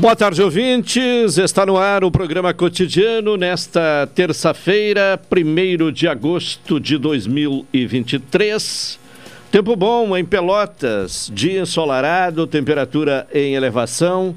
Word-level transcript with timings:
Boa 0.00 0.16
tarde, 0.16 0.42
ouvintes. 0.42 1.36
Está 1.36 1.66
no 1.66 1.76
ar 1.76 2.02
o 2.04 2.10
programa 2.10 2.54
cotidiano 2.54 3.36
nesta 3.36 4.08
terça-feira, 4.14 5.20
1 5.30 5.92
de 5.92 6.08
agosto 6.08 6.80
de 6.80 6.96
2023. 6.96 8.98
Tempo 9.52 9.76
bom 9.76 10.16
em 10.16 10.24
Pelotas, 10.24 11.30
dia 11.34 11.60
ensolarado, 11.60 12.46
temperatura 12.46 13.28
em 13.30 13.54
elevação. 13.54 14.34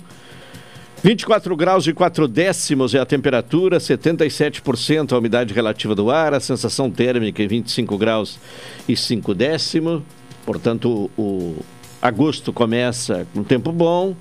24 1.02 1.56
graus 1.56 1.88
e 1.88 1.94
4 1.94 2.28
décimos 2.28 2.94
é 2.94 3.00
a 3.00 3.06
temperatura, 3.06 3.78
77% 3.78 5.14
a 5.14 5.18
umidade 5.18 5.54
relativa 5.54 5.96
do 5.96 6.12
ar, 6.12 6.34
a 6.34 6.42
sensação 6.42 6.92
térmica 6.92 7.42
em 7.42 7.48
25 7.48 7.98
graus 7.98 8.38
e 8.86 8.98
5 8.98 9.34
décimos. 9.34 10.02
Portanto, 10.46 11.10
o 11.18 11.56
agosto 12.02 12.52
começa 12.52 13.26
com 13.34 13.46
tempo 13.46 13.72
bom 13.72 14.14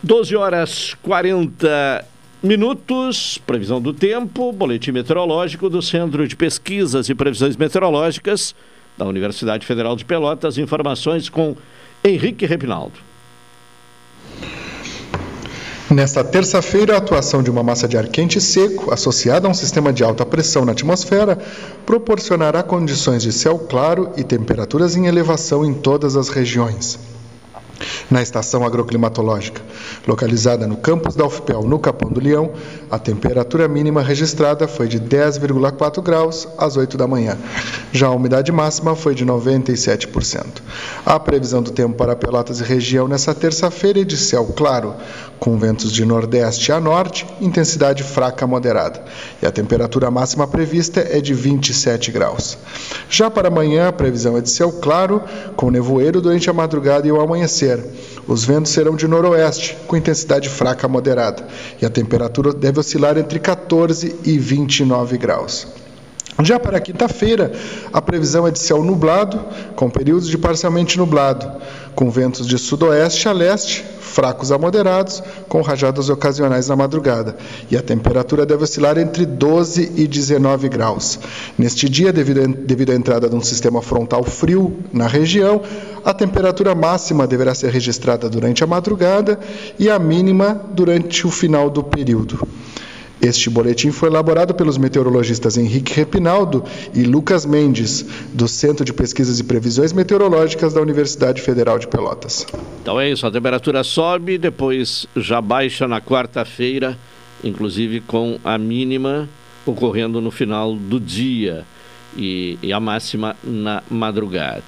12 0.03 0.37
horas 0.37 0.95
40 1.01 2.05
minutos. 2.43 3.39
Previsão 3.39 3.81
do 3.81 3.95
tempo. 3.95 4.53
Boletim 4.53 4.93
meteorológico 4.93 5.71
do 5.71 5.81
Centro 5.81 6.29
de 6.29 6.37
Pesquisas 6.37 7.09
e 7.09 7.15
Previsões 7.15 7.57
Meteorológicas 7.57 8.55
da 8.99 9.07
Universidade 9.07 9.65
Federal 9.65 9.97
de 9.97 10.05
Pelotas. 10.05 10.59
Informações 10.59 11.31
com 11.31 11.57
Henrique 12.05 12.47
Repinaldo. 12.47 12.95
Nesta 15.91 16.23
terça-feira, 16.23 16.95
a 16.95 16.99
atuação 16.99 17.43
de 17.43 17.51
uma 17.51 17.63
massa 17.63 17.89
de 17.89 17.97
ar 17.97 18.09
quente 18.09 18.37
e 18.37 18.41
seco, 18.41 18.93
associada 18.93 19.49
a 19.49 19.51
um 19.51 19.55
sistema 19.55 19.91
de 19.91 20.05
alta 20.05 20.25
pressão 20.27 20.65
na 20.65 20.73
atmosfera, 20.73 21.39
proporcionará 21.87 22.63
condições 22.63 23.23
de 23.23 23.33
céu 23.33 23.59
claro 23.59 24.13
e 24.17 24.23
temperaturas 24.23 24.97
em 24.97 25.07
elevação 25.07 25.65
em 25.65 25.73
todas 25.73 26.15
as 26.15 26.29
regiões 26.29 27.18
na 28.11 28.23
estação 28.23 28.65
agroclimatológica. 28.65 29.63
Localizada 30.07 30.67
no 30.67 30.77
campus 30.77 31.15
da 31.15 31.27
UFPEL, 31.27 31.63
no 31.63 31.79
Capão 31.79 32.11
do 32.11 32.21
Leão, 32.21 32.53
a 32.91 32.99
temperatura 32.99 33.69
mínima 33.69 34.03
registrada 34.03 34.67
foi 34.67 34.89
de 34.89 34.99
10,4 35.01 36.03
graus 36.03 36.49
às 36.57 36.77
8 36.77 36.97
da 36.97 37.07
manhã. 37.07 37.37
Já 37.93 38.09
a 38.09 38.13
umidade 38.13 38.51
máxima 38.51 38.95
foi 38.97 39.15
de 39.15 39.25
97%. 39.25 40.45
A 41.05 41.19
previsão 41.19 41.63
do 41.63 41.71
tempo 41.71 41.97
para 41.97 42.17
Pelotas 42.17 42.61
e 42.61 42.65
região 42.65 43.07
nessa 43.07 43.35
terça-feira 43.35 44.01
é 44.01 44.05
de 44.05 44.17
céu 44.17 44.47
claro, 44.57 44.95
com 45.39 45.57
ventos 45.57 45.93
de 45.93 46.05
nordeste 46.05 46.73
a 46.73 46.81
norte, 46.81 47.27
intensidade 47.41 48.03
fraca 48.03 48.45
a 48.45 48.49
moderada. 48.49 49.03
E 49.43 49.47
a 49.47 49.51
temperatura 49.51 50.11
máxima 50.11 50.47
prevista 50.47 51.01
é 51.01 51.21
de 51.21 51.35
27 51.35 52.11
graus. 52.11 52.59
Já 53.09 53.31
para 53.31 53.49
amanhã, 53.49 53.89
a 53.89 53.93
previsão 53.93 54.37
é 54.37 54.41
de 54.41 54.51
céu 54.51 54.73
claro, 54.73 55.23
com 55.57 55.71
nevoeiro 55.71 56.21
durante 56.21 56.51
a 56.51 56.53
madrugada 56.53 57.07
e 57.07 57.13
o 57.13 57.21
amanhecer. 57.21 57.85
Os 58.27 58.45
ventos 58.45 58.73
serão 58.73 58.97
de 58.97 59.07
noroeste, 59.07 59.77
com 59.87 59.97
intensidade 59.97 60.49
fraca 60.49 60.87
a 60.87 60.89
moderada, 60.89 61.47
e 61.81 61.87
a 61.87 61.91
temperatura 61.91 62.53
deve 62.53 62.81
oscilar 62.81 63.17
entre 63.17 63.39
14 63.39 64.17
e 64.25 64.39
29 64.39 65.17
graus. 65.17 65.67
Já 66.41 66.57
para 66.61 66.81
quinta-feira, 66.81 67.51
a 67.93 68.01
previsão 68.01 68.47
é 68.47 68.53
de 68.53 68.61
céu 68.61 68.85
nublado, 68.85 69.45
com 69.75 69.91
períodos 69.91 70.29
de 70.29 70.39
parcialmente 70.39 70.97
nublado, 70.97 71.51
com 71.97 72.09
ventos 72.11 72.47
de 72.47 72.57
sudoeste 72.57 73.29
a 73.29 73.33
leste, 73.33 73.85
fracos 74.01 74.53
a 74.53 74.59
moderados, 74.59 75.21
com 75.49 75.63
rajadas 75.63 76.09
ocasionais 76.09 76.69
na 76.69 76.77
madrugada. 76.77 77.37
E 77.69 77.77
a 77.77 77.83
temperatura 77.83 78.47
deve 78.47 78.63
oscilar 78.63 78.97
entre 78.99 79.27
12 79.27 79.95
e 79.97 80.07
19 80.07 80.69
graus. 80.69 81.19
Neste 81.59 81.89
dia, 81.89 82.13
devido, 82.13 82.47
devido 82.47 82.91
à 82.91 82.95
entrada 82.95 83.29
de 83.29 83.35
um 83.35 83.43
sistema 83.43 83.83
frontal 83.83 84.23
frio 84.23 84.79
na 84.93 85.09
região, 85.09 85.61
a 86.05 86.15
temperatura 86.15 86.73
máxima 86.73 87.27
deverá 87.27 87.53
ser 87.53 87.73
registrada 87.73 88.31
durante 88.31 88.63
a 88.63 88.67
madrugada 88.67 89.41
e 89.77 89.91
a 89.91 89.99
mínima 89.99 90.61
durante 90.71 91.27
o 91.27 91.31
final 91.33 91.69
do 91.69 91.83
período. 91.83 92.47
Este 93.21 93.51
boletim 93.51 93.91
foi 93.91 94.09
elaborado 94.09 94.55
pelos 94.55 94.79
meteorologistas 94.79 95.57
Henrique 95.57 95.93
Repinaldo 95.93 96.65
e 96.95 97.03
Lucas 97.03 97.45
Mendes, 97.45 98.07
do 98.33 98.47
Centro 98.47 98.85
de 98.85 98.93
Pesquisas 98.93 99.41
e 99.41 99.45
Previsões 99.45 99.93
Meteorológicas 99.93 100.73
da 100.73 100.81
Universidade 100.81 101.43
Federal 101.43 101.79
de 101.79 101.89
Pelotas. 101.89 102.47
Então 102.81 103.01
é 103.01 103.11
isso, 103.11 103.27
a 103.27 103.31
temperatura 103.31 103.83
sobe, 103.83 104.39
depois 104.39 105.07
já 105.17 105.41
baixa 105.41 105.89
na 105.89 106.01
quarta-feira, 106.01 106.97
inclusive 107.43 108.01
com 108.01 108.39
a 108.45 108.57
mínima 108.57 109.29
ocorrendo 109.67 110.21
no 110.21 110.31
final 110.31 110.77
do 110.77 111.01
dia 111.01 111.65
e, 112.17 112.57
e 112.63 112.73
a 112.73 112.79
máxima 112.79 113.35
na 113.43 113.83
madrugada. 113.91 114.63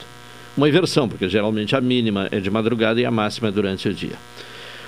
Uma 0.57 0.69
inversão, 0.69 1.09
porque 1.09 1.29
geralmente 1.29 1.77
a 1.77 1.81
mínima 1.81 2.29
é 2.33 2.41
de 2.41 2.51
madrugada 2.51 3.01
e 3.01 3.05
a 3.05 3.11
máxima 3.11 3.49
é 3.49 3.53
durante 3.53 3.89
o 3.89 3.95
dia. 3.95 4.17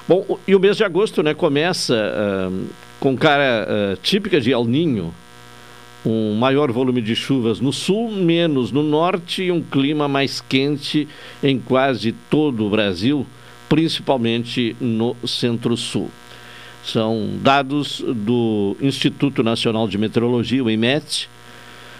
Bom, 0.08 0.38
e 0.46 0.54
o 0.54 0.60
mês 0.60 0.76
de 0.76 0.82
agosto 0.82 1.22
né, 1.22 1.32
começa 1.32 1.94
uh, 1.94 2.66
com 3.02 3.16
cara 3.16 3.66
uh, 3.66 3.96
típica 4.00 4.40
de 4.40 4.52
El 4.52 4.64
Ninho, 4.64 5.12
um 6.06 6.36
maior 6.36 6.70
volume 6.70 7.02
de 7.02 7.16
chuvas 7.16 7.58
no 7.58 7.72
sul, 7.72 8.12
menos 8.12 8.70
no 8.70 8.80
norte 8.80 9.42
e 9.42 9.50
um 9.50 9.60
clima 9.60 10.06
mais 10.06 10.40
quente 10.40 11.08
em 11.42 11.58
quase 11.58 12.12
todo 12.12 12.64
o 12.64 12.70
Brasil, 12.70 13.26
principalmente 13.68 14.76
no 14.80 15.16
centro-sul. 15.26 16.12
São 16.84 17.30
dados 17.42 18.04
do 18.06 18.76
Instituto 18.80 19.42
Nacional 19.42 19.88
de 19.88 19.98
Meteorologia, 19.98 20.62
o 20.62 20.70
IMET, 20.70 21.28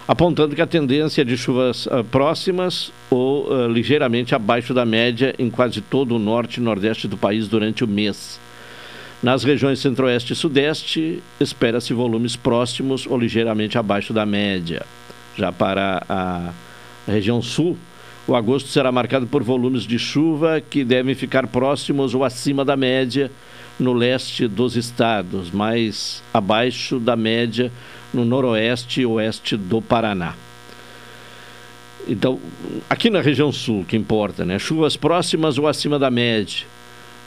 apontando 0.06 0.55
que 0.55 0.62
a 0.62 0.69
tendência 0.69 1.22
é 1.22 1.25
de 1.25 1.37
chuvas 1.37 1.87
uh, 1.87 2.05
próximas 2.12 2.93
ou 3.10 3.50
uh, 3.50 3.66
ligeiramente 3.66 4.37
abaixo 4.37 4.72
da 4.72 4.87
média 4.87 5.34
em 5.37 5.50
quase 5.50 5.81
todo 5.81 6.14
o 6.14 6.20
norte 6.20 6.58
e 6.58 6.62
nordeste 6.62 7.08
do 7.08 7.16
país 7.16 7.48
durante 7.48 7.82
o 7.82 7.88
mês. 7.88 8.38
Nas 9.22 9.44
regiões 9.44 9.78
centro-oeste 9.78 10.32
e 10.32 10.36
sudeste, 10.36 11.22
espera-se 11.38 11.94
volumes 11.94 12.34
próximos 12.34 13.06
ou 13.06 13.16
ligeiramente 13.16 13.78
abaixo 13.78 14.12
da 14.12 14.26
média. 14.26 14.84
Já 15.36 15.52
para 15.52 16.02
a 16.08 16.50
região 17.06 17.40
sul, 17.40 17.78
o 18.26 18.34
agosto 18.34 18.69
será 18.69 18.90
marcado 18.90 19.28
por 19.28 19.44
volumes 19.44 19.84
de 19.84 19.96
chuva 19.96 20.60
que 20.60 20.82
devem 20.82 21.14
ficar 21.14 21.46
próximos 21.46 22.16
ou 22.16 22.24
acima 22.24 22.64
da 22.64 22.76
média 22.76 23.30
no 23.78 23.92
leste 23.92 24.48
dos 24.48 24.74
estados, 24.74 25.52
mais 25.52 26.20
abaixo 26.34 26.98
da 26.98 27.14
média 27.14 27.70
no 28.12 28.24
noroeste 28.24 29.02
e 29.02 29.06
oeste 29.06 29.56
do 29.56 29.80
Paraná. 29.80 30.34
Então, 32.08 32.40
aqui 32.90 33.08
na 33.08 33.20
região 33.20 33.52
sul, 33.52 33.84
que 33.84 33.96
importa, 33.96 34.44
né? 34.44 34.58
Chuvas 34.58 34.96
próximas 34.96 35.58
ou 35.58 35.69
acima 35.69 35.96
da 35.96 36.10
média 36.10 36.66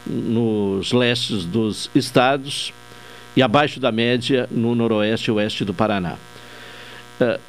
nos 0.05 0.91
lestes 0.91 1.45
dos 1.45 1.89
estados 1.95 2.73
e 3.35 3.41
abaixo 3.41 3.79
da 3.79 3.91
média 3.91 4.47
no 4.51 4.75
noroeste 4.75 5.29
e 5.29 5.33
oeste 5.33 5.65
do 5.65 5.73
Paraná. 5.73 6.15
Uh, 7.19 7.39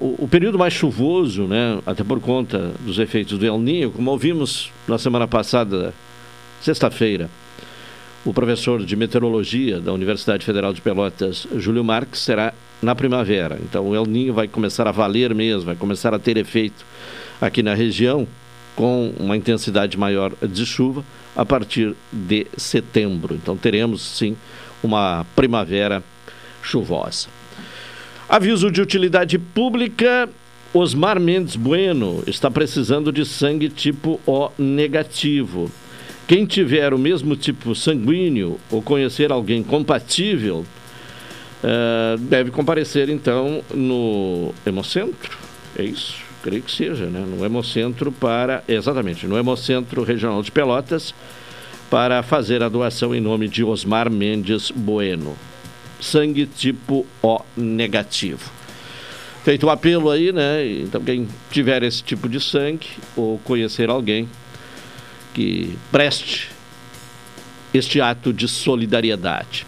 o, 0.00 0.24
o, 0.24 0.28
período 0.28 0.58
mais 0.58 0.72
chuvoso, 0.72 1.44
né, 1.44 1.78
até 1.86 2.02
por 2.02 2.20
conta 2.20 2.72
dos 2.80 2.98
efeitos 2.98 3.38
do 3.38 3.46
El 3.46 3.58
Ninho, 3.58 3.90
como 3.90 4.10
ouvimos 4.10 4.72
na 4.88 4.98
semana 4.98 5.28
passada, 5.28 5.94
sexta-feira, 6.60 7.30
o 8.24 8.34
professor 8.34 8.84
de 8.84 8.96
meteorologia 8.96 9.80
da 9.80 9.92
Universidade 9.92 10.44
Federal 10.44 10.72
de 10.72 10.80
Pelotas, 10.80 11.46
Júlio 11.56 11.84
Marques, 11.84 12.20
será 12.20 12.52
na 12.82 12.94
primavera. 12.94 13.58
Então 13.62 13.88
o 13.88 13.94
El 13.94 14.06
Ninho 14.06 14.34
vai 14.34 14.48
começar 14.48 14.88
a 14.88 14.92
valer 14.92 15.34
mesmo, 15.34 15.66
vai 15.66 15.76
começar 15.76 16.12
a 16.12 16.18
ter 16.18 16.36
efeito 16.36 16.84
aqui 17.40 17.62
na 17.62 17.74
região 17.74 18.26
com 18.74 19.12
uma 19.18 19.36
intensidade 19.36 19.96
maior 19.98 20.32
de 20.42 20.64
chuva 20.64 21.04
a 21.34 21.44
partir 21.44 21.94
de 22.12 22.46
setembro. 22.56 23.34
Então 23.34 23.56
teremos 23.56 24.02
sim 24.02 24.36
uma 24.82 25.26
primavera 25.36 26.02
chuvosa. 26.62 27.28
Aviso 28.28 28.70
de 28.70 28.80
utilidade 28.80 29.38
pública: 29.38 30.28
Osmar 30.72 31.18
Mendes 31.18 31.56
Bueno 31.56 32.22
está 32.26 32.50
precisando 32.50 33.12
de 33.12 33.24
sangue 33.24 33.68
tipo 33.68 34.20
O 34.26 34.50
negativo. 34.58 35.70
Quem 36.28 36.46
tiver 36.46 36.94
o 36.94 36.98
mesmo 36.98 37.34
tipo 37.34 37.74
sanguíneo 37.74 38.60
ou 38.70 38.80
conhecer 38.80 39.32
alguém 39.32 39.64
compatível, 39.64 40.64
uh, 41.64 42.16
deve 42.18 42.52
comparecer 42.52 43.08
então 43.08 43.64
no 43.74 44.54
Hemocentro. 44.64 45.36
É 45.76 45.82
isso? 45.82 46.29
Creio 46.42 46.62
que 46.62 46.70
seja, 46.70 47.06
né? 47.06 47.20
no 47.20 47.44
Hemocentro 47.44 48.10
para, 48.10 48.64
exatamente, 48.66 49.26
no 49.26 49.38
Hemocentro 49.38 50.02
Regional 50.02 50.42
de 50.42 50.50
Pelotas, 50.50 51.14
para 51.90 52.22
fazer 52.22 52.62
a 52.62 52.68
doação 52.68 53.14
em 53.14 53.20
nome 53.20 53.48
de 53.48 53.64
Osmar 53.64 54.10
Mendes 54.10 54.70
Bueno. 54.70 55.36
Sangue 56.00 56.46
tipo 56.46 57.06
O 57.22 57.40
negativo. 57.56 58.50
Feito 59.44 59.64
o 59.64 59.66
um 59.68 59.72
apelo 59.72 60.10
aí, 60.10 60.32
né? 60.32 60.66
Então, 60.66 61.02
quem 61.02 61.28
tiver 61.50 61.82
esse 61.82 62.02
tipo 62.02 62.28
de 62.28 62.40
sangue 62.40 62.88
ou 63.16 63.38
conhecer 63.38 63.90
alguém 63.90 64.28
que 65.34 65.76
preste 65.90 66.50
este 67.72 68.00
ato 68.00 68.32
de 68.32 68.46
solidariedade. 68.48 69.66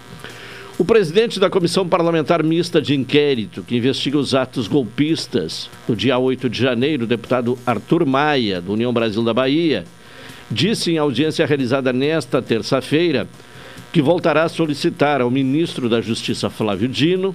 O 0.82 0.84
presidente 0.84 1.38
da 1.38 1.48
Comissão 1.48 1.88
Parlamentar 1.88 2.42
Mista 2.42 2.82
de 2.82 2.92
Inquérito, 2.92 3.62
que 3.62 3.76
investiga 3.76 4.18
os 4.18 4.34
atos 4.34 4.66
golpistas, 4.66 5.70
no 5.86 5.94
dia 5.94 6.18
8 6.18 6.50
de 6.50 6.60
janeiro, 6.60 7.04
o 7.04 7.06
deputado 7.06 7.56
Arthur 7.64 8.04
Maia, 8.04 8.60
do 8.60 8.72
União 8.72 8.92
Brasil 8.92 9.22
da 9.22 9.32
Bahia, 9.32 9.84
disse 10.50 10.90
em 10.90 10.98
audiência 10.98 11.46
realizada 11.46 11.92
nesta 11.92 12.42
terça-feira 12.42 13.28
que 13.92 14.02
voltará 14.02 14.42
a 14.42 14.48
solicitar 14.48 15.20
ao 15.20 15.30
ministro 15.30 15.88
da 15.88 16.00
Justiça, 16.00 16.50
Flávio 16.50 16.88
Dino, 16.88 17.32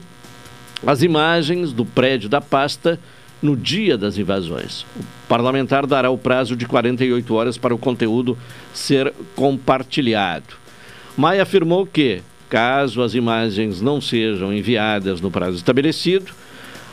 as 0.86 1.02
imagens 1.02 1.72
do 1.72 1.86
prédio 1.86 2.28
da 2.28 2.42
pasta 2.42 3.00
no 3.42 3.56
dia 3.56 3.98
das 3.98 4.18
invasões. 4.18 4.82
O 4.94 5.06
parlamentar 5.30 5.88
dará 5.88 6.10
o 6.10 6.18
prazo 6.18 6.54
de 6.54 6.66
48 6.66 7.34
horas 7.34 7.58
para 7.58 7.74
o 7.74 7.78
conteúdo 7.78 8.38
ser 8.74 9.14
compartilhado. 9.38 10.56
Maia 11.16 11.44
afirmou 11.44 11.86
que 11.86 12.22
Caso 12.50 13.02
as 13.02 13.14
imagens 13.14 13.82
não 13.82 14.00
sejam 14.00 14.54
enviadas 14.54 15.20
no 15.20 15.30
prazo 15.30 15.58
estabelecido, 15.58 16.32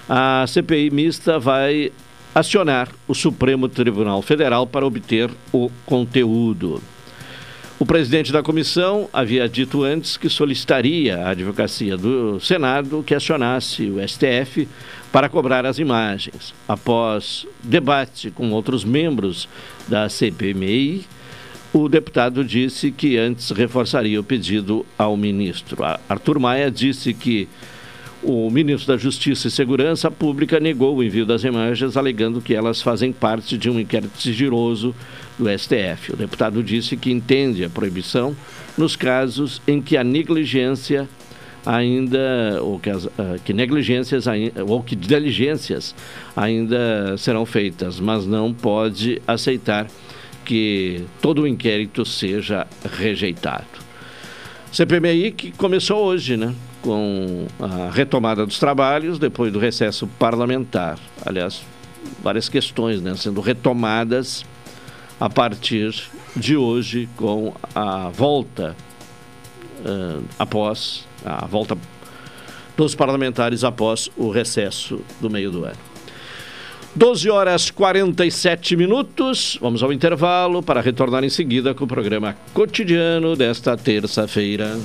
a 0.09 0.45
CPI 0.47 0.91
mista 0.91 1.39
vai 1.39 1.93
acionar 2.35 2.89
o 3.06 3.15
Supremo 3.15 3.69
Tribunal 3.69 4.21
Federal 4.21 4.67
para 4.67 4.85
obter 4.85 5.31
o 5.53 5.71
conteúdo. 5.87 6.83
O 7.79 7.87
presidente 7.87 8.33
da 8.33 8.43
comissão 8.43 9.09
havia 9.12 9.49
dito 9.49 9.83
antes 9.83 10.17
que 10.17 10.29
solicitaria 10.29 11.19
à 11.19 11.31
advocacia 11.31 11.97
do 11.97 12.39
Senado 12.41 13.05
que 13.05 13.15
acionasse 13.15 13.91
o 13.91 13.97
STF 14.06 14.69
para 15.12 15.29
cobrar 15.29 15.67
as 15.67 15.79
imagens. 15.79 16.55
Após 16.69 17.47
debate 17.62 18.31
com 18.31 18.51
outros 18.53 18.85
membros 18.85 19.49
da 19.89 20.09
CPMI, 20.09 21.05
o 21.75 21.88
deputado 21.88 22.44
disse 22.44 22.93
que 22.93 23.19
antes 23.19 23.50
reforçaria 23.50 24.21
o 24.21 24.23
pedido 24.23 24.87
ao 24.97 25.17
ministro. 25.17 25.82
Arthur 26.09 26.38
Maia 26.38 26.71
disse 26.71 27.12
que 27.12 27.49
o 28.23 28.49
ministro 28.49 28.94
da 28.94 28.97
Justiça 28.97 29.49
e 29.49 29.50
Segurança 29.50 30.09
Pública 30.09 30.61
negou 30.61 30.97
o 30.97 31.03
envio 31.03 31.26
das 31.26 31.43
imagens, 31.43 31.97
alegando 31.97 32.41
que 32.41 32.55
elas 32.55 32.81
fazem 32.81 33.12
parte 33.12 33.59
de 33.59 33.69
um 33.69 33.81
inquérito 33.81 34.23
sigiloso 34.23 34.94
do 35.37 35.47
STF. 35.50 36.12
O 36.12 36.17
deputado 36.17 36.62
disse 36.62 36.97
que 36.97 37.11
entende 37.11 37.65
a 37.65 37.69
proibição 37.69 38.37
nos 38.79 38.94
casos 38.94 39.61
em 39.67 39.82
que 39.82 39.97
a 39.97 40.05
negligência 40.05 41.09
ainda 41.67 42.61
ou 42.62 42.79
que, 42.79 42.88
as, 42.88 43.05
uh, 43.06 43.11
que 43.44 43.53
negligências 43.53 44.27
ou 44.67 44.81
que 44.81 44.94
diligências 44.94 45.93
ainda 46.37 47.17
serão 47.19 47.44
feitas, 47.44 47.99
mas 47.99 48.27
não 48.27 48.55
pode 48.55 49.20
aceitar 49.27 49.89
que 50.44 51.05
todo 51.20 51.43
o 51.43 51.46
inquérito 51.46 52.05
seja 52.05 52.67
rejeitado. 52.96 53.67
CPMI 54.70 55.31
que 55.32 55.53
começou 55.53 56.05
hoje, 56.05 56.36
né? 56.36 56.55
Com 56.82 57.46
a 57.60 57.91
retomada 57.91 58.44
dos 58.44 58.58
trabalhos 58.58 59.19
depois 59.19 59.53
do 59.53 59.58
recesso 59.58 60.06
parlamentar. 60.19 60.98
Aliás, 61.24 61.63
várias 62.22 62.48
questões 62.48 63.01
né, 63.01 63.15
sendo 63.17 63.41
retomadas 63.41 64.44
a 65.19 65.31
partir 65.31 65.94
de 66.36 66.56
hoje 66.56 67.08
com 67.17 67.55
a 67.74 68.08
volta 68.08 68.77
uh, 69.81 70.24
após 70.39 71.06
a 71.24 71.46
volta 71.46 71.79
dos 72.77 72.94
parlamentares 72.94 73.63
após 73.65 74.10
o 74.17 74.31
recesso 74.31 75.01
do 75.20 75.31
meio 75.31 75.51
do 75.51 75.65
ano. 75.65 75.94
12 76.96 77.29
horas 77.29 77.70
47 77.72 78.77
minutos. 78.77 79.58
Vamos 79.60 79.82
ao 79.82 79.93
intervalo 79.93 80.63
para 80.63 80.81
retornar 80.81 81.24
em 81.24 81.29
seguida 81.29 81.74
com 81.74 81.84
o 81.84 81.89
programa 81.89 82.36
cotidiano 82.53 83.34
desta 83.34 83.77
terça-feira. 83.77 84.79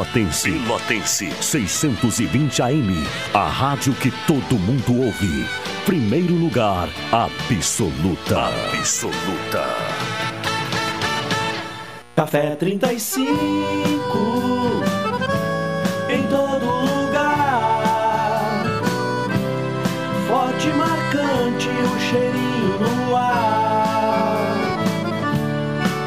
Pelotense. 0.00 0.50
Pelotense. 0.50 1.30
620 1.42 2.62
AM. 2.62 3.06
A 3.34 3.46
rádio 3.46 3.92
que 3.92 4.10
todo 4.26 4.58
mundo 4.58 4.98
ouve 4.98 5.46
primeiro 5.84 6.34
lugar 6.34 6.88
absoluta. 7.12 8.46
Absoluta. 8.78 9.66
Café 12.16 12.56
35 12.56 13.28
em 16.08 16.22
todo 16.28 16.64
lugar. 16.64 17.82
Forte, 20.26 20.68
marcante, 20.68 21.68
o 21.68 22.00
cheirinho 22.00 22.78
no 22.80 23.16
ar. 23.16 24.46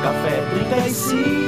Café 0.02 0.42
35 0.72 1.43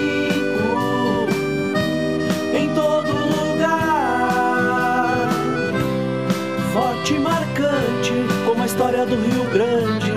Do 9.07 9.15
Rio 9.15 9.45
Grande. 9.51 10.11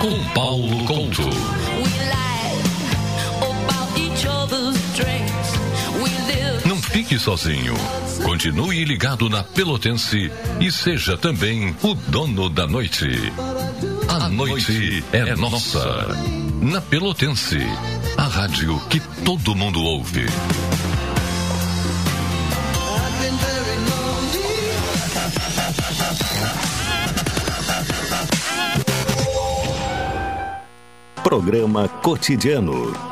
Com 0.00 0.24
Paulo 0.34 0.84
Couto. 0.86 1.30
Não 6.66 6.82
fique 6.82 7.18
sozinho. 7.18 7.74
Continue 8.24 8.84
ligado 8.84 9.28
na 9.28 9.42
Pelotense 9.42 10.30
e 10.60 10.70
seja 10.70 11.16
também 11.16 11.74
o 11.82 11.94
dono 11.94 12.48
da 12.48 12.66
noite. 12.66 13.06
A 14.08 14.28
noite 14.28 15.04
é 15.12 15.34
nossa. 15.34 16.08
Na 16.60 16.80
Pelotense, 16.80 17.58
a 18.16 18.22
rádio 18.22 18.80
que 18.88 19.00
todo 19.24 19.54
mundo 19.54 19.82
ouve. 19.82 20.26
Programa 31.22 31.88
Cotidiano. 31.88 33.11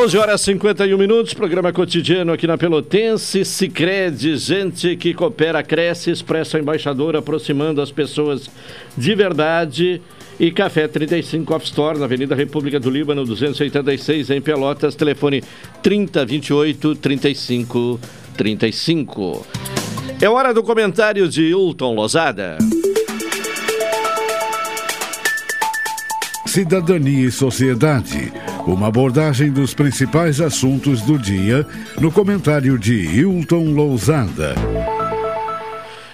Doze 0.00 0.16
horas 0.16 0.42
e 0.42 0.44
51 0.52 0.96
minutos, 0.96 1.34
programa 1.34 1.72
cotidiano 1.72 2.32
aqui 2.32 2.46
na 2.46 2.56
Pelotense, 2.56 3.44
Sicredi, 3.44 4.36
gente 4.36 4.94
que 4.94 5.12
coopera, 5.12 5.60
cresce, 5.60 6.12
expressa 6.12 6.56
embaixador, 6.56 7.16
aproximando 7.16 7.82
as 7.82 7.90
pessoas 7.90 8.48
de 8.96 9.14
verdade. 9.16 10.00
E 10.38 10.52
Café 10.52 10.86
35 10.86 11.52
Off 11.52 11.66
Store, 11.66 11.98
na 11.98 12.04
Avenida 12.04 12.36
República 12.36 12.78
do 12.78 12.88
Líbano, 12.88 13.24
286, 13.24 14.30
em 14.30 14.40
Pelotas, 14.40 14.94
telefone 14.94 15.42
3028 15.82 16.94
35 16.94 18.00
35. 18.36 19.46
É 20.22 20.30
hora 20.30 20.54
do 20.54 20.62
comentário 20.62 21.28
de 21.28 21.42
Hilton 21.42 21.92
Lozada. 21.92 22.56
Cidadania 26.58 27.28
e 27.28 27.30
Sociedade. 27.30 28.32
Uma 28.66 28.88
abordagem 28.88 29.48
dos 29.48 29.74
principais 29.74 30.40
assuntos 30.40 31.00
do 31.02 31.16
dia 31.16 31.64
no 32.00 32.10
comentário 32.10 32.76
de 32.76 32.94
Hilton 32.96 33.72
Lousada. 33.72 34.56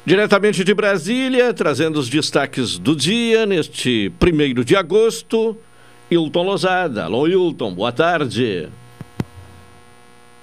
Diretamente 0.05 0.63
de 0.63 0.75
Brasília, 0.75 1.55
trazendo 1.55 1.99
os 1.99 2.11
destaques 2.11 2.77
do 2.77 2.95
dia 2.95 3.47
neste 3.47 4.13
1 4.21 4.63
de 4.63 4.77
agosto, 4.77 5.57
Hilton 6.11 6.43
Lozada. 6.43 7.05
Alô, 7.05 7.27
Hilton, 7.27 7.75
boa 7.75 7.91
tarde. 7.91 8.69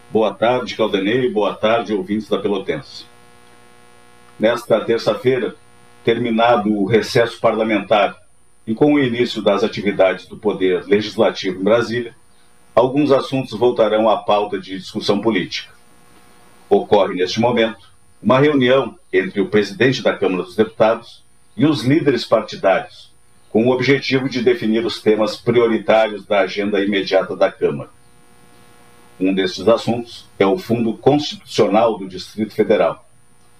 Boa 0.09 0.33
tarde, 0.33 0.75
Caldenei. 0.75 1.29
Boa 1.29 1.53
tarde, 1.53 1.93
ouvintes 1.93 2.27
da 2.27 2.39
Pelotense. 2.39 3.05
Nesta 4.39 4.83
terça-feira, 4.83 5.53
terminado 6.03 6.71
o 6.73 6.87
recesso 6.87 7.39
parlamentar 7.39 8.20
e 8.71 8.73
com 8.73 8.93
o 8.93 8.99
início 8.99 9.41
das 9.41 9.65
atividades 9.65 10.25
do 10.27 10.37
Poder 10.37 10.85
Legislativo 10.85 11.59
em 11.59 11.63
Brasília, 11.63 12.15
alguns 12.73 13.11
assuntos 13.11 13.51
voltarão 13.59 14.09
à 14.09 14.23
pauta 14.23 14.57
de 14.57 14.79
discussão 14.79 15.19
política. 15.19 15.73
Ocorre, 16.69 17.15
neste 17.15 17.41
momento, 17.41 17.91
uma 18.23 18.39
reunião 18.39 18.97
entre 19.11 19.41
o 19.41 19.49
presidente 19.49 20.01
da 20.01 20.15
Câmara 20.15 20.43
dos 20.43 20.55
Deputados 20.55 21.21
e 21.57 21.65
os 21.65 21.83
líderes 21.83 22.23
partidários, 22.23 23.11
com 23.49 23.67
o 23.67 23.71
objetivo 23.71 24.29
de 24.29 24.41
definir 24.41 24.85
os 24.85 25.01
temas 25.01 25.35
prioritários 25.35 26.25
da 26.25 26.39
agenda 26.39 26.79
imediata 26.79 27.35
da 27.35 27.51
Câmara. 27.51 27.89
Um 29.19 29.33
destes 29.33 29.67
assuntos 29.67 30.29
é 30.39 30.45
o 30.45 30.57
Fundo 30.57 30.93
Constitucional 30.93 31.97
do 31.97 32.07
Distrito 32.07 32.53
Federal, 32.53 33.05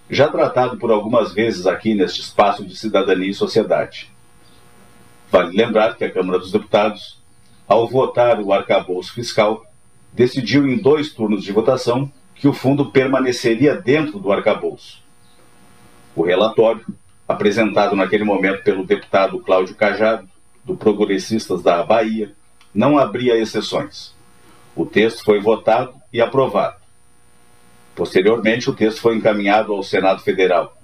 já 0.10 0.30
tratado 0.30 0.78
por 0.78 0.90
algumas 0.90 1.34
vezes 1.34 1.68
aqui 1.68 1.94
neste 1.94 2.22
espaço 2.22 2.66
de 2.66 2.78
cidadania 2.78 3.30
e 3.30 3.34
sociedade. 3.34 4.11
Vale 5.32 5.56
lembrar 5.56 5.96
que 5.96 6.04
a 6.04 6.12
Câmara 6.12 6.38
dos 6.38 6.52
Deputados, 6.52 7.18
ao 7.66 7.88
votar 7.88 8.42
o 8.42 8.52
arcabouço 8.52 9.14
fiscal, 9.14 9.66
decidiu 10.12 10.68
em 10.68 10.78
dois 10.78 11.14
turnos 11.14 11.42
de 11.42 11.54
votação 11.54 12.12
que 12.36 12.50
o 12.50 12.54
fundo 12.54 12.92
permaneceria 12.92 13.76
dentro 13.76 14.20
do 14.20 14.30
arcabouço. 14.30 15.02
O 16.14 16.22
relatório, 16.22 16.86
apresentado 17.26 17.96
naquele 17.96 18.26
momento 18.26 18.62
pelo 18.62 18.86
deputado 18.86 19.40
Cláudio 19.40 19.74
Cajado, 19.74 20.28
do 20.66 20.76
Progressistas 20.76 21.64
da 21.64 21.82
Bahia, 21.82 22.34
não 22.74 22.98
abria 22.98 23.38
exceções. 23.38 24.14
O 24.76 24.86
texto 24.86 25.24
foi 25.24 25.40
votado 25.40 25.94
e 26.12 26.20
aprovado. 26.20 26.76
Posteriormente, 27.96 28.70
o 28.70 28.74
texto 28.74 29.00
foi 29.00 29.16
encaminhado 29.16 29.72
ao 29.72 29.82
Senado 29.82 30.22
Federal 30.22 30.78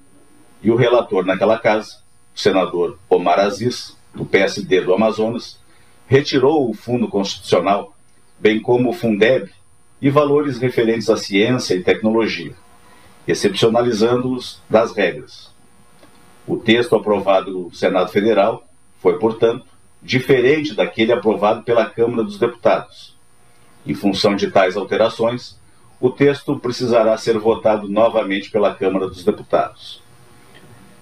e 0.63 0.72
o 0.72 0.75
relator 0.77 1.25
naquela 1.25 1.60
casa, 1.60 1.98
o 2.34 2.39
senador 2.39 2.98
Omar 3.10 3.39
Aziz, 3.39 3.97
do 4.18 4.26
PSD 4.26 4.82
do 4.82 4.94
Amazonas, 4.94 5.60
retirou 6.08 6.70
o 6.70 6.74
Fundo 6.74 7.08
Constitucional, 7.08 7.96
bem 8.40 8.60
como 8.60 8.90
o 8.90 8.94
Fundeb 8.94 9.50
e 10.02 10.10
valores 10.10 10.58
referentes 10.58 11.10
à 11.10 11.16
ciência 11.16 11.76
e 11.76 11.84
tecnologia, 11.84 12.54
excepcionalizando-os 13.28 14.60
das 14.70 14.96
regras. 14.96 15.52
O 16.48 16.58
texto 16.58 16.96
aprovado 16.96 17.52
no 17.52 17.74
Senado 17.74 18.10
Federal 18.10 18.68
foi, 19.00 19.20
portanto, 19.20 19.66
diferente 20.02 20.74
daquele 20.74 21.12
aprovado 21.12 21.64
pela 21.64 21.86
Câmara 21.86 22.24
dos 22.24 22.40
Deputados. 22.40 23.16
Em 23.86 23.94
função 23.94 24.36
de 24.36 24.50
tais 24.50 24.76
alterações, 24.78 25.60
o 26.00 26.10
texto 26.10 26.58
precisará 26.60 27.18
ser 27.18 27.38
votado 27.38 27.90
novamente 27.90 28.50
pela 28.50 28.74
Câmara 28.74 29.08
dos 29.08 29.24
Deputados. 29.24 30.02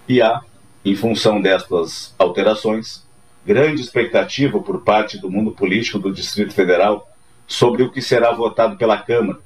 E 0.08 0.22
há, 0.22 0.42
em 0.84 0.96
função 0.96 1.42
destas 1.42 2.14
alterações, 2.18 3.05
grande 3.46 3.82
expectativa 3.82 4.60
por 4.60 4.82
parte 4.82 5.20
do 5.20 5.30
mundo 5.30 5.52
político 5.52 6.00
do 6.00 6.12
Distrito 6.12 6.54
Federal 6.54 7.08
sobre 7.48 7.84
o 7.84 7.92
que 7.92 8.02
será 8.02 8.32
votado 8.32 8.76
pela 8.76 8.98
Câmara, 8.98 9.40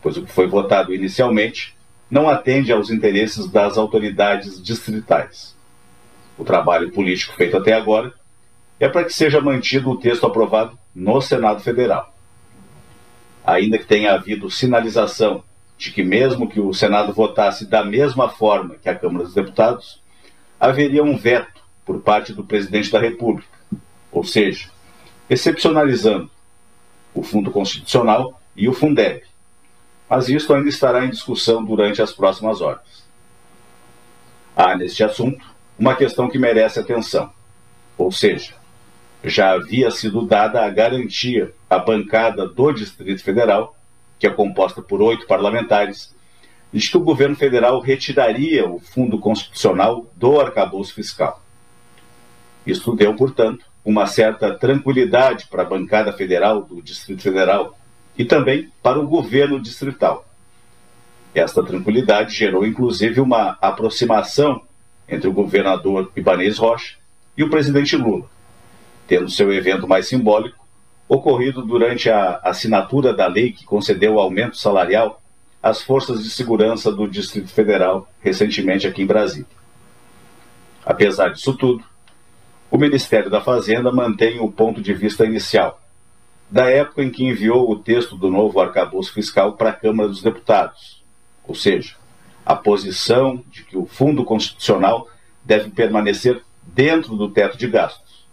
pois 0.00 0.16
o 0.16 0.22
que 0.24 0.32
foi 0.32 0.46
votado 0.46 0.94
inicialmente 0.94 1.76
não 2.10 2.28
atende 2.28 2.72
aos 2.72 2.90
interesses 2.90 3.46
das 3.46 3.76
autoridades 3.76 4.62
distritais. 4.62 5.54
O 6.38 6.44
trabalho 6.44 6.90
político 6.90 7.34
feito 7.34 7.56
até 7.56 7.74
agora 7.74 8.12
é 8.80 8.88
para 8.88 9.04
que 9.04 9.12
seja 9.12 9.40
mantido 9.40 9.90
o 9.90 9.98
texto 9.98 10.26
aprovado 10.26 10.78
no 10.94 11.20
Senado 11.20 11.60
Federal. 11.60 12.12
Ainda 13.44 13.78
que 13.78 13.84
tenha 13.84 14.14
havido 14.14 14.50
sinalização 14.50 15.44
de 15.76 15.90
que, 15.90 16.02
mesmo 16.02 16.48
que 16.48 16.60
o 16.60 16.72
Senado 16.72 17.12
votasse 17.12 17.66
da 17.66 17.84
mesma 17.84 18.28
forma 18.28 18.76
que 18.82 18.88
a 18.88 18.94
Câmara 18.94 19.24
dos 19.24 19.34
Deputados, 19.34 20.02
haveria 20.58 21.02
um 21.02 21.16
veto 21.16 21.53
por 21.84 22.00
parte 22.00 22.32
do 22.32 22.44
presidente 22.44 22.90
da 22.90 22.98
República, 22.98 23.48
ou 24.10 24.24
seja, 24.24 24.70
excepcionalizando 25.28 26.30
o 27.14 27.22
Fundo 27.22 27.50
Constitucional 27.50 28.40
e 28.56 28.68
o 28.68 28.72
Fundeb. 28.72 29.22
Mas 30.08 30.28
isto 30.28 30.52
ainda 30.52 30.68
estará 30.68 31.04
em 31.04 31.10
discussão 31.10 31.64
durante 31.64 32.02
as 32.02 32.12
próximas 32.12 32.60
horas. 32.60 33.04
Há 34.56 34.76
neste 34.76 35.02
assunto 35.02 35.44
uma 35.78 35.96
questão 35.96 36.28
que 36.28 36.38
merece 36.38 36.78
atenção, 36.78 37.32
ou 37.98 38.12
seja, 38.12 38.54
já 39.24 39.52
havia 39.52 39.90
sido 39.90 40.26
dada 40.26 40.64
a 40.64 40.70
garantia 40.70 41.52
à 41.68 41.78
bancada 41.78 42.46
do 42.46 42.72
Distrito 42.72 43.22
Federal, 43.22 43.76
que 44.18 44.26
é 44.26 44.30
composta 44.30 44.80
por 44.82 45.00
oito 45.02 45.26
parlamentares, 45.26 46.14
de 46.72 46.88
que 46.88 46.96
o 46.96 47.00
governo 47.00 47.36
federal 47.36 47.80
retiraria 47.80 48.68
o 48.68 48.78
fundo 48.78 49.18
constitucional 49.18 50.06
do 50.16 50.40
arcabouço 50.40 50.94
fiscal. 50.94 51.43
Isso 52.66 52.94
deu, 52.94 53.14
portanto, 53.14 53.64
uma 53.84 54.06
certa 54.06 54.54
tranquilidade 54.54 55.46
para 55.48 55.62
a 55.62 55.66
bancada 55.66 56.12
federal 56.12 56.62
do 56.62 56.80
Distrito 56.80 57.22
Federal 57.22 57.76
e 58.16 58.24
também 58.24 58.70
para 58.82 58.98
o 58.98 59.06
governo 59.06 59.60
distrital. 59.60 60.26
Esta 61.34 61.62
tranquilidade 61.62 62.34
gerou, 62.34 62.64
inclusive, 62.64 63.20
uma 63.20 63.58
aproximação 63.60 64.62
entre 65.08 65.28
o 65.28 65.32
governador 65.32 66.10
Ibanez 66.16 66.56
Rocha 66.58 66.96
e 67.36 67.42
o 67.42 67.50
presidente 67.50 67.96
Lula, 67.96 68.26
tendo 69.06 69.28
seu 69.28 69.52
evento 69.52 69.86
mais 69.86 70.08
simbólico 70.08 70.64
ocorrido 71.08 71.62
durante 71.62 72.08
a 72.08 72.40
assinatura 72.42 73.12
da 73.12 73.26
lei 73.26 73.52
que 73.52 73.64
concedeu 73.64 74.18
aumento 74.18 74.56
salarial 74.56 75.20
às 75.62 75.82
forças 75.82 76.22
de 76.22 76.30
segurança 76.30 76.90
do 76.90 77.06
Distrito 77.08 77.48
Federal 77.48 78.08
recentemente 78.20 78.86
aqui 78.86 79.02
em 79.02 79.06
Brasília. 79.06 79.46
Apesar 80.84 81.30
disso 81.30 81.54
tudo, 81.54 81.84
o 82.70 82.78
Ministério 82.78 83.30
da 83.30 83.40
Fazenda 83.40 83.92
mantém 83.92 84.40
o 84.40 84.50
ponto 84.50 84.80
de 84.80 84.92
vista 84.92 85.24
inicial, 85.24 85.80
da 86.50 86.70
época 86.70 87.02
em 87.02 87.10
que 87.10 87.24
enviou 87.24 87.70
o 87.70 87.78
texto 87.78 88.16
do 88.16 88.30
novo 88.30 88.60
arcabouço 88.60 89.12
fiscal 89.12 89.54
para 89.54 89.70
a 89.70 89.74
Câmara 89.74 90.08
dos 90.08 90.22
Deputados, 90.22 91.02
ou 91.46 91.54
seja, 91.54 91.96
a 92.44 92.54
posição 92.54 93.42
de 93.50 93.64
que 93.64 93.76
o 93.76 93.86
Fundo 93.86 94.24
Constitucional 94.24 95.08
deve 95.44 95.70
permanecer 95.70 96.42
dentro 96.62 97.16
do 97.16 97.30
teto 97.30 97.56
de 97.56 97.66
gastos, 97.68 98.26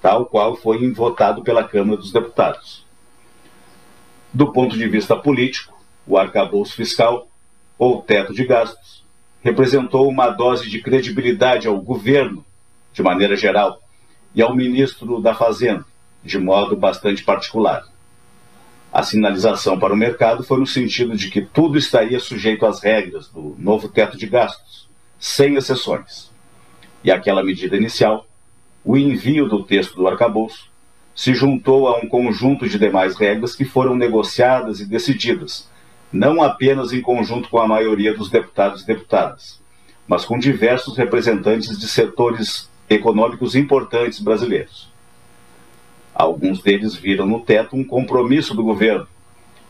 tal 0.00 0.26
qual 0.26 0.56
foi 0.56 0.90
votado 0.92 1.42
pela 1.42 1.64
Câmara 1.64 1.96
dos 1.96 2.12
Deputados. 2.12 2.86
Do 4.32 4.52
ponto 4.52 4.76
de 4.76 4.88
vista 4.88 5.16
político, 5.16 5.78
o 6.06 6.16
arcabouço 6.16 6.74
fiscal, 6.74 7.28
ou 7.78 8.02
teto 8.02 8.32
de 8.32 8.44
gastos, 8.44 9.04
representou 9.42 10.08
uma 10.08 10.28
dose 10.28 10.68
de 10.68 10.80
credibilidade 10.80 11.66
ao 11.66 11.80
governo, 11.80 12.44
de 12.92 13.02
maneira 13.02 13.36
geral, 13.36 13.80
e 14.34 14.42
ao 14.42 14.54
ministro 14.54 15.20
da 15.20 15.34
Fazenda, 15.34 15.84
de 16.24 16.38
modo 16.38 16.76
bastante 16.76 17.24
particular. 17.24 17.84
A 18.92 19.02
sinalização 19.02 19.78
para 19.78 19.94
o 19.94 19.96
mercado 19.96 20.42
foi 20.42 20.58
no 20.58 20.66
sentido 20.66 21.16
de 21.16 21.30
que 21.30 21.40
tudo 21.40 21.78
estaria 21.78 22.18
sujeito 22.18 22.66
às 22.66 22.82
regras 22.82 23.28
do 23.28 23.54
novo 23.58 23.88
teto 23.88 24.16
de 24.16 24.26
gastos, 24.26 24.88
sem 25.18 25.54
exceções. 25.54 26.30
E 27.04 27.10
aquela 27.10 27.42
medida 27.42 27.76
inicial, 27.76 28.26
o 28.84 28.96
envio 28.96 29.48
do 29.48 29.62
texto 29.62 29.94
do 29.94 30.08
arcabouço, 30.08 30.70
se 31.14 31.34
juntou 31.34 31.86
a 31.86 31.98
um 31.98 32.08
conjunto 32.08 32.68
de 32.68 32.78
demais 32.78 33.16
regras 33.16 33.54
que 33.54 33.64
foram 33.64 33.94
negociadas 33.94 34.80
e 34.80 34.86
decididas, 34.86 35.68
não 36.12 36.42
apenas 36.42 36.92
em 36.92 37.00
conjunto 37.02 37.48
com 37.48 37.58
a 37.58 37.68
maioria 37.68 38.14
dos 38.14 38.30
deputados 38.30 38.82
e 38.82 38.86
deputadas, 38.86 39.60
mas 40.08 40.24
com 40.24 40.38
diversos 40.38 40.96
representantes 40.96 41.78
de 41.78 41.86
setores 41.86 42.69
econômicos 42.90 43.54
importantes 43.54 44.18
brasileiros. 44.18 44.90
Alguns 46.12 46.60
deles 46.60 46.96
viram 46.96 47.24
no 47.24 47.40
teto 47.40 47.76
um 47.76 47.84
compromisso 47.84 48.52
do 48.52 48.64
governo, 48.64 49.06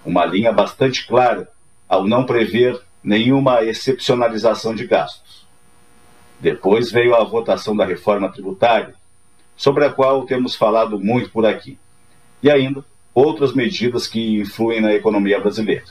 uma 0.04 0.24
linha 0.24 0.50
bastante 0.50 1.06
clara 1.06 1.48
ao 1.86 2.08
não 2.08 2.24
prever 2.24 2.80
nenhuma 3.04 3.62
excepcionalização 3.62 4.74
de 4.74 4.86
gastos. 4.86 5.46
Depois 6.40 6.90
veio 6.90 7.14
a 7.14 7.22
votação 7.22 7.76
da 7.76 7.84
reforma 7.84 8.32
tributária, 8.32 8.94
sobre 9.54 9.84
a 9.84 9.92
qual 9.92 10.24
temos 10.24 10.56
falado 10.56 10.98
muito 10.98 11.30
por 11.30 11.44
aqui, 11.44 11.78
e 12.42 12.50
ainda 12.50 12.82
outras 13.14 13.52
medidas 13.52 14.06
que 14.06 14.40
influem 14.40 14.80
na 14.80 14.94
economia 14.94 15.38
brasileira. 15.38 15.84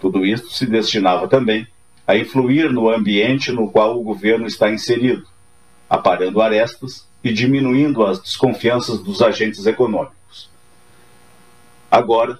Tudo 0.00 0.24
isso 0.24 0.50
se 0.50 0.64
destinava 0.64 1.26
também 1.26 1.66
a 2.06 2.16
influir 2.16 2.70
no 2.70 2.88
ambiente 2.88 3.50
no 3.50 3.68
qual 3.68 3.98
o 3.98 4.04
governo 4.04 4.46
está 4.46 4.70
inserido, 4.70 5.26
aparando 5.88 6.40
arestas 6.40 7.06
e 7.22 7.32
diminuindo 7.32 8.04
as 8.04 8.20
desconfianças 8.20 9.00
dos 9.00 9.22
agentes 9.22 9.66
econômicos. 9.66 10.50
Agora, 11.90 12.38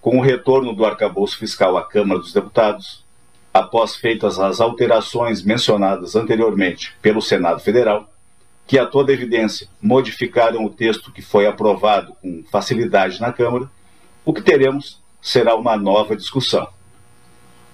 com 0.00 0.18
o 0.18 0.22
retorno 0.22 0.74
do 0.74 0.84
arcabouço 0.84 1.38
fiscal 1.38 1.76
à 1.76 1.84
Câmara 1.84 2.20
dos 2.20 2.32
Deputados, 2.32 3.04
após 3.52 3.94
feitas 3.94 4.38
as 4.38 4.60
alterações 4.60 5.42
mencionadas 5.42 6.16
anteriormente 6.16 6.94
pelo 7.02 7.20
Senado 7.20 7.60
Federal, 7.60 8.08
que 8.66 8.78
a 8.78 8.86
toda 8.86 9.12
evidência 9.12 9.68
modificaram 9.80 10.64
o 10.64 10.70
texto 10.70 11.12
que 11.12 11.20
foi 11.20 11.46
aprovado 11.46 12.14
com 12.22 12.42
facilidade 12.50 13.20
na 13.20 13.32
Câmara, 13.32 13.70
o 14.24 14.32
que 14.32 14.40
teremos 14.40 15.00
será 15.20 15.54
uma 15.54 15.76
nova 15.76 16.16
discussão. 16.16 16.66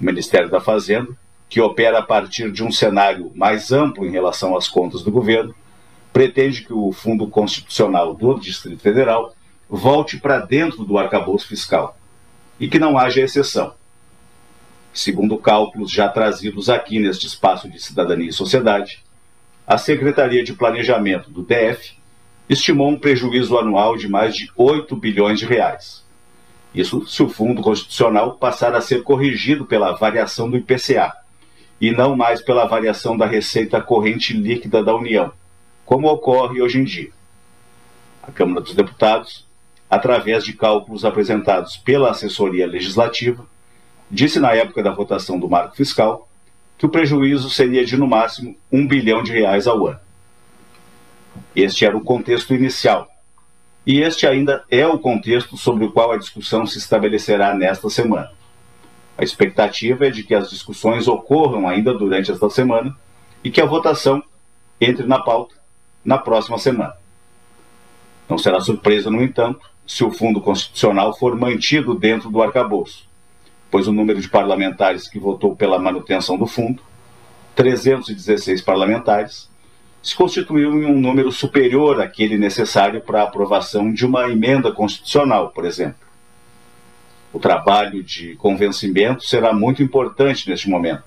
O 0.00 0.04
Ministério 0.04 0.50
da 0.50 0.60
Fazenda, 0.60 1.16
que 1.48 1.60
opera 1.60 1.98
a 1.98 2.02
partir 2.02 2.52
de 2.52 2.62
um 2.62 2.70
cenário 2.70 3.32
mais 3.34 3.72
amplo 3.72 4.06
em 4.06 4.10
relação 4.10 4.56
às 4.56 4.68
contas 4.68 5.02
do 5.02 5.10
governo, 5.10 5.54
pretende 6.12 6.62
que 6.62 6.72
o 6.72 6.92
Fundo 6.92 7.26
Constitucional 7.26 8.14
do 8.14 8.38
Distrito 8.38 8.80
Federal 8.80 9.34
volte 9.68 10.18
para 10.18 10.38
dentro 10.38 10.84
do 10.84 10.98
arcabouço 10.98 11.46
fiscal 11.46 11.96
e 12.58 12.68
que 12.68 12.78
não 12.78 12.98
haja 12.98 13.20
exceção. 13.20 13.74
Segundo 14.92 15.38
cálculos 15.38 15.90
já 15.90 16.08
trazidos 16.08 16.68
aqui 16.68 16.98
neste 16.98 17.26
espaço 17.26 17.68
de 17.68 17.80
cidadania 17.80 18.28
e 18.28 18.32
sociedade, 18.32 19.04
a 19.66 19.78
Secretaria 19.78 20.42
de 20.42 20.54
Planejamento 20.54 21.30
do 21.30 21.42
DF 21.42 21.96
estimou 22.48 22.88
um 22.88 22.98
prejuízo 22.98 23.58
anual 23.58 23.96
de 23.96 24.08
mais 24.08 24.34
de 24.34 24.50
8 24.56 24.96
bilhões 24.96 25.38
de 25.38 25.46
reais. 25.46 26.04
Isso 26.74 27.06
se 27.06 27.22
o 27.22 27.28
Fundo 27.28 27.62
Constitucional 27.62 28.34
passar 28.34 28.74
a 28.74 28.80
ser 28.80 29.02
corrigido 29.02 29.66
pela 29.66 29.92
variação 29.92 30.50
do 30.50 30.56
IPCA 30.56 31.12
e 31.80 31.90
não 31.90 32.16
mais 32.16 32.42
pela 32.42 32.66
variação 32.66 33.16
da 33.16 33.26
receita 33.26 33.80
corrente 33.80 34.32
líquida 34.32 34.82
da 34.82 34.94
União, 34.94 35.32
como 35.84 36.08
ocorre 36.08 36.60
hoje 36.60 36.78
em 36.78 36.84
dia. 36.84 37.10
A 38.22 38.32
Câmara 38.32 38.60
dos 38.60 38.74
Deputados, 38.74 39.46
através 39.88 40.44
de 40.44 40.52
cálculos 40.52 41.04
apresentados 41.04 41.76
pela 41.76 42.10
assessoria 42.10 42.66
legislativa, 42.66 43.46
disse 44.10 44.38
na 44.40 44.52
época 44.52 44.82
da 44.82 44.90
votação 44.90 45.38
do 45.38 45.48
marco 45.48 45.76
fiscal 45.76 46.28
que 46.76 46.86
o 46.86 46.88
prejuízo 46.88 47.50
seria 47.50 47.84
de 47.84 47.96
no 47.96 48.06
máximo 48.06 48.56
um 48.70 48.86
bilhão 48.86 49.22
de 49.22 49.32
reais 49.32 49.66
ao 49.66 49.86
ano. 49.86 50.00
Este 51.54 51.84
era 51.84 51.96
o 51.96 52.04
contexto 52.04 52.54
inicial. 52.54 53.08
E 53.86 54.00
este 54.00 54.26
ainda 54.26 54.64
é 54.70 54.86
o 54.86 54.98
contexto 54.98 55.56
sobre 55.56 55.84
o 55.84 55.92
qual 55.92 56.12
a 56.12 56.18
discussão 56.18 56.66
se 56.66 56.78
estabelecerá 56.78 57.54
nesta 57.54 57.88
semana. 57.88 58.30
A 59.18 59.24
expectativa 59.24 60.06
é 60.06 60.10
de 60.10 60.22
que 60.22 60.32
as 60.32 60.48
discussões 60.48 61.08
ocorram 61.08 61.68
ainda 61.68 61.92
durante 61.92 62.30
esta 62.30 62.48
semana 62.48 62.96
e 63.42 63.50
que 63.50 63.60
a 63.60 63.66
votação 63.66 64.22
entre 64.80 65.04
na 65.04 65.18
pauta 65.18 65.56
na 66.04 66.16
próxima 66.16 66.56
semana. 66.56 66.94
Não 68.28 68.38
será 68.38 68.60
surpresa, 68.60 69.10
no 69.10 69.20
entanto, 69.20 69.68
se 69.84 70.04
o 70.04 70.12
fundo 70.12 70.40
constitucional 70.40 71.16
for 71.18 71.34
mantido 71.34 71.96
dentro 71.96 72.30
do 72.30 72.40
arcabouço, 72.40 73.08
pois 73.68 73.88
o 73.88 73.92
número 73.92 74.20
de 74.20 74.28
parlamentares 74.28 75.08
que 75.08 75.18
votou 75.18 75.56
pela 75.56 75.80
manutenção 75.80 76.38
do 76.38 76.46
fundo, 76.46 76.80
316 77.56 78.62
parlamentares, 78.62 79.50
se 80.00 80.14
constituiu 80.14 80.80
em 80.80 80.86
um 80.86 81.00
número 81.00 81.32
superior 81.32 82.00
àquele 82.00 82.38
necessário 82.38 83.00
para 83.00 83.22
a 83.22 83.24
aprovação 83.24 83.92
de 83.92 84.06
uma 84.06 84.30
emenda 84.30 84.70
constitucional, 84.70 85.50
por 85.50 85.64
exemplo. 85.64 86.07
O 87.32 87.38
trabalho 87.38 88.02
de 88.02 88.34
convencimento 88.36 89.24
será 89.24 89.52
muito 89.52 89.82
importante 89.82 90.48
neste 90.48 90.68
momento, 90.68 91.04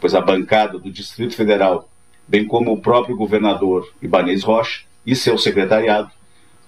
pois 0.00 0.14
a 0.14 0.20
bancada 0.20 0.78
do 0.78 0.90
Distrito 0.90 1.36
Federal, 1.36 1.88
bem 2.26 2.46
como 2.46 2.72
o 2.72 2.80
próprio 2.80 3.16
governador 3.16 3.92
Ibanez 4.00 4.42
Rocha 4.42 4.84
e 5.04 5.14
seu 5.14 5.36
secretariado, 5.36 6.10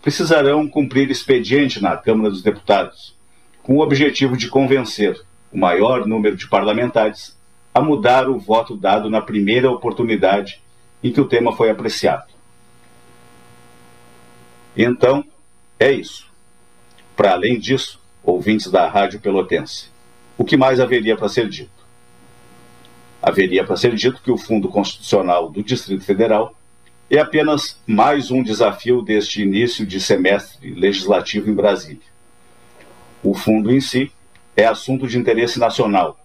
precisarão 0.02 0.68
cumprir 0.68 1.10
expediente 1.10 1.82
na 1.82 1.96
Câmara 1.96 2.30
dos 2.30 2.42
Deputados, 2.42 3.16
com 3.62 3.76
o 3.76 3.80
objetivo 3.80 4.36
de 4.36 4.48
convencer 4.48 5.20
o 5.50 5.58
maior 5.58 6.06
número 6.06 6.36
de 6.36 6.46
parlamentares 6.46 7.36
a 7.74 7.80
mudar 7.80 8.28
o 8.28 8.38
voto 8.38 8.76
dado 8.76 9.10
na 9.10 9.20
primeira 9.20 9.70
oportunidade 9.70 10.62
em 11.02 11.10
que 11.10 11.20
o 11.20 11.28
tema 11.28 11.56
foi 11.56 11.70
apreciado. 11.70 12.32
Então, 14.76 15.24
é 15.78 15.90
isso. 15.90 16.30
Para 17.16 17.32
além 17.32 17.58
disso, 17.58 18.00
ouvintes 18.26 18.70
da 18.70 18.88
Rádio 18.88 19.20
Pelotense, 19.20 19.86
o 20.36 20.44
que 20.44 20.56
mais 20.56 20.80
haveria 20.80 21.16
para 21.16 21.28
ser 21.28 21.48
dito? 21.48 21.70
Haveria 23.22 23.64
para 23.64 23.76
ser 23.76 23.94
dito 23.94 24.20
que 24.20 24.30
o 24.30 24.36
Fundo 24.36 24.68
Constitucional 24.68 25.48
do 25.48 25.62
Distrito 25.62 26.04
Federal 26.04 26.54
é 27.08 27.18
apenas 27.18 27.80
mais 27.86 28.32
um 28.32 28.42
desafio 28.42 29.00
deste 29.00 29.42
início 29.42 29.86
de 29.86 30.00
semestre 30.00 30.74
legislativo 30.74 31.48
em 31.48 31.54
Brasília. 31.54 32.02
O 33.22 33.32
fundo 33.32 33.72
em 33.72 33.80
si 33.80 34.10
é 34.56 34.66
assunto 34.66 35.06
de 35.06 35.16
interesse 35.16 35.58
nacional, 35.58 36.18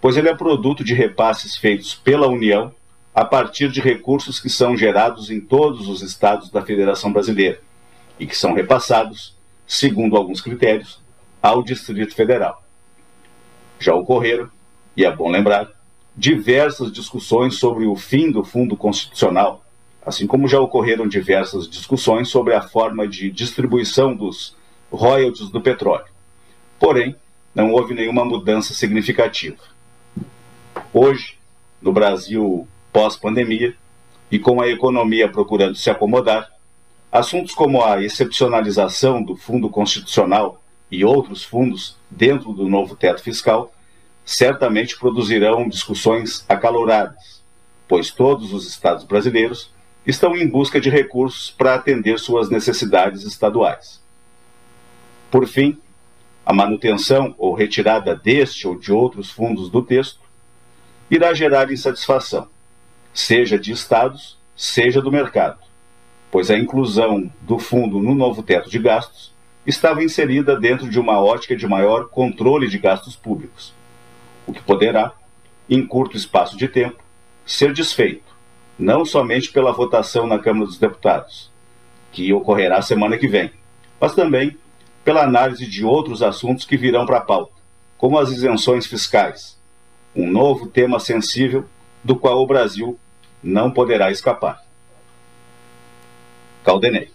pois 0.00 0.16
ele 0.16 0.28
é 0.28 0.34
produto 0.34 0.82
de 0.82 0.92
repasses 0.92 1.56
feitos 1.56 1.94
pela 1.94 2.26
União 2.26 2.74
a 3.14 3.24
partir 3.24 3.70
de 3.70 3.80
recursos 3.80 4.40
que 4.40 4.50
são 4.50 4.76
gerados 4.76 5.30
em 5.30 5.40
todos 5.40 5.88
os 5.88 6.02
estados 6.02 6.50
da 6.50 6.62
Federação 6.62 7.12
Brasileira 7.12 7.60
e 8.18 8.26
que 8.26 8.36
são 8.36 8.54
repassados, 8.54 9.36
segundo 9.66 10.16
alguns 10.16 10.40
critérios, 10.40 11.03
ao 11.44 11.62
Distrito 11.62 12.14
Federal. 12.14 12.64
Já 13.78 13.94
ocorreram, 13.94 14.50
e 14.96 15.04
é 15.04 15.14
bom 15.14 15.30
lembrar, 15.30 15.68
diversas 16.16 16.90
discussões 16.90 17.56
sobre 17.56 17.86
o 17.86 17.94
fim 17.94 18.30
do 18.30 18.42
Fundo 18.44 18.76
Constitucional 18.76 19.64
assim 20.04 20.26
como 20.26 20.46
já 20.46 20.60
ocorreram 20.60 21.08
diversas 21.08 21.68
discussões 21.68 22.28
sobre 22.28 22.54
a 22.54 22.60
forma 22.60 23.08
de 23.08 23.30
distribuição 23.30 24.14
dos 24.14 24.54
royalties 24.90 25.48
do 25.50 25.60
petróleo. 25.60 26.04
Porém, 26.78 27.16
não 27.54 27.72
houve 27.72 27.94
nenhuma 27.94 28.24
mudança 28.24 28.74
significativa. 28.74 29.62
Hoje, 30.92 31.38
no 31.80 31.92
Brasil 31.92 32.68
pós-pandemia, 32.92 33.74
e 34.30 34.38
com 34.38 34.60
a 34.60 34.68
economia 34.68 35.28
procurando 35.28 35.76
se 35.76 35.88
acomodar, 35.90 36.50
assuntos 37.10 37.54
como 37.54 37.82
a 37.82 38.02
excepcionalização 38.02 39.22
do 39.22 39.36
Fundo 39.36 39.68
Constitucional 39.68 40.60
e 40.90 41.04
outros 41.04 41.44
fundos 41.44 41.96
dentro 42.10 42.52
do 42.52 42.68
novo 42.68 42.94
teto 42.94 43.22
fiscal 43.22 43.72
certamente 44.24 44.98
produzirão 44.98 45.68
discussões 45.68 46.44
acaloradas, 46.48 47.42
pois 47.86 48.10
todos 48.10 48.52
os 48.52 48.66
estados 48.66 49.04
brasileiros 49.04 49.72
estão 50.06 50.36
em 50.36 50.48
busca 50.48 50.80
de 50.80 50.88
recursos 50.88 51.50
para 51.50 51.74
atender 51.74 52.18
suas 52.18 52.48
necessidades 52.48 53.22
estaduais. 53.24 54.02
Por 55.30 55.46
fim, 55.46 55.78
a 56.44 56.52
manutenção 56.52 57.34
ou 57.38 57.54
retirada 57.54 58.14
deste 58.14 58.68
ou 58.68 58.78
de 58.78 58.92
outros 58.92 59.30
fundos 59.30 59.70
do 59.70 59.82
texto 59.82 60.20
irá 61.10 61.34
gerar 61.34 61.70
insatisfação, 61.70 62.48
seja 63.12 63.58
de 63.58 63.72
estados, 63.72 64.38
seja 64.56 65.00
do 65.02 65.10
mercado, 65.10 65.58
pois 66.30 66.50
a 66.50 66.58
inclusão 66.58 67.30
do 67.40 67.58
fundo 67.58 68.00
no 68.00 68.14
novo 68.14 68.42
teto 68.42 68.70
de 68.70 68.78
gastos 68.78 69.33
estava 69.66 70.02
inserida 70.02 70.58
dentro 70.58 70.88
de 70.88 70.98
uma 70.98 71.20
ótica 71.20 71.56
de 71.56 71.66
maior 71.66 72.08
controle 72.08 72.68
de 72.68 72.78
gastos 72.78 73.16
públicos, 73.16 73.74
o 74.46 74.52
que 74.52 74.62
poderá, 74.62 75.12
em 75.68 75.86
curto 75.86 76.16
espaço 76.16 76.56
de 76.56 76.68
tempo, 76.68 77.02
ser 77.46 77.72
desfeito 77.72 78.34
não 78.78 79.04
somente 79.04 79.52
pela 79.52 79.72
votação 79.72 80.26
na 80.26 80.38
Câmara 80.38 80.66
dos 80.66 80.78
Deputados, 80.78 81.50
que 82.10 82.32
ocorrerá 82.32 82.82
semana 82.82 83.16
que 83.16 83.28
vem, 83.28 83.52
mas 84.00 84.14
também 84.14 84.56
pela 85.04 85.22
análise 85.22 85.66
de 85.66 85.84
outros 85.84 86.22
assuntos 86.22 86.64
que 86.64 86.76
virão 86.76 87.06
para 87.06 87.18
a 87.18 87.22
pauta, 87.22 87.52
como 87.96 88.18
as 88.18 88.30
isenções 88.30 88.86
fiscais, 88.86 89.58
um 90.14 90.30
novo 90.30 90.66
tema 90.66 90.98
sensível 90.98 91.66
do 92.02 92.16
qual 92.16 92.42
o 92.42 92.46
Brasil 92.46 92.98
não 93.42 93.70
poderá 93.70 94.10
escapar. 94.10 94.64
Caldenei. 96.64 97.10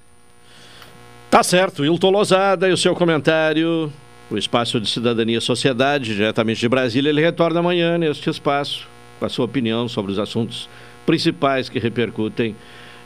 Tá 1.29 1.43
certo, 1.43 1.85
Hilton 1.85 2.09
Lozada 2.09 2.67
e 2.67 2.71
o 2.71 2.77
seu 2.77 2.95
comentário. 2.95 3.91
O 4.31 4.37
Espaço 4.37 4.79
de 4.79 4.89
Cidadania 4.89 5.37
e 5.37 5.41
Sociedade, 5.41 6.15
diretamente 6.15 6.59
de 6.59 6.67
Brasília, 6.67 7.09
ele 7.09 7.21
retorna 7.21 7.59
amanhã 7.59 7.99
neste 7.99 8.29
espaço 8.29 8.87
com 9.19 9.25
a 9.25 9.29
sua 9.29 9.45
opinião 9.45 9.87
sobre 9.87 10.11
os 10.11 10.17
assuntos 10.17 10.67
principais 11.05 11.69
que 11.69 11.77
repercutem 11.77 12.55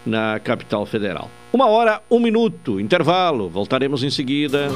na 0.06 0.40
capital 0.40 0.86
federal. 0.86 1.30
Uma 1.52 1.68
hora, 1.68 2.02
um 2.10 2.20
minuto, 2.20 2.80
intervalo. 2.80 3.50
Voltaremos 3.50 4.04
em 4.04 4.10
seguida. 4.10 4.70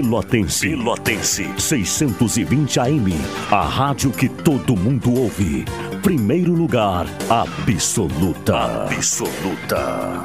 Pelotense. 0.00 0.66
Pelotense. 0.66 1.46
620 1.58 2.80
AM. 2.80 3.12
A 3.50 3.60
rádio 3.60 4.10
que 4.10 4.30
todo 4.30 4.74
mundo 4.74 5.12
ouve. 5.14 5.66
Primeiro 6.02 6.54
lugar, 6.54 7.06
absoluta. 7.28 8.84
Absoluta. 8.84 10.24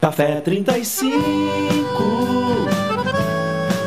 Café 0.00 0.40
35. 0.40 1.12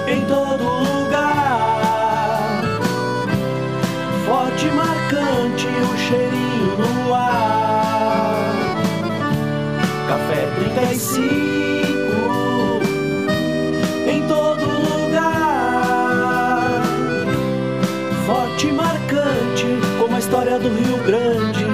Em 0.07 0.21
todo 0.25 0.63
lugar. 0.63 2.61
Forte 4.27 4.67
e 4.67 4.71
marcante 4.71 5.65
o 5.65 5.97
cheirinho 5.97 6.77
no 6.77 7.15
ar. 7.15 8.45
Café 10.07 10.47
35. 10.77 11.58
História 20.49 20.59
do 20.59 20.69
Rio 20.69 20.97
Grande. 21.03 21.65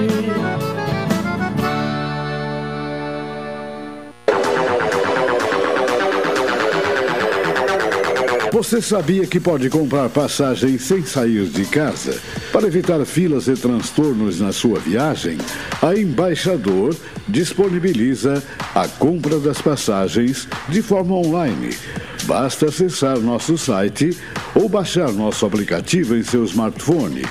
Você 8.52 8.82
sabia 8.82 9.28
que 9.28 9.40
pode 9.40 9.70
comprar 9.70 10.10
passagem 10.10 10.78
sem 10.78 11.06
sair 11.06 11.46
de 11.46 11.66
casa? 11.66 12.20
Para 12.52 12.68
evitar 12.68 13.04
filas 13.06 13.48
e 13.48 13.54
transtornos 13.54 14.40
na 14.40 14.52
sua 14.52 14.80
viagem, 14.80 15.38
a 15.82 15.94
Embaixador 15.96 16.96
disponibiliza 17.28 18.42
a 18.74 18.88
compra 18.88 19.40
das 19.40 19.62
passagens 19.62 20.48
de 20.70 20.82
forma 20.82 21.16
online. 21.16 21.78
Basta 22.24 22.68
acessar 22.68 23.20
nosso 23.20 23.58
site 23.58 24.18
ou 24.56 24.70
baixar 24.70 25.12
nosso 25.12 25.46
aplicativo 25.46 26.16
em 26.16 26.24
seu 26.24 26.44
smartphone. 26.46 27.24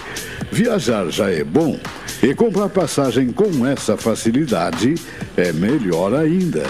Viajar 0.55 1.11
já 1.11 1.31
é 1.33 1.43
bom 1.43 1.81
e 2.23 2.33
comprar 2.33 2.69
passagem 2.69 3.33
com 3.33 3.67
essa 3.67 3.97
facilidade 3.97 4.95
é 5.37 5.53
melhor 5.53 6.15
ainda. 6.15 6.63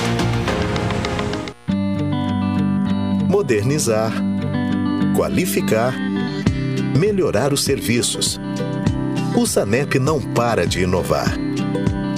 Modernizar, 3.31 4.11
qualificar, 5.15 5.95
melhorar 6.99 7.53
os 7.53 7.63
serviços. 7.63 8.37
O 9.37 9.45
SANEP 9.45 9.97
não 9.99 10.19
para 10.19 10.67
de 10.67 10.81
inovar. 10.81 11.33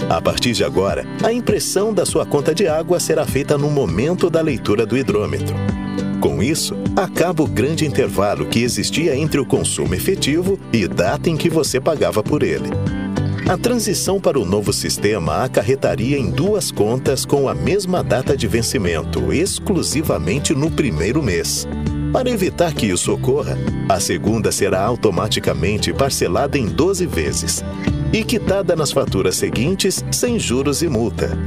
A 0.10 0.20
partir 0.20 0.54
de 0.54 0.64
agora, 0.64 1.06
a 1.24 1.32
impressão 1.32 1.94
da 1.94 2.04
sua 2.04 2.26
conta 2.26 2.54
de 2.54 2.68
água 2.68 3.00
será 3.00 3.28
feita 3.28 3.60
no 3.60 3.70
momento 3.70 4.28
da 4.28 4.42
leitura 4.42 4.88
do 4.88 4.98
hidrômetro. 4.98 5.56
Com 6.20 6.42
isso, 6.42 6.76
acaba 6.96 7.44
o 7.44 7.48
grande 7.48 7.86
intervalo 7.86 8.48
que 8.48 8.64
existia 8.64 9.16
entre 9.16 9.40
o 9.40 9.46
consumo 9.46 9.94
efetivo 9.94 10.60
e 10.74 10.88
data 10.88 11.30
em 11.30 11.38
que 11.38 11.48
você 11.48 11.80
pagava 11.80 12.24
por 12.24 12.42
ele. 12.42 12.72
A 13.48 13.58
transição 13.58 14.22
para 14.22 14.40
o 14.40 14.46
novo 14.46 14.72
sistema 14.72 15.44
acarretaria 15.44 16.18
em 16.18 16.32
duas 16.32 16.72
contas 16.72 17.26
com 17.26 17.50
a 17.50 17.54
mesma 17.54 18.02
data 18.02 18.38
de 18.38 18.48
vencimento, 18.48 19.34
exclusivamente 19.34 20.56
no 20.56 20.72
primeiro 20.72 21.22
mês. 21.22 21.68
Para 22.14 22.30
evitar 22.30 22.74
que 22.74 22.86
isso 22.86 23.12
ocorra, 23.12 23.58
a 23.90 24.00
segunda 24.00 24.50
será 24.50 24.82
automaticamente 24.82 25.92
parcelada 25.92 26.58
em 26.58 26.68
12 26.68 27.06
vezes 27.06 27.64
e 28.14 28.24
quitada 28.24 28.78
nas 28.78 28.94
faturas 28.94 29.36
seguintes 29.36 30.06
sem 30.10 30.40
juros 30.40 30.82
e 30.82 30.88
multa. 30.88 31.38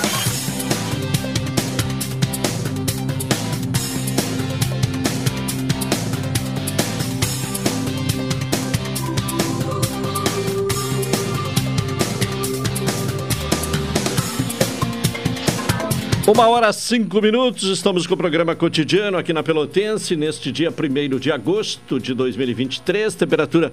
Uma 16.31 16.47
hora 16.47 16.71
cinco 16.71 17.21
minutos, 17.21 17.63
estamos 17.63 18.07
com 18.07 18.13
o 18.13 18.17
programa 18.17 18.55
cotidiano 18.55 19.17
aqui 19.17 19.33
na 19.33 19.43
Pelotense, 19.43 20.15
neste 20.15 20.49
dia 20.49 20.71
1 20.71 21.19
de 21.19 21.29
agosto 21.29 21.99
de 21.99 22.13
2023. 22.13 23.13
Temperatura 23.15 23.69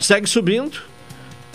segue 0.00 0.26
subindo, 0.26 0.82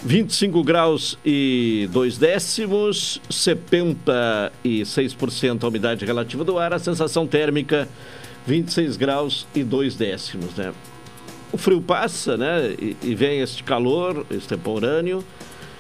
25 0.02 0.64
graus 0.64 1.20
e 1.26 1.90
2 1.92 2.18
décimos, 2.18 3.20
76% 3.30 5.62
a 5.62 5.68
umidade 5.68 6.06
relativa 6.06 6.46
do 6.46 6.58
ar, 6.58 6.74
a 6.74 6.80
sensação 6.80 7.28
térmica 7.28 7.90
26 8.48 8.96
graus 8.96 9.46
e 9.54 9.62
2 9.62 9.98
décimos. 9.98 10.56
Né? 10.56 10.72
O 11.52 11.58
frio 11.58 11.82
passa 11.82 12.38
né? 12.38 12.78
e, 12.82 12.96
e 13.04 13.14
vem 13.14 13.42
este 13.42 13.62
calor 13.62 14.26
extemporâneo 14.32 15.22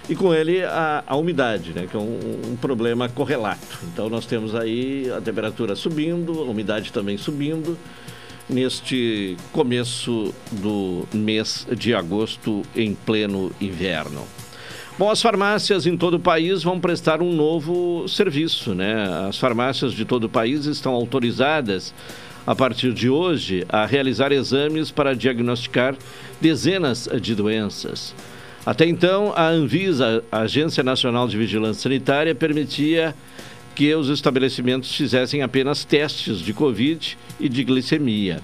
e 0.10 0.16
com 0.16 0.34
ele 0.34 0.64
a, 0.64 1.04
a 1.06 1.16
umidade, 1.16 1.72
né, 1.72 1.88
que 1.90 1.96
é 1.96 2.00
um, 2.00 2.20
um, 2.52 2.56
problema 2.56 3.08
correlato. 3.08 3.80
Então 3.94 4.10
nós 4.10 4.26
temos 4.26 4.56
aí 4.56 5.10
a 5.16 5.22
temperatura 5.22 5.76
subindo, 5.76 6.40
a 6.40 6.46
umidade 6.46 6.92
também 6.92 7.16
subindo 7.16 7.78
neste 8.50 9.38
começo 9.54 10.34
do 10.52 11.08
mês 11.14 11.68
de 11.78 11.94
agosto 11.94 12.64
em 12.76 12.96
pleno 12.96 13.52
inverno. 13.62 14.26
Bom, 14.98 15.12
as 15.12 15.22
farmácias 15.22 15.86
em 15.86 15.96
todo 15.96 16.16
o 16.16 16.20
país 16.20 16.64
vão 16.64 16.80
prestar 16.80 17.22
um 17.22 17.32
novo 17.32 18.08
serviço, 18.08 18.74
né? 18.74 19.28
As 19.30 19.38
farmácias 19.38 19.94
de 19.94 20.04
todo 20.04 20.26
o 20.26 20.30
país 20.30 20.66
estão 20.66 20.94
autorizadas 20.94 21.94
a 22.46 22.56
partir 22.56 22.92
de 22.94 23.10
hoje 23.10 23.64
a 23.70 23.86
realizar 23.86 24.32
exames 24.32 24.90
para 24.90 25.16
diagnosticar 25.16 25.96
dezenas 26.42 27.08
de 27.22 27.36
doenças. 27.36 28.14
Até 28.66 28.86
então, 28.86 29.34
a 29.36 29.48
Anvisa, 29.48 30.24
a 30.32 30.42
Agência 30.42 30.84
Nacional 30.84 31.28
de 31.28 31.38
Vigilância 31.38 31.84
Sanitária, 31.84 32.36
permitia 32.36 33.16
que 33.74 33.94
os 33.96 34.10
estabelecimentos 34.10 34.94
fizessem 34.94 35.42
apenas 35.42 35.86
testes 35.86 36.40
de 36.40 36.54
Covid 36.54 37.18
e 37.40 37.48
de 37.48 37.64
glicemia. 37.64 38.42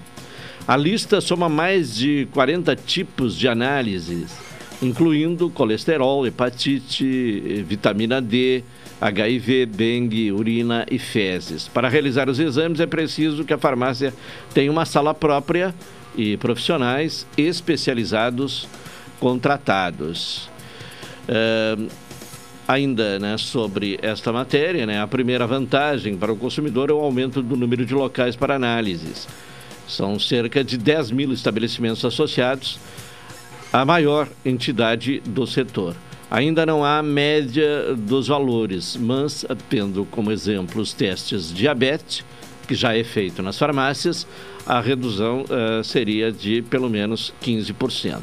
A 0.66 0.76
lista 0.76 1.20
soma 1.20 1.48
mais 1.48 1.94
de 1.94 2.26
40 2.32 2.74
tipos 2.74 3.36
de 3.36 3.46
análises, 3.46 4.36
incluindo 4.82 5.50
colesterol, 5.50 6.26
hepatite, 6.26 7.64
vitamina 7.68 8.20
D, 8.20 8.64
HIV, 9.00 9.66
dengue, 9.66 10.32
urina 10.32 10.86
e 10.90 10.98
fezes. 10.98 11.68
Para 11.68 11.88
realizar 11.88 12.28
os 12.28 12.38
exames 12.38 12.80
é 12.80 12.86
preciso 12.86 13.44
que 13.44 13.52
a 13.52 13.58
farmácia 13.58 14.12
tenha 14.54 14.72
uma 14.72 14.86
sala 14.86 15.12
própria 15.14 15.74
e 16.16 16.36
profissionais 16.38 17.26
especializados 17.36 18.66
contratados. 19.20 20.48
Uh, 21.28 21.88
ainda 22.66 23.18
né, 23.18 23.38
sobre 23.38 23.98
esta 24.02 24.32
matéria, 24.32 24.86
né, 24.86 25.00
a 25.00 25.06
primeira 25.06 25.46
vantagem 25.46 26.16
para 26.16 26.32
o 26.32 26.36
consumidor 26.36 26.90
é 26.90 26.92
o 26.92 27.00
aumento 27.00 27.42
do 27.42 27.56
número 27.56 27.86
de 27.86 27.94
locais 27.94 28.34
para 28.34 28.56
análises. 28.56 29.28
São 29.86 30.18
cerca 30.18 30.64
de 30.64 30.76
10 30.76 31.12
mil 31.12 31.32
estabelecimentos 31.32 32.04
associados 32.04 32.78
à 33.72 33.84
maior 33.84 34.28
entidade 34.44 35.20
do 35.20 35.46
setor. 35.46 35.94
Ainda 36.28 36.66
não 36.66 36.84
há 36.84 37.00
média 37.04 37.94
dos 37.94 38.26
valores, 38.26 38.96
mas 38.96 39.44
tendo 39.68 40.04
como 40.10 40.32
exemplo 40.32 40.82
os 40.82 40.92
testes 40.92 41.54
diabetes, 41.54 42.24
que 42.66 42.74
já 42.74 42.96
é 42.96 43.04
feito 43.04 43.42
nas 43.42 43.56
farmácias, 43.56 44.26
a 44.66 44.80
redução 44.80 45.44
uh, 45.44 45.84
seria 45.84 46.32
de 46.32 46.62
pelo 46.62 46.90
menos 46.90 47.32
15%. 47.40 48.20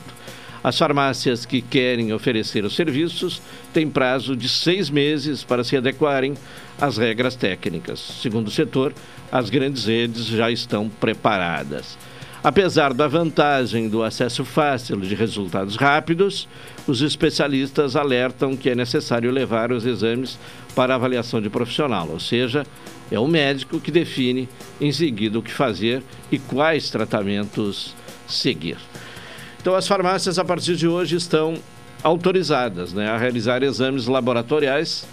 As 0.63 0.77
farmácias 0.77 1.45
que 1.45 1.61
querem 1.61 2.13
oferecer 2.13 2.63
os 2.63 2.75
serviços 2.75 3.41
têm 3.73 3.89
prazo 3.89 4.35
de 4.35 4.47
seis 4.47 4.89
meses 4.89 5.43
para 5.43 5.63
se 5.63 5.75
adequarem 5.75 6.35
às 6.79 6.97
regras 6.97 7.35
técnicas. 7.35 7.99
Segundo 7.99 8.47
o 8.47 8.51
setor, 8.51 8.93
as 9.31 9.49
grandes 9.49 9.85
redes 9.85 10.25
já 10.27 10.49
estão 10.49 10.87
preparadas. 10.87 11.97
Apesar 12.41 12.93
da 12.93 13.07
vantagem 13.07 13.87
do 13.87 14.03
acesso 14.03 14.43
fácil 14.43 14.99
de 14.99 15.15
resultados 15.15 15.77
rápidos, 15.77 16.47
os 16.85 17.01
especialistas 17.01 17.95
alertam 17.95 18.55
que 18.55 18.69
é 18.69 18.75
necessário 18.75 19.31
levar 19.31 19.71
os 19.71 19.85
exames 19.85 20.37
para 20.75 20.95
avaliação 20.95 21.41
de 21.41 21.49
profissional, 21.49 22.09
ou 22.09 22.19
seja, 22.19 22.65
é 23.09 23.17
o 23.17 23.27
médico 23.27 23.79
que 23.79 23.91
define 23.91 24.49
em 24.81 24.91
seguida 24.91 25.39
o 25.39 25.41
que 25.41 25.51
fazer 25.51 26.03
e 26.31 26.37
quais 26.37 26.89
tratamentos 26.89 27.95
seguir. 28.27 28.77
Então, 29.63 29.75
as 29.75 29.87
farmácias, 29.87 30.37
a 30.37 30.43
partir 30.43 30.75
de 30.75 30.89
hoje, 30.89 31.15
estão 31.15 31.53
autorizadas 32.03 32.91
né, 32.91 33.07
a 33.07 33.17
realizar 33.17 33.63
exames 33.63 34.07
laboratoriais. 34.07 35.07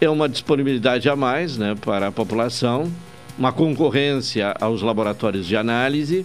É 0.00 0.08
uma 0.08 0.28
disponibilidade 0.28 1.08
a 1.08 1.16
mais 1.16 1.58
né, 1.58 1.74
para 1.74 2.06
a 2.06 2.12
população, 2.12 2.92
uma 3.36 3.50
concorrência 3.50 4.54
aos 4.60 4.82
laboratórios 4.82 5.48
de 5.48 5.56
análise. 5.56 6.24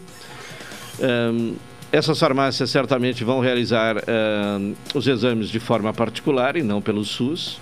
Um, 1.01 1.55
essas 1.91 2.19
farmácias 2.19 2.69
certamente 2.69 3.23
vão 3.23 3.39
realizar 3.39 3.95
um, 3.97 4.75
os 4.93 5.07
exames 5.07 5.49
de 5.49 5.59
forma 5.59 5.91
particular 5.91 6.55
e 6.55 6.61
não 6.61 6.79
pelo 6.79 7.03
SUS. 7.03 7.59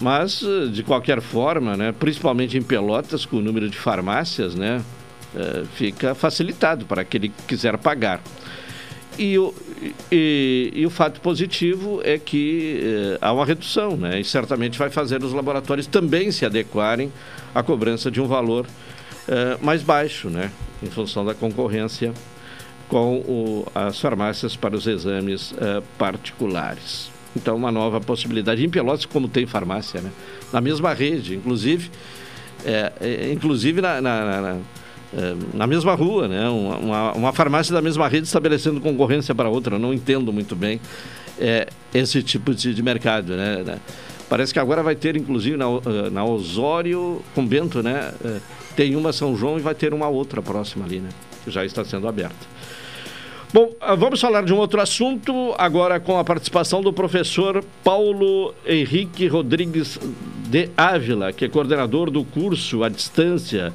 Mas, 0.00 0.42
de 0.72 0.82
qualquer 0.82 1.20
forma, 1.20 1.76
né, 1.76 1.92
principalmente 1.92 2.56
em 2.56 2.62
Pelotas, 2.62 3.26
com 3.26 3.36
o 3.36 3.42
número 3.42 3.68
de 3.68 3.76
farmácias, 3.76 4.54
né, 4.54 4.82
uh, 5.34 5.66
fica 5.74 6.14
facilitado 6.14 6.86
para 6.86 7.02
aquele 7.02 7.28
que 7.28 7.42
quiser 7.42 7.76
pagar. 7.76 8.22
E 9.18 9.38
o, 9.38 9.54
e, 10.12 10.72
e, 10.74 10.86
o 10.86 10.90
fato 10.90 11.20
positivo 11.20 12.00
é 12.04 12.18
que 12.18 12.80
eh, 12.82 13.18
há 13.20 13.32
uma 13.32 13.46
redução, 13.46 13.96
né? 13.96 14.20
E 14.20 14.24
certamente 14.24 14.78
vai 14.78 14.90
fazer 14.90 15.22
os 15.24 15.32
laboratórios 15.32 15.86
também 15.86 16.30
se 16.30 16.44
adequarem 16.44 17.10
à 17.54 17.62
cobrança 17.62 18.10
de 18.10 18.20
um 18.20 18.26
valor 18.26 18.66
eh, 19.26 19.56
mais 19.62 19.82
baixo, 19.82 20.28
né? 20.28 20.50
Em 20.82 20.90
função 20.90 21.24
da 21.24 21.34
concorrência 21.34 22.12
com 22.88 23.18
o, 23.20 23.66
as 23.74 23.98
farmácias 23.98 24.54
para 24.54 24.76
os 24.76 24.86
exames 24.86 25.54
eh, 25.58 25.82
particulares. 25.96 27.10
Então, 27.34 27.56
uma 27.56 27.72
nova 27.72 28.00
possibilidade. 28.00 28.64
Em 28.64 28.68
Pelotas, 28.68 29.06
como 29.06 29.28
tem 29.28 29.46
farmácia, 29.46 30.02
né? 30.02 30.10
Na 30.52 30.60
mesma 30.60 30.92
rede, 30.92 31.34
inclusive, 31.34 31.90
inclusive 33.32 33.80
na, 33.82 34.00
na, 34.00 34.40
na 34.40 34.58
na 35.54 35.66
mesma 35.66 35.94
rua, 35.94 36.28
né? 36.28 36.48
Uma, 36.48 37.12
uma, 37.12 37.32
farmácia 37.32 37.72
da 37.72 37.80
mesma 37.80 38.06
rede 38.08 38.26
estabelecendo 38.26 38.80
concorrência 38.80 39.34
para 39.34 39.48
outra. 39.48 39.76
Eu 39.76 39.78
não 39.78 39.94
entendo 39.94 40.32
muito 40.32 40.54
bem 40.54 40.80
é, 41.38 41.68
esse 41.94 42.22
tipo 42.22 42.54
de, 42.54 42.74
de 42.74 42.82
mercado, 42.82 43.34
né? 43.34 43.78
Parece 44.28 44.52
que 44.52 44.58
agora 44.58 44.82
vai 44.82 44.94
ter, 44.94 45.16
inclusive, 45.16 45.56
na, 45.56 45.66
eh, 45.66 46.10
na 46.10 46.24
Osório, 46.24 47.22
com 47.32 47.46
Bento, 47.46 47.80
né? 47.80 48.12
Tem 48.74 48.96
uma 48.96 49.12
São 49.12 49.36
João 49.36 49.56
e 49.56 49.60
vai 49.60 49.74
ter 49.74 49.94
uma 49.94 50.08
outra 50.08 50.42
próxima 50.42 50.84
ali, 50.84 50.98
né? 50.98 51.10
Que 51.44 51.50
já 51.50 51.64
está 51.64 51.84
sendo 51.84 52.08
aberta. 52.08 52.34
Bom, 53.52 53.70
vamos 53.96 54.20
falar 54.20 54.42
de 54.42 54.52
um 54.52 54.56
outro 54.56 54.80
assunto, 54.80 55.54
agora 55.56 56.00
com 56.00 56.18
a 56.18 56.24
participação 56.24 56.82
do 56.82 56.92
professor 56.92 57.64
Paulo 57.84 58.52
Henrique 58.66 59.28
Rodrigues 59.28 59.98
de 60.50 60.68
Ávila, 60.76 61.32
que 61.32 61.44
é 61.44 61.48
coordenador 61.48 62.10
do 62.10 62.24
curso 62.24 62.82
à 62.82 62.88
distância 62.88 63.72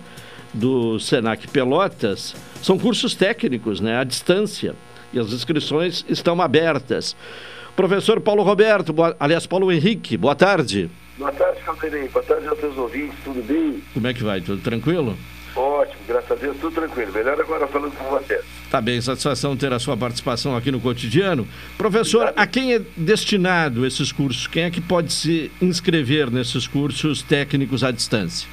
do 0.53 0.99
Senac 0.99 1.47
Pelotas 1.47 2.35
são 2.61 2.77
cursos 2.77 3.15
técnicos, 3.15 3.79
né, 3.79 3.97
à 3.97 4.03
distância, 4.03 4.75
e 5.13 5.19
as 5.19 5.31
inscrições 5.31 6.05
estão 6.07 6.39
abertas. 6.41 7.15
Professor 7.75 8.19
Paulo 8.21 8.43
Roberto, 8.43 8.93
boa, 8.93 9.15
aliás, 9.19 9.45
Paulo 9.45 9.71
Henrique, 9.71 10.17
boa 10.17 10.35
tarde. 10.35 10.89
Boa 11.17 11.31
tarde, 11.31 11.61
Calderei. 11.61 12.07
Boa 12.07 12.23
tarde 12.23 12.47
aos 12.47 12.59
teus 12.59 12.77
ouvintes, 12.77 13.15
tudo 13.23 13.41
bem? 13.43 13.81
Como 13.93 14.07
é 14.07 14.13
que 14.13 14.23
vai? 14.23 14.41
Tudo 14.41 14.61
tranquilo? 14.61 15.17
Ótimo, 15.55 16.01
graças 16.07 16.31
a 16.31 16.35
Deus, 16.35 16.57
tudo 16.57 16.73
tranquilo. 16.73 17.11
Melhor 17.11 17.39
agora 17.39 17.67
falando 17.67 17.91
com 17.97 18.03
você. 18.05 18.41
Tá 18.69 18.79
bem, 18.79 19.01
satisfação 19.01 19.57
ter 19.57 19.73
a 19.73 19.79
sua 19.79 19.97
participação 19.97 20.55
aqui 20.55 20.71
no 20.71 20.79
cotidiano. 20.79 21.47
Professor, 21.77 22.31
a 22.35 22.47
quem 22.47 22.73
é 22.73 22.81
destinado 22.95 23.85
esses 23.85 24.11
cursos? 24.11 24.47
Quem 24.47 24.63
é 24.63 24.71
que 24.71 24.79
pode 24.79 25.11
se 25.11 25.51
inscrever 25.61 26.31
nesses 26.31 26.67
cursos 26.67 27.21
técnicos 27.21 27.83
à 27.83 27.91
distância? 27.91 28.47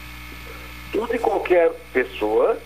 Toda 0.92 1.16
e 1.16 1.18
qualquer 1.18 1.70
pessoa 1.92 2.58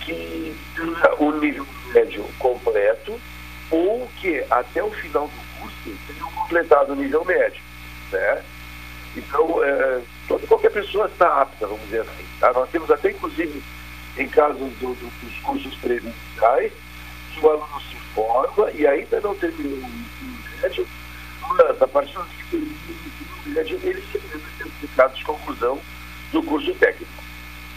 que 0.00 0.56
tenha 0.74 1.14
o 1.18 1.32
nível 1.32 1.66
médio 1.92 2.24
completo 2.38 3.20
ou 3.70 4.08
que 4.20 4.44
até 4.50 4.82
o 4.82 4.90
final 4.90 5.26
do 5.26 5.60
curso 5.60 5.98
tenha 6.06 6.24
completado 6.34 6.92
o 6.92 6.96
nível 6.96 7.24
médio, 7.24 7.60
né? 8.12 8.42
Então, 9.16 9.64
é, 9.64 10.02
toda 10.28 10.46
qualquer 10.46 10.70
pessoa 10.70 11.06
está 11.06 11.42
apta, 11.42 11.66
vamos 11.66 11.82
dizer 11.84 12.02
assim. 12.02 12.26
Tá? 12.38 12.52
Nós 12.52 12.68
temos 12.70 12.90
até, 12.90 13.10
inclusive, 13.10 13.62
em 14.18 14.28
casos 14.28 14.58
do, 14.74 14.94
do, 14.94 15.10
dos 15.22 15.38
cursos 15.38 15.74
presenciais, 15.76 16.72
que 17.32 17.44
o 17.44 17.50
aluno 17.50 17.80
se 17.80 17.96
forma 18.14 18.70
e 18.72 18.86
ainda 18.86 19.20
não 19.20 19.34
terminou 19.34 19.78
o 19.78 19.90
nível 19.90 20.60
médio, 20.62 20.86
mas 21.48 21.82
a 21.82 21.88
partir 21.88 22.14
do 22.14 22.26
nível 22.52 22.76
médio, 23.46 23.80
ele 23.82 24.02
se 24.12 24.20
certificado 24.58 25.14
de 25.14 25.24
conclusão 25.24 25.80
do 26.32 26.42
curso 26.42 26.74
técnico. 26.74 27.15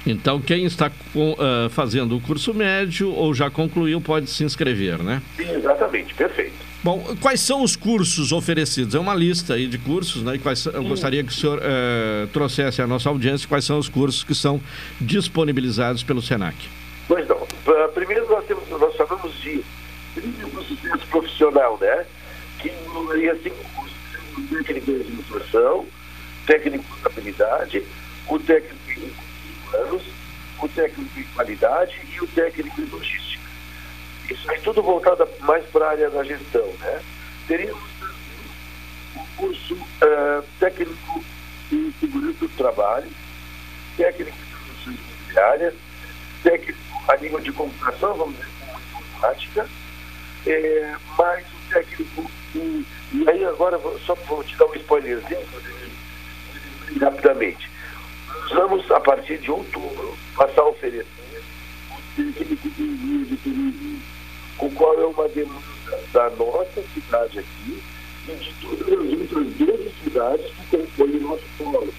Então, 0.05 0.39
quem 0.39 0.65
está 0.65 0.89
com, 1.13 1.33
uh, 1.33 1.69
fazendo 1.69 2.15
o 2.15 2.21
curso 2.21 2.53
médio 2.53 3.11
ou 3.11 3.33
já 3.33 3.49
concluiu 3.49 3.99
pode 3.99 4.29
se 4.29 4.43
inscrever, 4.43 5.01
né? 5.03 5.21
Sim, 5.35 5.51
exatamente, 5.51 6.13
perfeito. 6.13 6.53
Bom, 6.81 7.15
quais 7.19 7.41
são 7.41 7.61
os 7.61 7.75
cursos 7.75 8.31
oferecidos? 8.31 8.95
É 8.95 8.99
uma 8.99 9.13
lista 9.13 9.55
aí 9.55 9.67
de 9.67 9.77
cursos, 9.77 10.23
né? 10.23 10.35
E 10.35 10.39
quais, 10.39 10.65
eu 10.65 10.83
gostaria 10.83 11.21
que 11.23 11.29
o 11.29 11.35
senhor 11.35 11.59
uh, 11.59 12.27
trouxesse 12.27 12.81
à 12.81 12.87
nossa 12.87 13.09
audiência 13.09 13.47
quais 13.47 13.65
são 13.65 13.77
os 13.77 13.89
cursos 13.89 14.23
que 14.23 14.33
são 14.33 14.61
disponibilizados 15.01 16.03
pelo 16.03 16.21
SENAC. 16.21 16.55
Pois 17.05 17.27
não. 17.27 17.45
Primeiro 17.93 18.29
nós, 18.29 18.45
temos, 18.45 18.67
nós 18.69 18.95
chamamos 18.95 19.33
de 19.41 19.61
sucesso 20.65 21.05
profissional, 21.07 21.77
né? 21.81 22.05
Que 22.59 22.69
incluiria 22.69 23.37
cinco 23.43 23.57
cursos. 23.75 23.99
Técnico 24.49 24.85
de 24.91 25.01
administração, 25.01 25.85
técnico 26.47 26.83
de 26.83 27.01
contabilidade, 27.01 27.83
o 28.29 28.39
técnico 28.39 28.78
anos, 29.73 30.03
o 30.61 30.67
técnico 30.67 31.19
em 31.19 31.23
qualidade 31.23 31.99
e 32.11 32.21
o 32.21 32.27
técnico 32.27 32.81
em 32.81 32.85
logística. 32.85 33.43
Isso 34.29 34.51
aí 34.51 34.59
tudo 34.61 34.83
voltado 34.83 35.27
mais 35.39 35.65
para 35.65 35.85
a 35.85 35.89
área 35.89 36.09
da 36.09 36.23
gestão, 36.23 36.67
né? 36.79 37.01
Teríamos 37.47 37.83
um 39.15 39.25
curso 39.37 39.73
uh, 39.73 40.43
técnico 40.59 41.23
em 41.71 41.93
segurança 41.99 42.39
do 42.39 42.49
trabalho, 42.49 43.09
técnico 43.97 44.37
em 44.37 44.65
soluções 44.65 44.99
imobiliárias, 44.99 45.73
técnico 46.43 46.79
a 47.07 47.17
nível 47.17 47.39
de 47.39 47.51
computação, 47.51 48.13
vamos 48.15 48.35
dizer, 48.35 48.49
como 48.59 48.79
informática, 48.79 49.69
é, 50.45 50.95
mais 51.17 51.45
o 51.47 51.73
técnico 51.73 52.31
em, 52.55 52.85
e 53.11 53.29
aí 53.29 53.43
agora 53.45 53.79
só 54.05 54.13
vou 54.15 54.43
te 54.43 54.55
dar 54.55 54.65
um 54.67 54.75
spoilerzinho 54.75 55.47
rapidamente 57.01 57.69
vamos, 58.49 58.89
a 58.91 58.99
partir 58.99 59.37
de 59.37 59.51
outubro, 59.51 60.17
passar 60.35 60.61
a 60.61 60.69
oferecer 60.69 61.05
o 61.91 62.15
técnico 62.15 62.69
de 62.69 62.83
envio 62.83 63.25
de 63.25 63.37
turismo, 63.37 64.01
o 64.59 64.69
qual 64.71 64.99
é 64.99 65.05
uma 65.05 65.27
demanda 65.29 65.99
da 66.11 66.29
nossa 66.31 66.83
cidade 66.93 67.39
aqui 67.39 67.79
e 68.27 68.31
de 68.33 68.53
todas 68.61 68.87
as 68.87 69.19
outras 69.19 69.47
12 69.53 69.91
cidades 70.03 70.45
que 70.45 70.77
compõem 70.77 71.17
o 71.17 71.21
nosso 71.21 71.43
polo. 71.57 71.93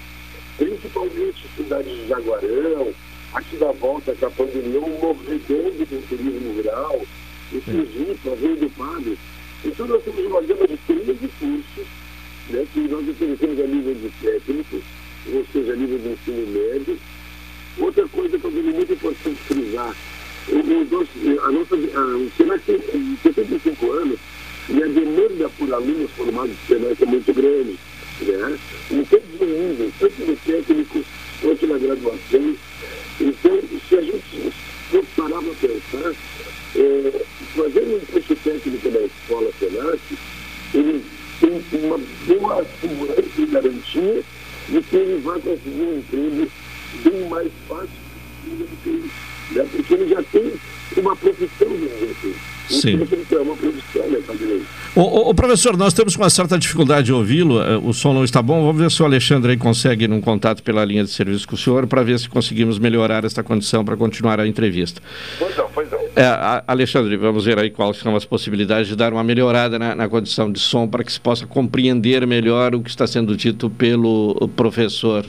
Principalmente 0.57 1.47
cidades 1.55 1.91
de 1.91 2.07
Jaguarão, 2.07 2.93
aqui 3.33 3.57
na 3.57 3.71
volta 3.71 4.13
da 4.15 4.29
pandemia, 4.29 4.79
um 4.79 4.99
novo 4.99 5.23
redondo 5.23 5.85
do 5.85 6.07
turismo 6.07 6.53
rural, 6.53 7.01
o 7.51 7.61
Sergipe, 7.61 8.29
a 8.29 8.35
Rio 8.35 8.55
do 8.57 8.69
Padre. 8.69 9.17
Então 9.63 9.87
nós 9.87 10.03
temos 10.03 10.25
uma 10.25 10.41
gama 10.41 10.67
de 10.67 10.77
13 10.77 11.13
cursos 11.39 11.87
né, 12.49 12.67
que 12.73 12.79
nós 12.81 13.07
oferecemos 13.07 13.59
a 13.59 13.67
nível 13.67 13.95
de 13.95 14.09
técnicos 14.21 14.83
ou 15.27 15.45
seja, 15.51 15.75
nível 15.75 15.99
de 15.99 16.09
ensino 16.09 16.47
médio. 16.47 16.97
Outra 17.77 18.07
coisa 18.07 18.39
eu 18.41 18.51
vejo 18.51 18.71
muito 18.71 18.93
importante 18.93 19.39
frisar, 19.47 19.95
a 20.49 21.51
nossa, 21.51 21.75
o 21.75 22.31
Senac 22.35 22.63
tem 22.65 23.17
75 23.21 23.91
anos 23.91 24.19
e 24.69 24.83
a 24.83 24.87
demanda 24.87 25.49
por 25.57 25.73
alunos 25.73 26.11
formados 26.11 26.51
do 26.51 26.67
Senac 26.67 27.03
é 27.03 27.05
muito 27.05 27.33
grande. 27.33 27.77
Né? 28.21 28.59
Em 28.91 29.03
todos 29.05 29.25
os 29.33 29.47
níveis, 29.47 29.93
tanto 29.99 30.21
no 30.25 30.35
técnico 30.35 31.03
quanto 31.41 31.67
na 31.67 31.77
graduação. 31.77 32.55
Então, 33.19 33.59
se 33.87 33.95
a 33.95 34.01
gente 34.01 34.53
for 34.89 35.05
parar 35.15 35.41
para 35.41 35.53
pensar, 35.53 36.15
é, 36.75 37.25
fazendo 37.55 37.95
um 37.95 38.05
curso 38.11 38.35
técnico 38.35 38.89
na 38.89 38.99
escola 38.99 39.51
Senac, 39.59 39.99
ele 40.73 41.03
tem 41.39 41.79
uma 41.79 41.99
boa 42.27 42.65
segurança 42.79 43.31
e 43.37 43.45
garantia 43.45 44.23
de 44.71 44.81
que 44.81 44.95
ele 44.95 45.21
vai 45.21 45.39
conseguir 45.39 45.81
um 45.81 45.97
emprego 45.97 46.51
bem 47.03 47.29
mais 47.29 47.51
fácil 47.67 47.89
né? 49.51 49.67
porque 49.71 49.93
ele 49.93 50.09
já 50.09 50.23
tem 50.23 50.53
uma 50.99 51.15
profissão, 51.15 51.67
vamos 51.67 52.11
assim. 52.11 52.33
Sim. 52.69 52.99
É 53.31 53.37
uma 53.39 53.55
profissão, 53.55 54.07
né? 54.09 54.19
O, 54.95 55.01
o, 55.01 55.29
o, 55.29 55.33
professor, 55.33 55.75
nós 55.75 55.93
temos 55.93 56.15
uma 56.15 56.29
certa 56.29 56.57
dificuldade 56.57 57.07
de 57.07 57.13
ouvi-lo, 57.13 57.61
eh, 57.61 57.77
o 57.77 57.93
som 57.93 58.13
não 58.13 58.23
está 58.23 58.41
bom. 58.41 58.65
Vamos 58.65 58.81
ver 58.81 58.91
se 58.91 59.01
o 59.01 59.05
Alexandre 59.05 59.51
aí 59.51 59.57
consegue 59.57 60.07
um 60.07 60.21
contato 60.21 60.63
pela 60.63 60.83
linha 60.85 61.03
de 61.03 61.09
serviço 61.09 61.47
com 61.47 61.55
o 61.55 61.57
senhor 61.57 61.87
para 61.87 62.01
ver 62.03 62.17
se 62.19 62.29
conseguimos 62.29 62.79
melhorar 62.79 63.25
esta 63.25 63.43
condição 63.43 63.83
para 63.83 63.97
continuar 63.97 64.39
a 64.39 64.47
entrevista. 64.47 65.01
Pois 65.37 65.55
não, 65.57 65.69
pois 65.73 65.91
não. 65.91 65.99
É, 66.15 66.63
Alexandre, 66.67 67.15
vamos 67.17 67.45
ver 67.45 67.59
aí 67.59 67.69
quais 67.69 67.97
são 67.97 68.15
as 68.15 68.25
possibilidades 68.25 68.87
de 68.87 68.95
dar 68.95 69.11
uma 69.11 69.23
melhorada 69.23 69.77
na, 69.77 69.95
na 69.95 70.09
condição 70.09 70.51
de 70.51 70.59
som 70.59 70.87
para 70.87 71.03
que 71.03 71.11
se 71.11 71.19
possa 71.19 71.45
compreender 71.45 72.25
melhor 72.25 72.75
o 72.75 72.81
que 72.81 72.89
está 72.89 73.07
sendo 73.07 73.35
dito 73.35 73.69
pelo 73.69 74.49
professor 74.55 75.25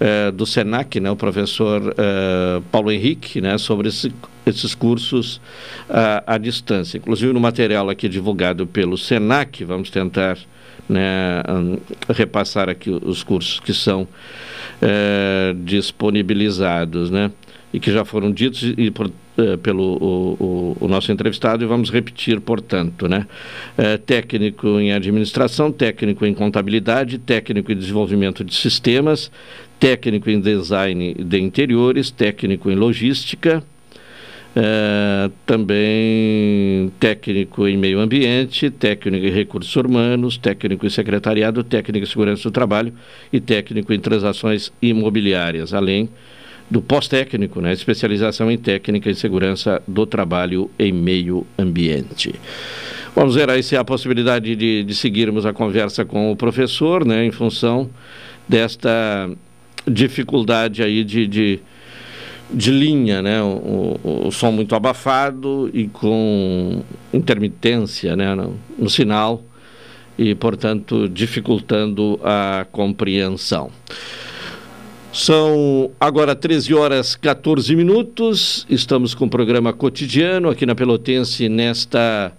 eh, 0.00 0.32
do 0.32 0.44
SENAC, 0.44 0.98
né, 0.98 1.10
o 1.10 1.16
professor 1.16 1.94
eh, 1.96 2.60
Paulo 2.72 2.90
Henrique, 2.90 3.40
né, 3.40 3.56
sobre 3.58 3.88
esse 3.88 4.12
esses 4.46 4.74
cursos 4.74 5.36
uh, 5.88 6.22
à 6.26 6.38
distância. 6.38 6.98
Inclusive 6.98 7.32
no 7.32 7.40
material 7.40 7.88
aqui 7.88 8.08
divulgado 8.08 8.66
pelo 8.66 8.96
SENAC, 8.98 9.64
vamos 9.64 9.90
tentar 9.90 10.38
né, 10.88 11.42
um, 11.48 11.78
repassar 12.12 12.68
aqui 12.68 12.90
os 12.90 13.22
cursos 13.22 13.60
que 13.60 13.72
são 13.72 14.02
uh, 14.02 15.54
disponibilizados, 15.64 17.10
né, 17.10 17.30
e 17.72 17.80
que 17.80 17.90
já 17.90 18.04
foram 18.04 18.30
ditos 18.30 18.62
e 18.76 18.90
por, 18.90 19.06
uh, 19.06 19.58
pelo 19.62 19.82
o, 19.82 20.36
o, 20.38 20.76
o, 20.80 20.88
nosso 20.88 21.10
entrevistado 21.10 21.64
e 21.64 21.66
vamos 21.66 21.90
repetir, 21.90 22.40
portanto, 22.40 23.08
né, 23.08 23.26
eh, 23.78 23.96
técnico 23.96 24.78
em 24.78 24.92
administração, 24.92 25.72
técnico 25.72 26.26
em 26.26 26.34
contabilidade, 26.34 27.18
técnico 27.18 27.72
em 27.72 27.76
desenvolvimento 27.76 28.44
de 28.44 28.54
sistemas, 28.54 29.30
técnico 29.80 30.28
em 30.28 30.40
design 30.40 31.14
de 31.14 31.40
interiores, 31.40 32.10
técnico 32.10 32.70
em 32.70 32.74
logística, 32.74 33.64
é, 34.54 35.30
também 35.46 36.92
técnico 37.00 37.66
em 37.66 37.76
meio 37.76 38.00
ambiente, 38.00 38.70
técnico 38.70 39.26
em 39.26 39.30
recursos 39.30 39.74
humanos, 39.74 40.36
técnico 40.36 40.86
em 40.86 40.90
secretariado, 40.90 41.64
técnico 41.64 42.04
em 42.04 42.08
segurança 42.08 42.42
do 42.44 42.50
trabalho 42.52 42.92
e 43.32 43.40
técnico 43.40 43.92
em 43.92 43.98
transações 43.98 44.72
imobiliárias, 44.80 45.72
além 45.72 46.08
do 46.70 46.80
pós-técnico, 46.80 47.60
né, 47.60 47.72
especialização 47.72 48.50
em 48.50 48.56
técnica 48.56 49.10
em 49.10 49.14
segurança 49.14 49.82
do 49.86 50.06
trabalho 50.06 50.70
em 50.78 50.92
meio 50.92 51.46
ambiente. 51.58 52.34
Vamos 53.14 53.34
ver 53.34 53.50
aí 53.50 53.62
se 53.62 53.76
há 53.76 53.80
a 53.80 53.84
possibilidade 53.84 54.56
de, 54.56 54.82
de 54.82 54.94
seguirmos 54.94 55.44
a 55.44 55.52
conversa 55.52 56.02
com 56.02 56.32
o 56.32 56.36
professor, 56.36 57.04
né, 57.04 57.24
em 57.26 57.30
função 57.30 57.90
desta 58.48 59.30
dificuldade 59.86 60.82
aí 60.82 61.04
de, 61.04 61.26
de 61.26 61.60
de 62.52 62.70
linha, 62.70 63.22
né? 63.22 63.42
O, 63.42 63.98
o, 64.02 64.26
o, 64.28 64.32
som 64.32 64.52
muito 64.52 64.74
abafado 64.74 65.70
e 65.72 65.88
com 65.88 66.82
intermitência 67.12 68.14
né? 68.14 68.34
no, 68.34 68.58
no 68.78 68.90
sinal 68.90 69.42
e, 70.18 70.34
portanto, 70.34 71.08
dificultando 71.08 72.20
a 72.22 72.66
compreensão. 72.70 73.70
São 75.12 75.90
agora 76.00 76.34
13 76.34 76.74
horas 76.74 77.14
14 77.14 77.74
minutos. 77.76 78.66
Estamos 78.68 79.14
com 79.14 79.26
o 79.26 79.30
programa 79.30 79.72
cotidiano 79.72 80.48
aqui 80.48 80.64
na 80.64 80.74
Pelotense 80.74 81.48
nesta 81.50 82.32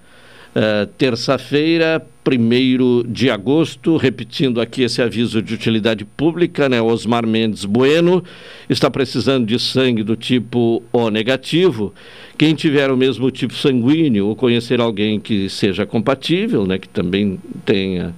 uh, 0.56 0.88
terça-feira, 0.98 2.04
1 2.26 3.12
de 3.12 3.30
agosto, 3.30 3.98
repetindo 3.98 4.62
aqui 4.62 4.84
esse 4.84 5.02
aviso 5.02 5.42
de 5.42 5.54
utilidade 5.54 6.06
pública, 6.06 6.70
né? 6.70 6.82
Osmar 6.82 7.26
Mendes 7.26 7.66
Bueno 7.66 8.24
está 8.70 8.90
precisando 8.90 9.46
de 9.46 9.60
sangue 9.60 10.04
do 10.04 10.16
tipo 10.16 10.82
O 10.92 11.10
negativo. 11.10 11.94
Quem 12.38 12.56
tiver 12.56 12.90
o 12.92 12.98
mesmo 12.98 13.30
tipo 13.30 13.54
sanguíneo 13.54 14.28
ou 14.28 14.36
conhecer 14.36 14.80
alguém 14.80 15.20
que 15.20 15.50
seja 15.50 15.86
compatível, 15.86 16.66
né? 16.66 16.78
Que 16.78 16.90
também 16.90 17.40
tenha, 17.66 18.14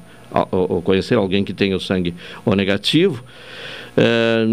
ou 0.51 0.81
conhecer 0.81 1.15
alguém 1.15 1.43
que 1.43 1.53
tenha 1.53 1.75
o 1.75 1.79
sangue 1.79 2.13
O 2.45 2.53
negativo, 2.55 3.23
é, 3.97 4.45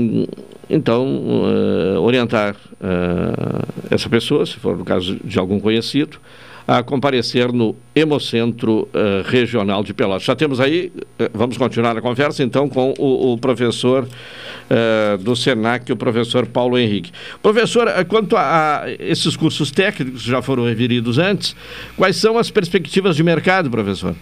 então, 0.70 1.06
uh, 1.06 2.00
orientar 2.00 2.54
uh, 2.54 3.84
essa 3.90 4.08
pessoa, 4.08 4.46
se 4.46 4.54
for 4.54 4.76
no 4.76 4.84
caso 4.84 5.18
de 5.22 5.38
algum 5.38 5.60
conhecido, 5.60 6.18
a 6.66 6.82
comparecer 6.82 7.52
no 7.52 7.76
Hemocentro 7.94 8.88
uh, 8.94 9.22
Regional 9.24 9.82
de 9.82 9.92
Pelotas. 9.92 10.22
Já 10.22 10.36
temos 10.36 10.60
aí, 10.60 10.92
uh, 10.96 11.30
vamos 11.32 11.56
continuar 11.56 11.96
a 11.96 12.00
conversa 12.00 12.42
então 12.42 12.68
com 12.68 12.94
o, 12.98 13.32
o 13.32 13.38
professor 13.38 14.04
uh, 14.04 15.18
do 15.18 15.34
SENAC, 15.34 15.92
o 15.92 15.96
professor 15.96 16.46
Paulo 16.46 16.78
Henrique. 16.78 17.12
Professor, 17.42 17.88
quanto 18.08 18.36
a, 18.36 18.82
a, 18.82 18.90
esses 18.98 19.36
cursos 19.36 19.70
técnicos 19.70 20.22
que 20.22 20.30
já 20.30 20.40
foram 20.42 20.64
referidos 20.64 21.18
antes, 21.18 21.56
quais 21.96 22.16
são 22.16 22.38
as 22.38 22.50
perspectivas 22.50 23.16
de 23.16 23.22
mercado, 23.22 23.70
professor? 23.70 24.14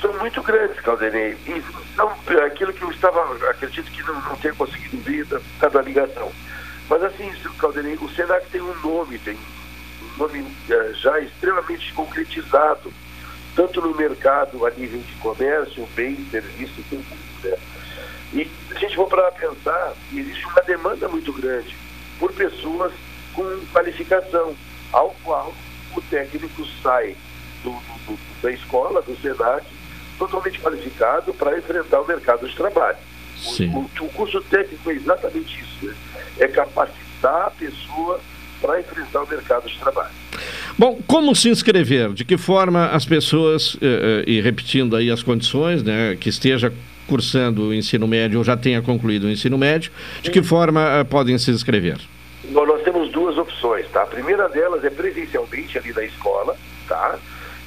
São 0.00 0.18
muito 0.18 0.42
grandes, 0.42 0.80
Caldenei. 0.80 1.36
E 1.46 1.62
aquilo 2.46 2.72
que 2.72 2.82
eu 2.82 2.90
estava, 2.90 3.20
acredito 3.50 3.90
que 3.90 4.02
não, 4.02 4.14
não 4.14 4.36
tenha 4.36 4.54
conseguido 4.54 4.96
ver 4.98 5.26
da, 5.26 5.68
da 5.68 5.82
ligação. 5.82 6.30
Mas 6.88 7.02
assim, 7.04 7.30
Caldenei, 7.58 7.98
o 8.00 8.08
SENAC 8.08 8.46
tem 8.50 8.60
um 8.60 8.74
nome, 8.82 9.18
tem 9.18 9.36
nome 10.20 10.44
eh, 10.68 10.92
já 10.94 11.18
extremamente 11.20 11.92
concretizado, 11.94 12.92
tanto 13.56 13.80
no 13.80 13.96
mercado 13.96 14.66
a 14.66 14.70
nível 14.70 15.00
de 15.00 15.14
comércio, 15.14 15.88
bem, 15.96 16.16
serviço 16.30 16.84
tudo. 16.88 17.04
Né? 17.42 17.56
E 18.34 18.44
se 18.44 18.76
a 18.76 18.78
gente 18.78 18.94
for 18.94 19.08
para 19.08 19.32
pensar, 19.32 19.94
existe 20.14 20.44
uma 20.46 20.62
demanda 20.62 21.08
muito 21.08 21.32
grande 21.32 21.74
por 22.18 22.32
pessoas 22.32 22.92
com 23.32 23.42
qualificação, 23.72 24.54
ao 24.92 25.10
qual 25.24 25.54
o 25.96 26.00
técnico 26.02 26.66
sai 26.82 27.16
do, 27.64 27.70
do, 27.70 28.18
da 28.42 28.52
escola, 28.52 29.00
do 29.02 29.16
SENAC, 29.20 29.64
totalmente 30.18 30.60
qualificado 30.60 31.32
para 31.32 31.58
enfrentar 31.58 32.00
o 32.00 32.06
mercado 32.06 32.46
de 32.46 32.54
trabalho. 32.54 32.98
O, 33.42 33.78
o, 33.78 34.06
o, 34.06 34.08
curso 34.10 34.40
técnico 34.42 34.90
é 34.90 34.94
exatamente 34.94 35.60
isso, 35.60 35.86
né? 35.86 35.94
é 36.38 36.46
capacitar 36.46 37.46
a 37.46 37.50
pessoa 37.50 38.20
para 38.60 38.80
enfrentar 38.80 39.22
o 39.22 39.28
mercado 39.28 39.68
de 39.68 39.78
trabalho. 39.78 40.10
Bom, 40.78 40.98
como 41.06 41.34
se 41.34 41.48
inscrever? 41.48 42.12
De 42.12 42.24
que 42.24 42.36
forma 42.36 42.86
as 42.86 43.04
pessoas, 43.04 43.76
eh, 43.80 44.24
eh, 44.26 44.30
e 44.30 44.40
repetindo 44.40 44.96
aí 44.96 45.10
as 45.10 45.22
condições, 45.22 45.82
né, 45.82 46.16
que 46.18 46.28
esteja 46.28 46.72
cursando 47.06 47.68
o 47.68 47.74
ensino 47.74 48.06
médio 48.06 48.38
ou 48.38 48.44
já 48.44 48.56
tenha 48.56 48.80
concluído 48.80 49.24
o 49.24 49.30
ensino 49.30 49.58
médio, 49.58 49.90
de 50.22 50.30
que 50.30 50.42
forma 50.42 50.80
eh, 51.00 51.04
podem 51.04 51.36
se 51.38 51.50
inscrever? 51.50 51.98
Bom, 52.44 52.64
nós 52.64 52.82
temos 52.82 53.10
duas 53.10 53.36
opções, 53.36 53.86
tá? 53.90 54.02
A 54.02 54.06
primeira 54.06 54.48
delas 54.48 54.84
é 54.84 54.90
presencialmente 54.90 55.76
ali 55.76 55.92
na 55.92 56.04
escola, 56.04 56.56
tá? 56.88 57.18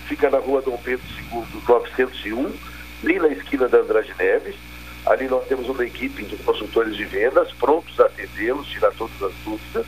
Fica 0.07 0.29
na 0.29 0.39
rua 0.39 0.61
Dom 0.61 0.77
Pedro 0.83 1.05
II, 1.31 1.43
901, 1.67 2.51
bem 3.03 3.19
na 3.19 3.27
esquina 3.29 3.67
da 3.67 3.79
Andrade 3.79 4.13
Neves. 4.17 4.55
Ali 5.05 5.27
nós 5.27 5.45
temos 5.47 5.67
uma 5.67 5.85
equipe 5.85 6.23
de 6.23 6.37
consultores 6.37 6.95
de 6.95 7.03
vendas 7.03 7.51
prontos 7.53 7.99
a 7.99 8.05
atendê-los, 8.05 8.67
tirar 8.67 8.91
todas 8.93 9.21
as 9.21 9.33
dúvidas. 9.43 9.85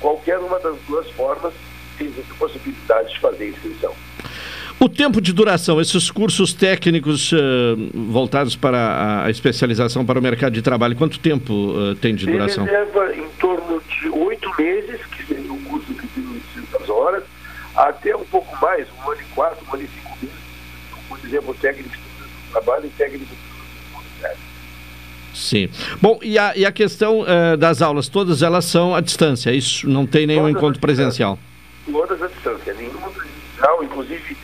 Qualquer 0.00 0.38
uma 0.38 0.58
das 0.60 0.76
duas 0.86 1.10
formas 1.12 1.54
tem 1.96 2.08
a 2.08 2.34
possibilidade 2.34 3.14
de 3.14 3.20
fazer 3.20 3.48
inscrição. 3.48 3.94
O 4.78 4.88
tempo 4.88 5.20
de 5.20 5.32
duração, 5.32 5.80
esses 5.80 6.10
cursos 6.10 6.52
técnicos 6.52 7.32
uh, 7.32 7.38
voltados 7.94 8.56
para 8.56 9.24
a 9.24 9.30
especialização 9.30 10.04
para 10.04 10.18
o 10.18 10.22
mercado 10.22 10.52
de 10.52 10.60
trabalho, 10.60 10.96
quanto 10.96 11.18
tempo 11.18 11.52
uh, 11.52 11.94
tem 11.94 12.14
de 12.14 12.26
duração? 12.26 12.66
Ele 12.66 12.76
leva 12.76 13.14
em 13.14 13.28
torno 13.40 13.80
de 13.80 14.08
oito 14.08 14.50
meses, 14.58 15.00
que 15.06 15.26
seria 15.26 15.52
um 15.52 15.62
curso 15.64 15.94
que 15.94 16.06
tem 16.08 16.26
800 16.56 16.90
horas, 16.90 17.24
até 17.74 18.14
um 18.14 18.24
pouco 18.24 18.54
mais, 18.60 18.86
um 18.98 19.10
ano 19.10 19.20
e 19.20 19.24
quatro, 19.34 19.64
um 19.66 19.74
ano 19.74 19.84
e 19.84 19.86
cinco 19.86 20.18
meses. 20.20 20.36
Por 21.08 21.18
exemplo, 21.24 21.54
técnico 21.54 22.03
trabalho 22.54 22.86
e 22.86 22.90
técnico 22.90 23.34
Sim. 25.34 25.68
Bom, 26.00 26.18
e 26.22 26.38
a, 26.38 26.56
e 26.56 26.64
a 26.64 26.70
questão 26.70 27.22
uh, 27.22 27.56
das 27.56 27.82
aulas, 27.82 28.08
todas 28.08 28.40
elas 28.40 28.64
são 28.64 28.94
à 28.94 29.00
distância, 29.00 29.50
é 29.50 29.54
isso 29.54 29.88
não 29.88 30.06
tem 30.06 30.26
nenhum 30.26 30.42
todas 30.42 30.56
encontro 30.56 30.80
presencial? 30.80 31.38
Todas 31.90 32.22
à 32.22 32.28
distância, 32.28 32.72
nenhuma 32.72 33.10
presencial, 33.10 33.82
inclusive 33.82 34.36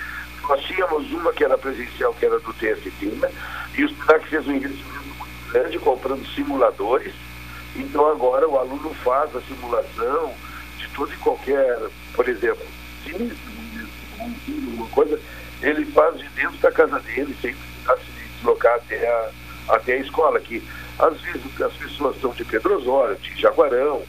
nós 0.48 0.60
tínhamos 0.62 1.10
uma 1.12 1.32
que 1.32 1.44
era 1.44 1.56
presencial, 1.56 2.12
que 2.14 2.26
era 2.26 2.40
do 2.40 2.52
TST, 2.54 3.06
né? 3.06 3.30
e 3.78 3.84
o 3.84 3.88
SINAC 3.88 4.26
fez 4.28 4.46
um 4.48 4.52
investimento 4.52 5.14
muito 5.16 5.52
grande 5.52 5.78
comprando 5.78 6.26
simuladores, 6.34 7.14
então 7.76 8.10
agora 8.10 8.48
o 8.48 8.58
aluno 8.58 8.92
faz 9.04 9.34
a 9.36 9.40
simulação 9.42 10.34
de 10.76 10.88
todo 10.88 11.12
e 11.12 11.16
qualquer, 11.18 11.78
por 12.14 12.28
exemplo, 12.28 12.66
sim, 13.04 13.30
uma 14.74 14.86
coisa, 14.88 15.20
ele 15.62 15.84
faz 15.86 16.18
de 16.18 16.28
dentro 16.30 16.58
da 16.58 16.72
casa 16.72 16.98
dele, 16.98 17.36
sem 17.40 17.54
precisar 17.54 17.69
se 17.69 17.69
deslocar 18.40 18.74
até 18.76 19.06
a, 19.06 19.30
até 19.68 19.94
a 19.94 19.98
escola, 19.98 20.40
que 20.40 20.62
às 20.98 21.20
vezes 21.20 21.60
as 21.60 21.72
pessoas 21.74 22.20
são 22.20 22.30
de 22.32 22.44
Pedro 22.44 22.76
Osório, 22.76 23.16
de 23.16 23.40
Jaguarão, 23.40 24.02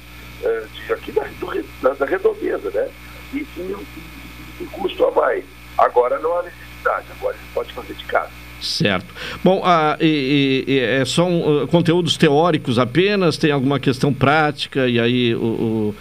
eh, 0.43 0.63
de 0.73 0.93
aqui 0.93 1.11
da, 1.11 1.23
do, 1.39 1.95
da 1.95 2.05
redondeza, 2.05 2.69
né? 2.71 2.89
E 3.33 3.45
tinha 3.53 3.77
um, 3.77 4.65
custo 4.71 5.05
a 5.05 5.11
mais. 5.11 5.45
Agora 5.77 6.19
não 6.19 6.37
há 6.37 6.43
necessidade, 6.43 7.05
agora 7.17 7.35
ele 7.35 7.45
pode 7.53 7.73
fazer 7.73 7.93
de 7.93 8.03
casa. 8.05 8.31
Certo. 8.59 9.07
Bom, 9.43 9.61
ah, 9.65 9.97
e, 9.99 10.63
e, 10.67 10.79
é, 10.79 11.03
são 11.05 11.63
uh, 11.63 11.67
conteúdos 11.67 12.15
teóricos 12.17 12.77
apenas? 12.77 13.37
Tem 13.37 13.51
alguma 13.51 13.79
questão 13.79 14.13
prática 14.13 14.87
e 14.87 14.99
aí 14.99 15.33
o, 15.33 15.95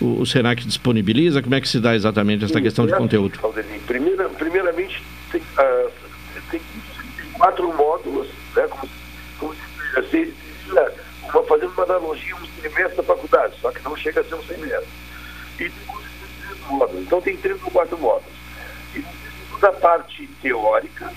o, 0.00 0.20
o 0.20 0.26
Senac 0.26 0.64
disponibiliza? 0.64 1.42
Como 1.42 1.54
é 1.54 1.60
que 1.60 1.68
se 1.68 1.80
dá 1.80 1.94
exatamente 1.94 2.44
essa 2.44 2.54
Sim, 2.54 2.62
questão 2.62 2.86
de 2.86 2.92
é 2.92 2.96
conteúdo? 2.96 3.38
Primeira, 3.86 4.28
primeiramente, 4.28 5.02
tem, 5.32 5.40
tem, 5.40 5.66
quatro 7.44 7.74
módulos, 7.74 8.28
né, 8.56 8.66
como, 8.68 8.90
como 9.38 9.54
se, 9.54 9.98
assim, 9.98 10.34
uma, 10.70 11.42
fazendo 11.42 11.72
uma 11.72 11.82
analogia, 11.82 12.34
um 12.36 12.46
semestre 12.62 12.96
da 12.96 13.02
faculdade, 13.02 13.54
só 13.60 13.70
que 13.70 13.82
não 13.82 13.94
chega 13.94 14.22
a 14.22 14.24
ser 14.24 14.34
um 14.34 14.42
semestre. 14.44 14.88
E 15.60 15.70
três 15.70 16.60
módulos. 16.70 17.02
Então 17.02 17.20
tem 17.20 17.36
três 17.36 17.62
ou 17.62 17.70
quatro 17.70 17.98
módulos. 17.98 18.32
E 18.94 19.04
toda 19.50 19.68
a 19.68 19.72
parte 19.72 20.26
teórica, 20.40 21.12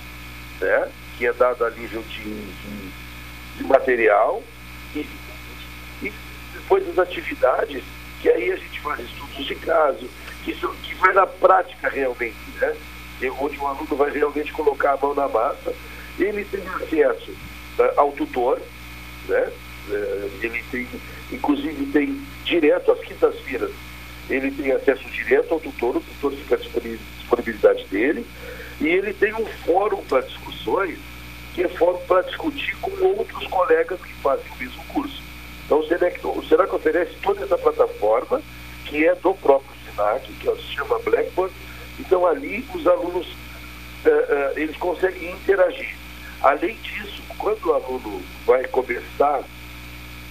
né, 0.60 0.92
que 1.16 1.26
é 1.26 1.32
dado 1.32 1.64
a 1.64 1.70
nível 1.70 2.02
de, 2.02 2.22
de, 2.22 2.92
de 3.56 3.64
material, 3.64 4.42
e, 4.94 5.08
e, 6.02 6.12
depois 6.52 6.86
as 6.90 6.98
atividades, 6.98 7.82
que 8.20 8.28
aí 8.28 8.52
a 8.52 8.56
gente 8.56 8.80
faz 8.80 9.00
estudos 9.00 9.46
de 9.46 9.54
caso, 9.54 10.10
que, 10.44 10.54
são, 10.60 10.74
que 10.76 10.94
vai 10.96 11.14
na 11.14 11.26
prática 11.26 11.88
realmente, 11.88 12.36
né? 12.60 12.76
onde 13.40 13.58
o 13.58 13.66
aluno 13.66 13.96
vai 13.96 14.10
realmente 14.10 14.52
colocar 14.52 14.92
a 14.92 14.96
mão 14.96 15.14
na 15.14 15.26
massa, 15.26 15.74
ele 16.18 16.44
tem 16.44 16.66
acesso 16.68 17.30
uh, 17.30 18.00
ao 18.00 18.12
tutor, 18.12 18.60
né? 19.28 19.50
Uh, 19.88 20.30
ele 20.42 20.62
tem, 20.70 20.86
inclusive 21.32 21.86
tem 21.86 22.20
direto 22.44 22.92
às 22.92 23.00
quintas-feiras, 23.00 23.70
ele 24.28 24.50
tem 24.50 24.72
acesso 24.72 25.08
direto 25.10 25.54
ao 25.54 25.60
tutor, 25.60 25.96
o 25.96 26.00
tutor 26.00 26.32
fica 26.32 26.54
à 26.54 26.58
disponibilidade 26.58 27.84
dele, 27.86 28.26
e 28.80 28.86
ele 28.86 29.12
tem 29.12 29.34
um 29.34 29.46
fórum 29.64 30.02
para 30.04 30.20
discussões, 30.20 30.98
que 31.54 31.62
é 31.62 31.68
fórum 31.68 31.98
para 32.06 32.22
discutir 32.22 32.76
com 32.76 32.90
outros 33.04 33.46
colegas 33.48 34.00
que 34.00 34.12
fazem 34.14 34.46
o 34.52 34.56
mesmo 34.62 34.84
curso. 34.84 35.22
Então 35.64 35.80
o 35.80 35.86
SENAC, 35.86 36.20
o 36.24 36.42
SENAC 36.44 36.74
oferece 36.74 37.14
toda 37.22 37.44
essa 37.44 37.58
plataforma, 37.58 38.40
que 38.86 39.06
é 39.06 39.14
do 39.14 39.34
próprio 39.34 39.70
SENAC, 39.84 40.32
que 40.32 40.50
se 40.56 40.74
chama 40.74 40.98
Blackboard. 41.00 41.54
Então 41.98 42.26
ali 42.26 42.64
os 42.74 42.86
alunos 42.86 43.26
uh, 43.26 44.08
uh, 44.08 44.58
eles 44.58 44.76
conseguem 44.76 45.32
interagir. 45.32 45.97
Além 46.42 46.76
disso, 46.76 47.22
quando 47.36 47.66
o 47.66 47.74
aluno 47.74 48.22
vai 48.46 48.64
começar 48.68 49.42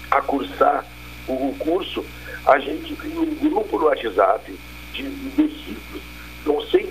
a 0.10 0.22
cursar 0.22 0.86
o, 1.28 1.54
curso, 1.60 2.06
a 2.46 2.58
gente 2.60 2.96
tem 2.96 3.18
um 3.18 3.36
grupo 3.36 3.78
no 3.78 3.86
WhatsApp 3.86 4.58
de 4.94 5.04
discípulos, 5.04 6.02
são 6.46 6.62
100 6.62 6.90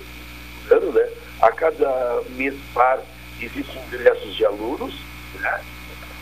anos, 0.69 0.93
né? 0.93 1.09
A 1.41 1.51
cada 1.51 2.21
mês 2.35 2.53
par 2.73 2.99
existem 3.41 3.81
ingressos 3.87 4.35
de 4.35 4.45
alunos, 4.45 4.93
né? 5.39 5.61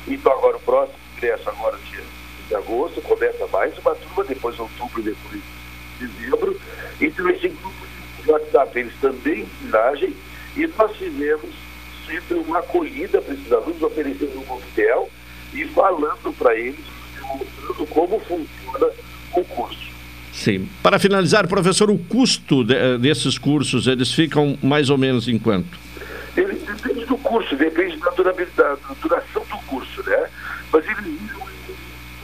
Então 0.08 0.32
agora 0.32 0.56
o 0.56 0.62
próximo 0.62 0.98
ingresso 1.18 1.50
agora 1.50 1.78
de, 1.78 2.00
de 2.48 2.56
agosto, 2.56 3.02
começa 3.02 3.46
mais 3.48 3.78
uma 3.78 3.94
turma, 3.96 4.24
depois 4.24 4.58
outubro, 4.58 5.04
depois 5.04 5.42
dezembro. 6.00 6.60
Então 7.02 7.30
esse 7.30 7.50
grupo 7.50 7.86
de 8.24 8.32
WhatsApp, 8.32 8.80
eles 8.80 8.94
também 9.02 9.42
interagem 9.42 10.16
e 10.56 10.68
nós 10.68 10.96
fizemos 10.96 11.65
sempre 12.06 12.36
uma 12.36 12.60
acolhida 12.60 13.22
para 13.22 13.34
esses 13.34 13.52
alunos, 13.52 13.82
oferecendo 13.82 14.40
um 14.40 14.44
coquetel 14.44 15.10
e 15.54 15.66
falando 15.66 16.34
para 16.38 16.56
eles, 16.56 16.86
mostrando 17.22 17.86
como 17.88 18.20
funciona 18.20 18.88
o 19.34 19.44
curso. 19.44 19.86
Sim. 20.32 20.68
Para 20.84 21.00
finalizar, 21.00 21.48
professor, 21.48 21.90
o 21.90 21.98
custo 21.98 22.64
de, 22.64 22.98
desses 22.98 23.38
cursos, 23.38 23.88
eles 23.88 24.12
ficam 24.12 24.58
mais 24.62 24.90
ou 24.90 24.98
menos 24.98 25.28
em 25.28 25.40
quanto? 25.40 25.80
Ele 26.36 26.54
depende 26.56 27.06
do 27.06 27.18
curso, 27.18 27.56
depende 27.56 27.98
da, 27.98 28.12
durabilidade, 28.12 28.82
da 28.82 28.96
duração 29.02 29.44
do 29.50 29.58
curso, 29.66 30.04
né? 30.04 30.30
Mas 30.72 30.86
eles 30.86 31.22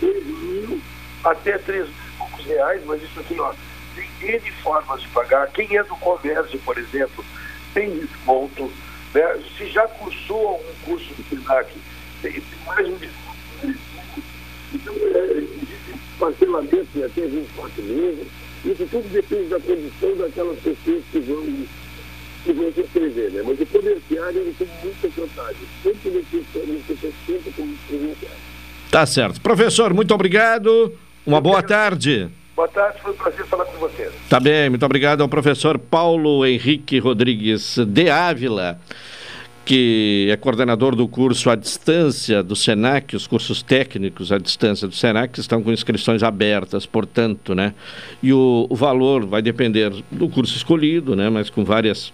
mil 0.01 0.81
até 1.23 1.57
três 1.57 1.87
poucos 2.17 2.45
reais, 2.45 2.81
mas 2.85 3.01
isso 3.01 3.19
assim, 3.19 3.39
ó, 3.39 3.53
tem 3.95 4.35
N 4.35 4.51
formas 4.63 5.01
de 5.01 5.07
pagar. 5.09 5.47
Quem 5.47 5.77
é 5.77 5.83
do 5.83 5.95
comércio, 5.95 6.59
por 6.59 6.77
exemplo, 6.77 7.23
tem 7.73 7.97
desconto. 7.97 8.71
Né? 9.13 9.39
Se 9.57 9.67
já 9.67 9.87
cursou 9.87 10.47
algum 10.47 10.73
curso 10.85 11.13
do 11.13 11.23
SENAC, 11.29 11.69
tem, 12.21 12.41
mais 12.65 12.87
um. 12.87 12.97
Então, 14.73 14.95
é, 14.95 15.43
parcelamento 16.17 16.87
de 16.93 17.03
até 17.03 17.21
24 17.21 17.83
meses. 17.83 18.27
Isso 18.63 18.87
tudo 18.91 19.09
depende 19.11 19.49
da 19.49 19.59
condição 19.59 20.15
daquelas 20.17 20.59
pessoas 20.59 21.03
que 21.11 21.19
vão, 21.19 21.43
que 22.43 22.53
vão 22.53 22.71
se 22.71 22.81
inscrever. 22.81 23.31
Né? 23.31 23.41
Mas 23.43 23.59
o 23.59 23.65
comerciário 23.65 24.39
ele 24.39 24.55
tem 24.57 24.67
muitas 24.83 25.11
vantagens, 25.13 25.67
tanto 25.83 26.09
no 26.09 26.23
tempo 26.23 26.45
como 26.53 27.71
no 27.71 27.77
presenciário. 27.87 28.37
Tá 28.91 29.05
certo. 29.05 29.41
Professor, 29.41 29.93
muito 29.93 30.13
obrigado. 30.13 30.93
Uma 31.25 31.41
boa 31.41 31.63
tarde. 31.63 32.29
Boa 32.61 32.69
tarde, 32.69 33.01
foi 33.01 33.11
um 33.11 33.15
prazer 33.15 33.43
falar 33.47 33.65
com 33.65 33.79
você. 33.79 34.11
Tá 34.29 34.39
bem, 34.39 34.69
muito 34.69 34.85
obrigado 34.85 35.21
ao 35.21 35.27
professor 35.27 35.79
Paulo 35.79 36.45
Henrique 36.45 36.99
Rodrigues 36.99 37.75
de 37.87 38.07
Ávila 38.07 38.79
que 39.65 40.27
é 40.29 40.37
coordenador 40.37 40.95
do 40.95 41.07
curso 41.07 41.49
à 41.49 41.55
distância 41.55 42.43
do 42.43 42.55
SENAC, 42.55 43.15
os 43.15 43.25
cursos 43.25 43.63
técnicos 43.63 44.31
à 44.31 44.37
distância 44.37 44.87
do 44.87 44.93
SENAC 44.93 45.39
estão 45.39 45.63
com 45.63 45.71
inscrições 45.71 46.21
abertas, 46.21 46.85
portanto, 46.85 47.55
né? 47.55 47.73
E 48.21 48.31
o, 48.31 48.67
o 48.69 48.75
valor 48.75 49.25
vai 49.25 49.41
depender 49.41 49.91
do 50.11 50.29
curso 50.29 50.55
escolhido, 50.55 51.15
né? 51.15 51.31
Mas 51.31 51.49
com 51.49 51.65
várias 51.65 52.13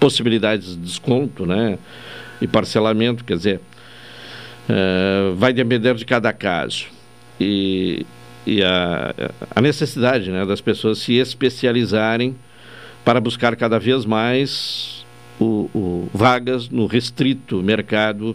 possibilidades 0.00 0.68
de 0.68 0.76
desconto, 0.76 1.44
né? 1.44 1.78
E 2.40 2.46
parcelamento, 2.46 3.22
quer 3.22 3.36
dizer, 3.36 3.60
uh, 4.70 5.34
vai 5.34 5.52
depender 5.52 5.94
de 5.94 6.06
cada 6.06 6.32
caso. 6.32 6.86
E, 7.38 8.06
e 8.48 8.62
a, 8.62 9.14
a 9.54 9.60
necessidade 9.60 10.30
né, 10.30 10.44
das 10.46 10.60
pessoas 10.60 10.98
se 10.98 11.14
especializarem 11.14 12.34
para 13.04 13.20
buscar 13.20 13.54
cada 13.56 13.78
vez 13.78 14.04
mais 14.04 15.04
o, 15.38 15.70
o, 15.74 16.08
vagas 16.12 16.68
no 16.68 16.86
restrito 16.86 17.62
mercado 17.62 18.34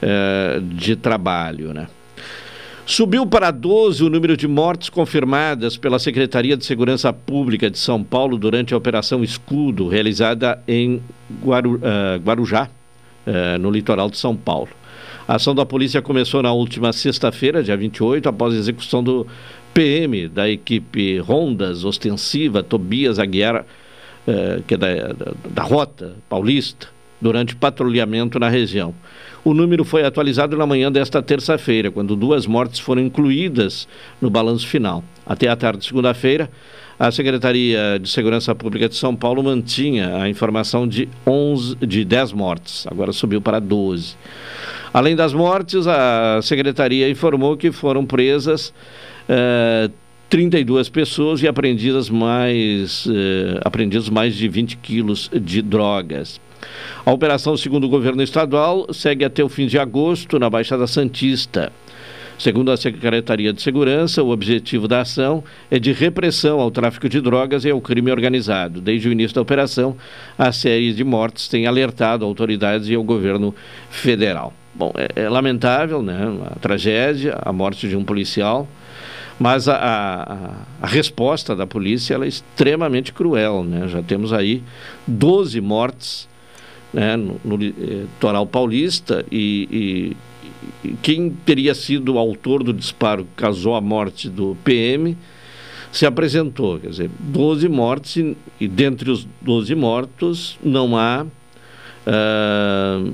eh, 0.00 0.60
de 0.62 0.96
trabalho. 0.96 1.72
Né? 1.72 1.88
Subiu 2.84 3.26
para 3.26 3.50
12 3.50 4.04
o 4.04 4.10
número 4.10 4.36
de 4.36 4.48
mortes 4.48 4.90
confirmadas 4.90 5.76
pela 5.76 5.98
Secretaria 5.98 6.56
de 6.56 6.64
Segurança 6.64 7.12
Pública 7.12 7.70
de 7.70 7.78
São 7.78 8.02
Paulo 8.02 8.36
durante 8.36 8.74
a 8.74 8.76
Operação 8.76 9.22
Escudo, 9.22 9.88
realizada 9.88 10.62
em 10.66 11.00
Guaru, 11.42 11.76
uh, 11.76 12.18
Guarujá, 12.22 12.68
uh, 13.26 13.58
no 13.58 13.70
litoral 13.70 14.10
de 14.10 14.18
São 14.18 14.36
Paulo. 14.36 14.70
A 15.32 15.36
ação 15.36 15.54
da 15.54 15.64
polícia 15.64 16.02
começou 16.02 16.42
na 16.42 16.52
última 16.52 16.92
sexta-feira, 16.92 17.62
dia 17.62 17.74
28, 17.74 18.28
após 18.28 18.52
a 18.52 18.58
execução 18.58 19.02
do 19.02 19.26
PM 19.72 20.28
da 20.28 20.46
equipe 20.46 21.16
Rondas 21.20 21.86
Ostensiva 21.86 22.62
Tobias 22.62 23.18
Aguiar 23.18 23.64
eh, 24.28 24.60
que 24.66 24.74
é 24.74 24.76
da, 24.76 24.94
da, 24.94 25.32
da 25.48 25.62
Rota 25.62 26.16
Paulista, 26.28 26.88
durante 27.18 27.56
patrulhamento 27.56 28.38
na 28.38 28.50
região. 28.50 28.94
O 29.42 29.54
número 29.54 29.84
foi 29.84 30.04
atualizado 30.04 30.54
na 30.54 30.66
manhã 30.66 30.92
desta 30.92 31.22
terça-feira, 31.22 31.90
quando 31.90 32.14
duas 32.14 32.46
mortes 32.46 32.78
foram 32.78 33.00
incluídas 33.00 33.88
no 34.20 34.28
balanço 34.28 34.66
final. 34.68 35.02
Até 35.24 35.48
a 35.48 35.56
tarde 35.56 35.78
de 35.78 35.86
segunda-feira, 35.86 36.50
a 37.02 37.10
Secretaria 37.10 37.98
de 38.00 38.08
Segurança 38.08 38.54
Pública 38.54 38.88
de 38.88 38.94
São 38.94 39.16
Paulo 39.16 39.42
mantinha 39.42 40.18
a 40.18 40.28
informação 40.28 40.86
de, 40.86 41.08
11, 41.26 41.74
de 41.84 42.04
10 42.04 42.32
mortes, 42.32 42.86
agora 42.86 43.12
subiu 43.12 43.42
para 43.42 43.58
12. 43.58 44.14
Além 44.94 45.16
das 45.16 45.34
mortes, 45.34 45.88
a 45.88 46.38
Secretaria 46.42 47.10
informou 47.10 47.56
que 47.56 47.72
foram 47.72 48.06
presas 48.06 48.72
uh, 49.28 49.92
32 50.30 50.88
pessoas 50.90 51.42
e 51.42 51.48
apreendidas 51.48 52.08
mais, 52.08 53.08
eh, 53.08 53.60
apreendidos 53.64 54.08
mais 54.08 54.36
de 54.36 54.48
20 54.48 54.76
quilos 54.76 55.28
de 55.34 55.60
drogas. 55.60 56.40
A 57.04 57.12
operação, 57.12 57.56
segundo 57.56 57.84
o 57.84 57.88
governo 57.88 58.22
estadual, 58.22 58.86
segue 58.94 59.24
até 59.24 59.42
o 59.42 59.48
fim 59.48 59.66
de 59.66 59.76
agosto 59.76 60.38
na 60.38 60.48
Baixada 60.48 60.86
Santista. 60.86 61.72
Segundo 62.42 62.72
a 62.72 62.76
Secretaria 62.76 63.52
de 63.52 63.62
Segurança, 63.62 64.20
o 64.20 64.30
objetivo 64.30 64.88
da 64.88 65.02
ação 65.02 65.44
é 65.70 65.78
de 65.78 65.92
repressão 65.92 66.58
ao 66.58 66.72
tráfico 66.72 67.08
de 67.08 67.20
drogas 67.20 67.64
e 67.64 67.70
ao 67.70 67.80
crime 67.80 68.10
organizado. 68.10 68.80
Desde 68.80 69.08
o 69.08 69.12
início 69.12 69.36
da 69.36 69.40
operação, 69.40 69.96
a 70.36 70.50
série 70.50 70.92
de 70.92 71.04
mortes 71.04 71.46
tem 71.46 71.68
alertado 71.68 72.24
autoridades 72.24 72.88
e 72.88 72.96
o 72.96 73.02
governo 73.04 73.54
federal. 73.90 74.52
Bom, 74.74 74.92
é, 74.96 75.22
é 75.22 75.28
lamentável, 75.28 76.02
né? 76.02 76.18
A 76.50 76.58
tragédia, 76.58 77.38
a 77.40 77.52
morte 77.52 77.88
de 77.88 77.94
um 77.94 78.02
policial. 78.02 78.66
Mas 79.38 79.68
a, 79.68 79.76
a, 79.76 80.84
a, 80.84 80.86
resposta 80.88 81.54
da 81.54 81.64
polícia 81.64 82.16
é 82.20 82.26
extremamente 82.26 83.12
cruel. 83.12 83.62
Né? 83.62 83.86
Já 83.86 84.02
temos 84.02 84.32
aí 84.32 84.64
12 85.06 85.60
mortes 85.60 86.28
né, 86.92 87.16
no, 87.16 87.40
no, 87.44 87.56
litoral 87.56 88.44
paulista 88.48 89.24
e, 89.30 89.68
e, 89.70 90.16
quem 91.02 91.30
teria 91.30 91.74
sido 91.74 92.14
o 92.14 92.18
autor 92.18 92.62
do 92.62 92.72
disparo 92.72 93.24
que 93.24 93.42
causou 93.42 93.74
a 93.74 93.80
morte 93.80 94.28
do 94.28 94.56
PM 94.64 95.16
se 95.90 96.06
apresentou. 96.06 96.78
Quer 96.80 96.88
dizer, 96.88 97.10
12 97.18 97.68
mortes 97.68 98.36
e, 98.60 98.66
dentre 98.66 99.10
os 99.10 99.26
12 99.42 99.74
mortos 99.74 100.58
não 100.62 100.96
há 100.96 101.26
uh, 102.06 103.12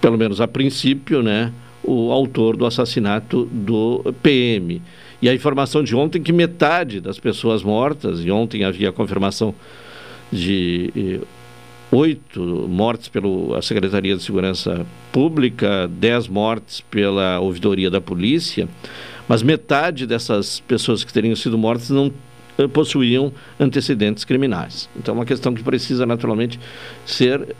pelo 0.00 0.16
menos 0.16 0.40
a 0.40 0.48
princípio, 0.48 1.22
né, 1.22 1.52
o 1.82 2.12
autor 2.12 2.56
do 2.56 2.64
assassinato 2.64 3.44
do 3.46 4.14
PM. 4.22 4.80
E 5.20 5.28
a 5.28 5.34
informação 5.34 5.82
de 5.82 5.96
ontem 5.96 6.22
que 6.22 6.32
metade 6.32 7.00
das 7.00 7.18
pessoas 7.18 7.62
mortas, 7.62 8.24
e 8.24 8.30
ontem 8.30 8.64
havia 8.64 8.90
a 8.90 8.92
confirmação 8.92 9.54
de 10.30 10.92
eh, 10.96 11.20
oito 11.90 12.40
mortes 12.68 13.08
pela 13.08 13.62
Secretaria 13.62 14.16
de 14.16 14.22
Segurança 14.22 14.86
Pública, 15.12 15.88
dez 15.88 16.28
mortes 16.28 16.80
pela 16.80 17.38
ouvidoria 17.40 17.90
da 17.90 18.00
polícia, 18.00 18.68
mas 19.28 19.42
metade 19.42 20.06
dessas 20.06 20.60
pessoas 20.60 21.04
que 21.04 21.12
teriam 21.12 21.36
sido 21.36 21.56
mortas 21.56 21.90
não 21.90 22.12
eh, 22.58 22.66
possuíam 22.66 23.32
antecedentes 23.58 24.24
criminais. 24.24 24.88
Então, 24.96 25.14
é 25.14 25.18
uma 25.18 25.26
questão 25.26 25.52
que 25.54 25.62
precisa 25.62 26.06
naturalmente 26.06 26.58
ser 27.04 27.54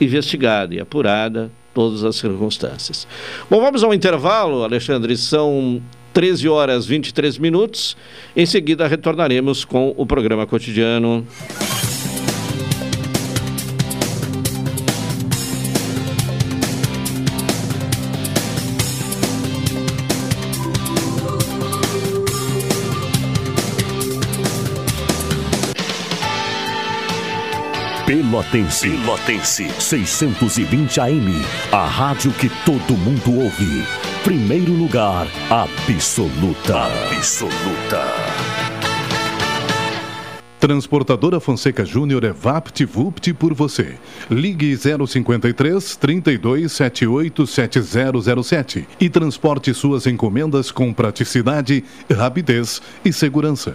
investigada 0.00 0.74
e 0.74 0.80
apurada 0.80 1.50
todas 1.74 2.04
as 2.04 2.16
circunstâncias. 2.16 3.06
Bom, 3.50 3.60
vamos 3.60 3.82
ao 3.82 3.92
intervalo, 3.92 4.62
Alexandre. 4.62 5.16
São 5.16 5.80
13 6.12 6.48
horas 6.48 6.86
23 6.86 7.38
minutos. 7.38 7.96
Em 8.34 8.46
seguida, 8.46 8.86
retornaremos 8.86 9.64
com 9.64 9.94
o 9.96 10.06
programa 10.06 10.46
cotidiano. 10.46 11.26
Pelotense. 28.36 28.90
Pelotense. 28.90 29.70
620 29.80 31.00
AM. 31.00 31.42
A 31.72 31.86
rádio 31.86 32.30
que 32.32 32.50
todo 32.66 32.94
mundo 32.94 33.40
ouve. 33.40 33.82
Primeiro 34.22 34.74
lugar, 34.74 35.26
absoluta. 35.48 36.84
Absoluta. 37.16 38.04
Transportadora 40.60 41.40
Fonseca 41.40 41.84
Júnior 41.84 42.24
é 42.24 42.32
VaptVupt 42.32 43.32
por 43.34 43.54
você. 43.54 43.94
Ligue 44.30 44.76
053 44.76 45.96
32 45.96 46.72
78 46.72 47.46
7007 47.46 48.88
e 49.00 49.08
transporte 49.08 49.72
suas 49.72 50.06
encomendas 50.06 50.70
com 50.70 50.92
praticidade, 50.92 51.82
rapidez 52.10 52.82
e 53.02 53.12
segurança. 53.14 53.74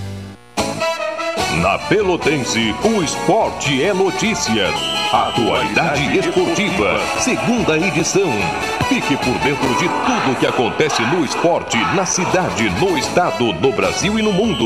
Na 1.59 1.77
Pelotense, 1.77 2.73
o 2.81 3.03
esporte 3.03 3.83
é 3.83 3.93
notícia. 3.93 4.69
Atualidade 5.11 6.17
Esportiva, 6.17 6.97
segunda 7.19 7.77
edição. 7.77 8.29
Fique 8.87 9.17
por 9.17 9.37
dentro 9.39 9.67
de 9.75 9.89
tudo 9.89 10.39
que 10.39 10.47
acontece 10.47 11.01
no 11.01 11.25
esporte, 11.25 11.77
na 11.93 12.05
cidade, 12.05 12.69
no 12.79 12.97
estado, 12.97 13.53
no 13.53 13.71
Brasil 13.73 14.17
e 14.17 14.21
no 14.21 14.31
mundo. 14.31 14.65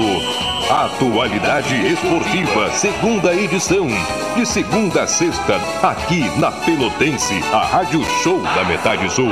Atualidade 0.70 1.76
Esportiva, 1.88 2.70
segunda 2.72 3.34
edição. 3.34 3.88
De 4.36 4.46
segunda 4.46 5.04
a 5.04 5.08
sexta, 5.08 5.60
aqui 5.82 6.30
na 6.40 6.52
Pelotense, 6.52 7.44
a 7.52 7.66
Rádio 7.66 8.04
Show 8.22 8.42
da 8.42 8.64
Metade 8.64 9.12
Sul. 9.12 9.32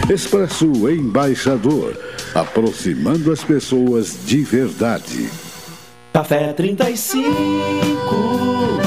Expresso 0.10 0.90
Embaixador, 0.90 1.96
aproximando 2.34 3.32
as 3.32 3.44
pessoas 3.44 4.18
de 4.26 4.42
verdade. 4.42 5.30
Café 6.14 6.54
35 6.54 8.87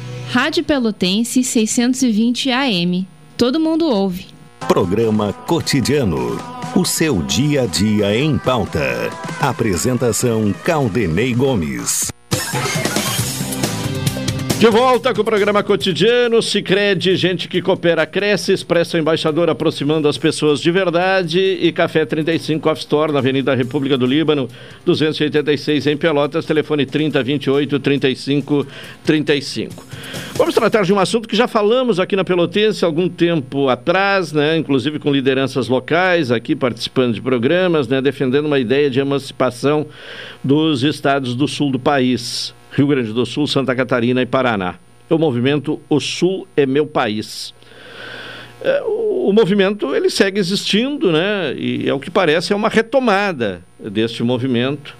Rádio 0.31 0.63
Pelotense 0.63 1.43
620 1.43 2.51
AM. 2.51 3.05
Todo 3.35 3.59
mundo 3.59 3.85
ouve. 3.85 4.27
Programa 4.65 5.33
Cotidiano. 5.33 6.39
O 6.73 6.85
seu 6.85 7.21
dia 7.21 7.63
a 7.63 7.65
dia 7.65 8.15
em 8.15 8.37
pauta. 8.37 9.09
Apresentação 9.41 10.53
Caldenei 10.63 11.33
Gomes. 11.33 12.10
De 14.61 14.69
volta 14.69 15.11
com 15.11 15.21
o 15.21 15.25
programa 15.25 15.63
cotidiano, 15.63 16.39
Cicred, 16.39 17.15
gente 17.15 17.47
que 17.47 17.63
coopera, 17.63 18.05
cresce, 18.05 18.53
Expresso 18.53 18.95
Embaixador 18.95 19.49
aproximando 19.49 20.07
as 20.07 20.19
pessoas 20.19 20.61
de 20.61 20.69
verdade 20.69 21.39
e 21.39 21.71
Café 21.71 22.05
35 22.05 22.69
Off 22.69 22.81
Store 22.81 23.11
na 23.11 23.17
Avenida 23.17 23.55
República 23.55 23.97
do 23.97 24.05
Líbano, 24.05 24.47
286 24.85 25.87
em 25.87 25.97
Pelotas, 25.97 26.45
telefone 26.45 26.85
30 26.85 27.23
28 27.23 27.79
35 27.79 28.67
35. 29.03 29.83
Vamos 30.35 30.53
tratar 30.53 30.83
de 30.83 30.93
um 30.93 30.99
assunto 30.99 31.27
que 31.27 31.35
já 31.35 31.47
falamos 31.47 31.99
aqui 31.99 32.15
na 32.15 32.23
Pelotense 32.23 32.85
algum 32.85 33.09
tempo 33.09 33.67
atrás, 33.67 34.31
né, 34.31 34.57
inclusive 34.57 34.99
com 34.99 35.11
lideranças 35.11 35.67
locais 35.67 36.29
aqui 36.29 36.55
participando 36.55 37.15
de 37.15 37.21
programas, 37.21 37.87
né, 37.87 37.99
defendendo 37.99 38.45
uma 38.45 38.59
ideia 38.59 38.91
de 38.91 38.99
emancipação 38.99 39.87
dos 40.43 40.83
estados 40.83 41.33
do 41.33 41.47
sul 41.47 41.71
do 41.71 41.79
país. 41.79 42.53
Rio 42.71 42.87
Grande 42.87 43.11
do 43.13 43.25
Sul, 43.25 43.47
Santa 43.47 43.75
Catarina 43.75 44.21
e 44.21 44.25
Paraná. 44.25 44.75
É 45.09 45.13
o 45.13 45.19
movimento 45.19 45.79
O 45.89 45.99
Sul 45.99 46.47
é 46.55 46.65
Meu 46.65 46.87
País. 46.87 47.53
é, 48.63 48.81
o, 48.83 49.29
o 49.29 49.33
movimento 49.33 49.93
ele 49.95 50.09
segue 50.09 50.39
existindo, 50.39 51.11
né? 51.11 51.53
E 51.55 51.89
ao 51.89 51.99
que 51.99 52.09
parece 52.09 52.53
é 52.53 52.55
uma 52.55 52.69
retomada 52.69 53.61
deste 53.79 54.23
movimento 54.23 54.95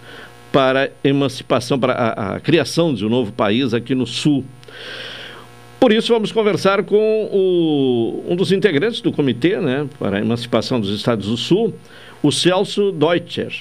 para 0.52 0.86
a 0.86 1.08
emancipação, 1.08 1.80
para 1.80 1.94
a, 1.94 2.36
a 2.36 2.40
criação 2.40 2.94
de 2.94 3.06
um 3.06 3.10
novo 3.10 3.32
país 3.32 3.74
aqui 3.74 3.96
no 3.96 4.06
Sul. 4.06 4.44
Por 5.80 5.92
isso, 5.92 6.14
vamos 6.14 6.32
conversar 6.32 6.84
com 6.84 7.30
o, 7.32 8.24
um 8.28 8.36
dos 8.36 8.52
integrantes 8.52 9.02
do 9.02 9.12
comitê 9.12 9.60
né, 9.60 9.88
para 9.98 10.18
a 10.18 10.22
emancipação 10.22 10.80
dos 10.80 10.92
Estados 10.92 11.28
do 11.28 11.38
Sul, 11.38 11.74
o 12.22 12.32
Celso 12.32 12.92
Deutscher. 12.92 13.52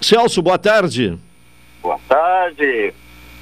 Celso, 0.00 0.40
boa 0.40 0.58
tarde. 0.58 1.18
Boa 1.82 1.98
tarde. 2.08 2.94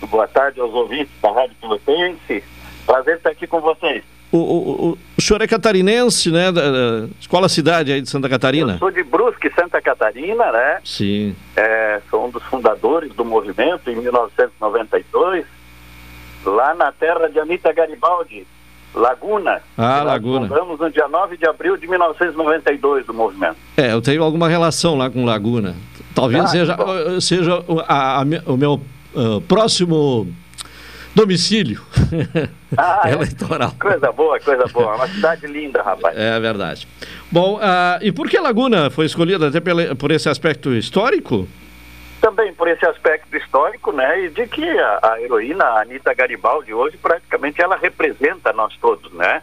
Boa 0.09 0.29
tarde 0.29 0.61
aos 0.61 0.73
ouvintes 0.73 1.13
da 1.21 1.31
Rádio 1.33 1.57
Pilotense. 1.61 2.45
Prazer 2.87 3.17
estar 3.17 3.31
aqui 3.31 3.47
com 3.47 3.61
vocês. 3.61 4.03
O, 4.31 4.37
o, 4.39 4.99
o 5.17 5.23
senhor 5.23 5.41
é 5.41 5.47
catarinense, 5.47 6.31
né? 6.31 6.53
Da, 6.53 6.71
da 6.71 7.09
escola 7.19 7.49
cidade 7.49 7.93
aí 7.93 8.01
de 8.01 8.11
Santa 8.11 8.29
Catarina? 8.29 8.75
Eu 8.75 8.79
sou 8.79 8.91
de 8.91 9.03
Brusque, 9.03 9.51
Santa 9.55 9.81
Catarina, 9.81 10.53
né? 10.53 10.81
Sim. 10.85 11.35
É, 11.57 12.01
sou 12.11 12.27
um 12.27 12.31
dos 12.31 12.43
fundadores 12.45 13.13
do 13.15 13.25
movimento 13.25 13.91
em 13.91 13.97
1992, 13.97 15.47
lá 16.45 16.75
na 16.75 16.93
terra 16.93 17.29
de 17.29 17.41
Anitta 17.41 17.73
Garibaldi, 17.73 18.47
Laguna. 18.95 19.63
Ah, 19.77 20.03
Laguna. 20.03 20.47
Fundamos 20.47 20.79
no 20.79 20.91
dia 20.91 21.09
9 21.09 21.39
de 21.39 21.47
abril 21.47 21.77
de 21.79 21.87
1992 21.87 23.07
do 23.07 23.15
movimento. 23.15 23.57
É, 23.79 23.93
eu 23.93 24.03
tenho 24.03 24.23
alguma 24.23 24.49
relação 24.49 24.97
lá 24.97 25.09
com 25.09 25.25
Laguna. 25.25 25.75
Talvez 26.21 26.45
Ah, 26.45 26.49
seja, 26.49 26.77
bom. 26.77 27.21
seja 27.21 27.65
o- 27.69 27.81
a- 27.87 28.21
a 28.21 28.23
o 28.47 28.57
meu 28.57 28.81
ah, 29.17 29.41
próximo 29.47 30.27
domicílio 31.15 31.81
Ah, 32.77 33.03
é? 33.09 33.13
eleitoral. 33.13 33.73
Coisa 33.81 34.11
boa, 34.13 34.39
coisa 34.41 34.65
boa. 34.67 34.97
Uma 34.97 35.07
cidade 35.09 35.47
linda, 35.47 35.83
rapaz. 35.83 36.17
É 36.17 36.39
verdade. 36.41 36.87
Bom, 37.31 37.59
ah, 37.63 37.99
e 38.03 38.11
por 38.13 38.29
que 38.29 38.39
Laguna 38.39 38.91
foi 38.91 39.07
escolhida 39.07 39.49
até 39.49 39.61
pela- 39.61 39.95
por 39.95 40.11
esse 40.11 40.29
aspecto 40.29 40.73
histórico? 40.75 41.49
Também 42.21 42.53
por 42.53 42.67
esse 42.67 42.85
aspecto 42.85 43.37
histórico, 43.37 43.93
né? 43.93 44.25
E 44.25 44.29
de 44.31 44.45
que 44.49 44.69
a, 44.69 44.99
a 45.13 45.21
heroína 45.23 45.65
a 45.65 45.83
Anitta 45.83 46.13
Garibaldi 46.13 46.75
hoje 46.75 46.97
praticamente 46.97 47.63
ela 47.63 47.77
representa 47.77 48.53
nós 48.53 48.75
todos, 48.81 49.13
né? 49.13 49.41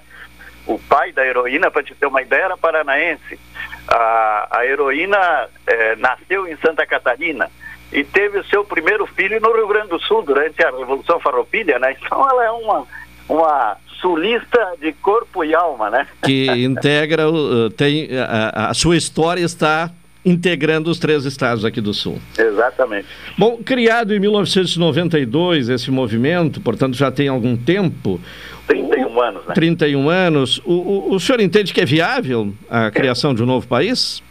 O 0.68 0.78
pai 0.80 1.12
da 1.14 1.26
heroína, 1.26 1.70
para 1.72 1.84
te 1.84 1.94
ter 1.96 2.06
uma 2.08 2.22
ideia, 2.22 2.44
era 2.46 2.58
paranaense. 2.58 3.40
A, 3.88 4.48
a 4.60 4.66
heroína 4.66 5.48
eh, 5.68 5.96
nasceu 5.98 6.48
em 6.48 6.56
Santa 6.58 6.86
Catarina 6.86 7.50
e 7.94 8.04
teve 8.04 8.40
o 8.40 8.46
seu 8.46 8.64
primeiro 8.66 9.06
filho 9.06 9.40
no 9.40 9.54
Rio 9.54 9.68
Grande 9.68 9.90
do 9.90 10.00
Sul 10.00 10.24
durante 10.24 10.64
a 10.64 10.72
Revolução 10.72 11.20
Farroupilha, 11.20 11.78
né? 11.80 11.96
Então 12.04 12.28
ela 12.30 12.44
é 12.44 12.52
uma, 12.52 12.84
uma 13.30 13.78
sulista 14.02 14.74
de 14.82 14.92
corpo 14.94 15.44
e 15.44 15.54
alma, 15.54 15.90
né? 15.90 16.08
Que 16.24 16.48
integra, 16.64 17.30
o- 17.30 17.70
tem, 17.70 18.10
a, 18.18 18.70
a 18.70 18.74
sua 18.74 18.98
história 18.98 19.42
está 19.44 19.92
integrando 20.26 20.90
os 20.90 20.98
três 20.98 21.24
estados 21.24 21.64
aqui 21.64 21.80
do 21.80 21.94
Sul. 21.94 22.20
Exatamente. 22.36 23.08
Bom, 23.38 23.58
criado 23.64 24.12
em 24.16 24.20
1992 24.20 25.70
esse 25.70 25.92
movimento, 25.92 26.60
portanto 26.60 26.96
já 26.96 27.12
tem 27.12 27.28
algum 27.28 27.56
tempo, 27.56 28.20
31 28.68 29.22
anos, 29.22 29.46
né? 29.46 29.54
31 29.54 30.10
anos, 30.10 30.58
o, 30.66 30.74
o, 30.74 31.14
o 31.16 31.20
senhor 31.20 31.40
entende 31.40 31.74
que 31.74 31.82
é 31.82 31.86
viável 31.86 32.54
a 32.70 32.90
criação 32.92 33.34
de 33.34 33.44
um 33.44 33.46
novo 33.46 33.68
país? 33.68 34.24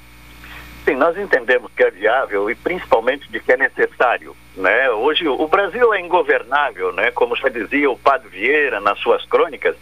Sim, 0.85 0.97
nós 0.97 1.17
entendemos 1.17 1.71
que 1.75 1.83
é 1.83 1.91
viável 1.91 2.51
e 2.51 2.55
principalmente 2.55 3.31
de 3.31 3.41
que 3.41 3.53
é 3.53 3.57
necessário. 3.57 4.37
Né? 4.57 4.91
Hoje 4.91 5.27
o 5.27 5.49
Brasil 5.49 5.93
é 5.95 6.01
ingovernável, 6.01 6.93
né? 6.93 7.11
como 7.11 7.35
já 7.37 7.49
dizia 7.49 7.91
o 7.91 7.99
Padre 7.99 8.29
Vieira 8.29 8.81
nas 8.81 8.99
suas 8.99 9.25
crônicas. 9.25 9.77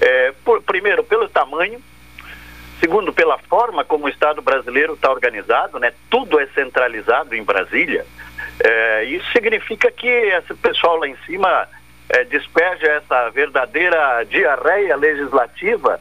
É, 0.00 0.32
por- 0.44 0.62
primeiro, 0.62 1.02
pelo 1.02 1.28
tamanho. 1.28 1.80
Segundo, 2.78 3.12
pela 3.12 3.36
forma 3.36 3.84
como 3.84 4.06
o 4.06 4.08
Estado 4.08 4.40
brasileiro 4.40 4.94
está 4.94 5.10
organizado, 5.10 5.78
né? 5.78 5.92
tudo 6.08 6.40
é 6.40 6.46
centralizado 6.54 7.34
em 7.34 7.42
Brasília. 7.42 8.06
É, 8.62 9.04
isso 9.04 9.30
significa 9.32 9.90
que 9.90 10.06
esse 10.06 10.54
pessoal 10.54 10.96
lá 10.96 11.08
em 11.08 11.16
cima 11.26 11.68
é, 12.10 12.24
despeja 12.24 12.86
essa 12.86 13.30
verdadeira 13.30 14.24
diarreia 14.24 14.96
legislativa 14.96 16.00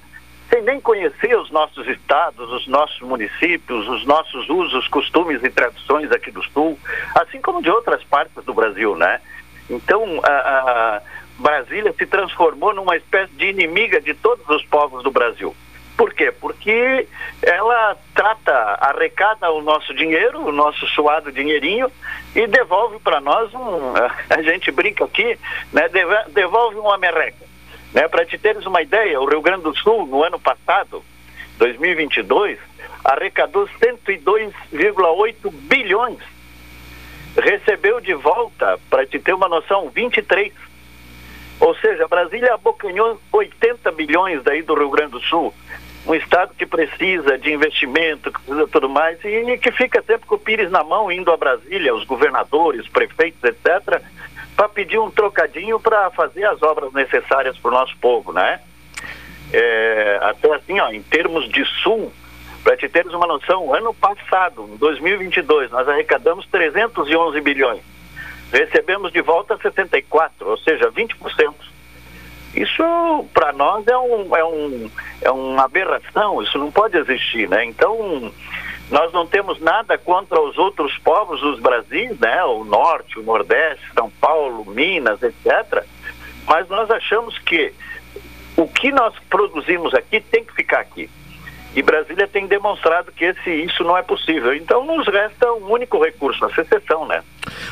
sem 0.49 0.63
nem 0.63 0.81
conhecer 0.81 1.37
os 1.37 1.51
nossos 1.51 1.87
estados, 1.87 2.51
os 2.51 2.67
nossos 2.67 2.99
municípios, 3.01 3.87
os 3.87 4.03
nossos 4.05 4.49
usos, 4.49 4.87
costumes 4.87 5.43
e 5.43 5.49
tradições 5.49 6.11
aqui 6.11 6.31
do 6.31 6.43
Sul, 6.45 6.77
assim 7.13 7.39
como 7.39 7.61
de 7.61 7.69
outras 7.69 8.03
partes 8.03 8.43
do 8.43 8.53
Brasil, 8.53 8.95
né? 8.95 9.21
Então, 9.69 10.03
a, 10.23 10.29
a 10.29 11.01
Brasília 11.37 11.93
se 11.93 12.05
transformou 12.07 12.73
numa 12.73 12.97
espécie 12.97 13.31
de 13.33 13.45
inimiga 13.45 14.01
de 14.01 14.15
todos 14.15 14.47
os 14.49 14.65
povos 14.65 15.03
do 15.03 15.11
Brasil. 15.11 15.55
Por 15.99 16.13
quê? 16.13 16.31
Porque 16.31 17.09
ela 17.41 17.97
trata, 18.15 18.53
arrecada 18.79 19.51
o 19.51 19.61
nosso 19.61 19.93
dinheiro, 19.93 20.47
o 20.47 20.49
nosso 20.49 20.87
suado 20.87 21.29
dinheirinho, 21.29 21.91
e 22.33 22.47
devolve 22.47 22.99
para 22.99 23.19
nós 23.19 23.53
um. 23.53 23.93
A 24.33 24.41
gente 24.41 24.71
brinca 24.71 25.03
aqui, 25.03 25.37
né? 25.73 25.89
Devolve 26.29 26.77
uma 26.77 26.97
merreca. 26.97 27.45
Né? 27.93 28.07
Para 28.07 28.25
te 28.25 28.37
teres 28.37 28.65
uma 28.65 28.81
ideia, 28.81 29.19
o 29.19 29.25
Rio 29.25 29.41
Grande 29.41 29.63
do 29.63 29.77
Sul, 29.77 30.05
no 30.05 30.23
ano 30.23 30.39
passado, 30.39 31.03
2022, 31.57 32.57
arrecadou 33.03 33.67
102,8 33.67 35.51
bilhões. 35.51 36.19
Recebeu 37.35 37.99
de 37.99 38.13
volta, 38.13 38.79
para 38.89 39.05
te 39.05 39.19
ter 39.19 39.33
uma 39.33 39.49
noção, 39.49 39.89
23. 39.89 40.53
Ou 41.59 41.75
seja, 41.75 42.07
Brasília 42.07 42.53
abocanhou 42.53 43.19
80 43.33 43.91
bilhões 43.91 44.41
daí 44.43 44.61
do 44.61 44.75
Rio 44.75 44.89
Grande 44.89 45.11
do 45.11 45.19
Sul. 45.19 45.53
Um 46.09 46.15
estado 46.15 46.55
que 46.57 46.65
precisa 46.65 47.37
de 47.37 47.53
investimento, 47.53 48.31
que 48.31 48.39
precisa 48.41 48.65
de 48.65 48.71
tudo 48.71 48.89
mais, 48.89 49.23
e 49.23 49.59
que 49.59 49.71
fica 49.71 50.01
sempre 50.01 50.25
com 50.25 50.33
o 50.33 50.39
Pires 50.39 50.71
na 50.71 50.83
mão, 50.83 51.11
indo 51.11 51.31
a 51.31 51.37
Brasília, 51.37 51.93
os 51.93 52.03
governadores, 52.03 52.87
prefeitos, 52.87 53.43
etc., 53.43 54.01
para 54.55 54.67
pedir 54.67 54.97
um 54.97 55.11
trocadinho 55.11 55.79
para 55.79 56.09
fazer 56.09 56.45
as 56.45 56.63
obras 56.63 56.91
necessárias 56.93 57.55
para 57.59 57.69
o 57.69 57.73
nosso 57.75 57.95
povo, 57.97 58.33
né? 58.33 58.59
É, 59.53 60.19
até 60.23 60.51
assim, 60.55 60.79
ó, 60.79 60.89
em 60.89 61.03
termos 61.03 61.47
de 61.47 61.63
sul, 61.83 62.11
para 62.63 62.75
te 62.75 62.89
teres 62.89 63.13
uma 63.13 63.27
noção, 63.27 63.71
ano 63.71 63.93
passado, 63.93 64.67
em 64.73 64.77
2022, 64.77 65.69
nós 65.69 65.87
arrecadamos 65.87 66.47
311 66.47 67.39
bilhões. 67.39 67.83
Recebemos 68.51 69.11
de 69.11 69.21
volta 69.21 69.55
64, 69.57 70.49
ou 70.49 70.57
seja, 70.57 70.91
20%. 70.91 71.53
Isso, 72.53 72.83
para 73.33 73.53
nós, 73.53 73.87
é, 73.87 73.97
um, 73.97 74.35
é, 74.35 74.43
um, 74.43 74.91
é 75.21 75.31
uma 75.31 75.65
aberração, 75.65 76.41
isso 76.41 76.57
não 76.57 76.71
pode 76.71 76.97
existir, 76.97 77.47
né? 77.47 77.63
Então, 77.65 78.31
nós 78.89 79.13
não 79.13 79.27
temos 79.27 79.59
nada 79.59 79.97
contra 79.97 80.41
os 80.41 80.57
outros 80.57 80.97
povos 80.99 81.39
dos 81.41 81.59
Brasis, 81.59 82.17
né? 82.19 82.43
O 82.43 82.63
Norte, 82.63 83.19
o 83.19 83.23
Nordeste, 83.23 83.85
São 83.93 84.09
Paulo, 84.09 84.65
Minas, 84.65 85.21
etc. 85.21 85.85
Mas 86.47 86.67
nós 86.69 86.89
achamos 86.89 87.37
que 87.39 87.71
o 88.57 88.67
que 88.67 88.91
nós 88.91 89.13
produzimos 89.29 89.93
aqui 89.93 90.19
tem 90.19 90.43
que 90.43 90.53
ficar 90.53 90.79
aqui. 90.79 91.09
E 91.75 91.81
Brasília 91.83 92.27
tem 92.27 92.47
demonstrado 92.47 93.11
que 93.11 93.25
esse, 93.25 93.49
isso 93.49 93.83
não 93.83 93.95
é 93.95 94.01
possível. 94.01 94.53
Então, 94.55 94.83
nos 94.85 95.07
resta 95.07 95.51
um 95.53 95.71
único 95.71 96.03
recurso, 96.03 96.43
a 96.45 96.53
secessão, 96.53 97.05
né? 97.07 97.21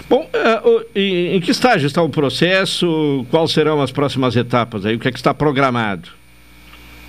Bom, 0.08 0.30
eh, 0.32 0.62
o- 0.64 0.86
e- 0.96 1.36
em 1.36 1.42
que 1.42 1.50
estágio 1.52 1.88
está 1.88 2.02
o 2.02 2.10
processo? 2.10 3.26
Quais 3.32 3.52
serão 3.52 3.82
as 3.82 3.92
próximas 3.92 4.36
etapas 4.36 4.86
aí? 4.86 4.96
O 4.96 5.00
que 5.00 5.08
é 5.08 5.12
que 5.12 5.18
está 5.18 5.34
programado? 5.34 6.10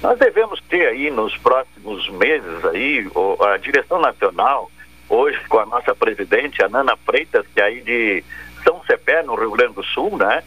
Nós 0.03 0.19
devemos 0.19 0.61
ter 0.69 0.87
aí 0.89 1.11
nos 1.11 1.37
próximos 1.39 2.09
meses 2.11 2.65
aí 2.65 3.07
a 3.53 3.57
direção 3.59 4.01
nacional, 4.01 4.71
hoje 5.09 5.39
com 5.49 5.59
a 5.59 5.67
nossa 5.67 5.95
presidente, 5.95 6.63
a 6.63 6.69
Nana 6.69 6.97
Freitas, 7.05 7.45
que 7.55 7.61
é 7.61 7.65
aí 7.65 7.81
de 7.83 8.25
São 8.65 8.81
Cepé, 8.87 9.23
no 9.23 9.35
Rio 9.35 9.51
Grande 9.51 9.75
do 9.75 9.85
Sul, 9.85 10.17
né? 10.17 10.43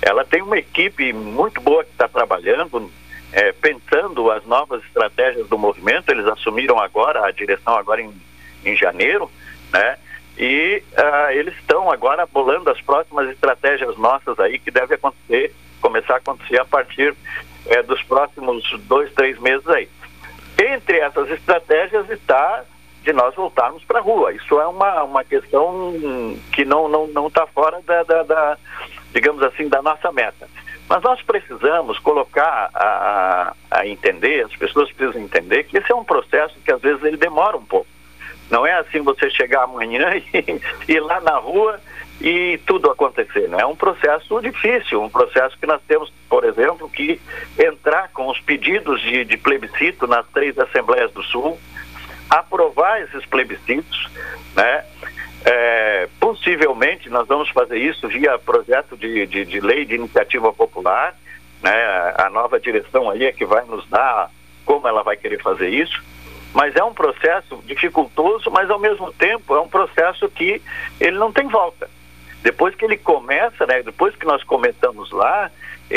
Ela 0.00 0.24
tem 0.24 0.42
uma 0.42 0.56
equipe 0.58 1.12
muito 1.12 1.60
boa 1.60 1.84
que 1.84 1.90
está 1.90 2.06
trabalhando, 2.08 2.90
eh, 3.34 3.52
pensando 3.52 4.30
as 4.30 4.44
novas 4.46 4.82
estratégias 4.84 5.48
do 5.48 5.58
movimento. 5.58 6.08
Eles 6.08 6.26
assumiram 6.26 6.78
agora 6.80 7.26
a 7.26 7.32
direção 7.32 7.74
agora 7.76 8.00
em, 8.00 8.14
em 8.64 8.76
janeiro, 8.76 9.28
né? 9.72 9.98
E 10.38 10.82
ah, 10.96 11.34
eles 11.34 11.54
estão 11.56 11.90
agora 11.90 12.26
bolando 12.26 12.70
as 12.70 12.80
próximas 12.80 13.28
estratégias 13.30 13.96
nossas 13.96 14.38
aí 14.38 14.58
que 14.58 14.70
deve 14.70 14.94
acontecer, 14.94 15.54
começar 15.80 16.14
a 16.14 16.18
acontecer 16.18 16.60
a 16.60 16.64
partir 16.64 17.14
eh, 17.66 17.82
dos 17.82 18.02
próximos 18.04 18.64
dois, 18.84 19.12
três 19.14 19.38
meses 19.40 19.66
aí. 19.68 19.88
Entre 20.56 20.98
essas 20.98 21.28
estratégias 21.30 22.08
está 22.10 22.64
de 23.02 23.12
nós 23.12 23.34
voltarmos 23.34 23.84
para 23.84 23.98
a 23.98 24.02
rua. 24.02 24.32
Isso 24.32 24.60
é 24.60 24.66
uma, 24.66 25.02
uma 25.02 25.24
questão 25.24 25.92
que 26.52 26.64
não 26.64 26.88
não 26.88 27.06
não 27.08 27.26
está 27.26 27.46
fora 27.48 27.80
da, 27.82 28.02
da, 28.04 28.22
da, 28.22 28.58
digamos 29.12 29.42
assim, 29.42 29.68
da 29.68 29.82
nossa 29.82 30.10
meta. 30.12 30.48
Mas 30.88 31.02
nós 31.02 31.22
precisamos 31.22 31.98
colocar 31.98 32.70
a, 32.74 33.54
a, 33.70 33.86
entender, 33.86 34.44
as 34.44 34.54
pessoas 34.54 34.92
precisam 34.92 35.22
entender 35.22 35.64
que 35.64 35.78
esse 35.78 35.90
é 35.90 35.94
um 35.94 36.04
processo 36.04 36.56
que 36.64 36.70
às 36.70 36.80
vezes 36.80 37.02
ele 37.02 37.16
demora 37.16 37.56
um 37.56 37.64
pouco. 37.64 37.86
Não 38.50 38.66
é 38.66 38.74
assim 38.74 39.00
você 39.00 39.30
chegar 39.30 39.64
amanhã 39.64 40.10
e 40.32 40.92
ir 40.92 41.00
lá 41.00 41.20
na 41.20 41.38
rua 41.38 41.80
e 42.20 42.58
tudo 42.66 42.90
acontecer. 42.90 43.48
Né? 43.48 43.58
É 43.60 43.66
um 43.66 43.74
processo 43.74 44.40
difícil, 44.40 45.02
um 45.02 45.08
processo 45.08 45.58
que 45.58 45.66
nós 45.66 45.80
temos, 45.88 46.12
por 46.28 46.44
exemplo, 46.44 46.88
que 46.88 47.20
entrar 47.58 48.10
com 48.12 48.28
os 48.28 48.38
pedidos 48.40 49.00
de, 49.00 49.24
de 49.24 49.36
plebiscito 49.36 50.06
nas 50.06 50.26
três 50.28 50.58
Assembleias 50.58 51.10
do 51.12 51.22
Sul, 51.22 51.58
aprovar 52.28 53.00
esses 53.02 53.24
plebiscitos, 53.26 54.08
né? 54.54 54.84
É, 55.44 56.08
possivelmente 56.18 57.10
nós 57.10 57.28
vamos 57.28 57.50
fazer 57.50 57.78
isso 57.78 58.08
via 58.08 58.38
projeto 58.38 58.96
de, 58.96 59.26
de, 59.26 59.44
de 59.44 59.60
lei 59.60 59.84
de 59.84 59.94
iniciativa 59.94 60.52
popular, 60.52 61.14
né? 61.62 62.14
A 62.16 62.30
nova 62.30 62.58
direção 62.58 63.10
aí 63.10 63.24
é 63.24 63.32
que 63.32 63.44
vai 63.44 63.64
nos 63.66 63.86
dar 63.88 64.30
como 64.64 64.88
ela 64.88 65.02
vai 65.02 65.16
querer 65.16 65.42
fazer 65.42 65.68
isso, 65.68 66.02
mas 66.54 66.74
é 66.74 66.82
um 66.82 66.94
processo 66.94 67.62
dificultoso, 67.66 68.50
mas 68.50 68.70
ao 68.70 68.78
mesmo 68.78 69.12
tempo 69.12 69.54
é 69.54 69.60
um 69.60 69.68
processo 69.68 70.28
que 70.30 70.62
ele 70.98 71.18
não 71.18 71.30
tem 71.30 71.46
volta. 71.48 71.90
Depois 72.42 72.74
que 72.74 72.84
ele 72.84 72.96
começa, 72.96 73.66
né? 73.66 73.82
Depois 73.82 74.14
que 74.16 74.24
nós 74.24 74.42
começamos 74.44 75.10
lá, 75.10 75.50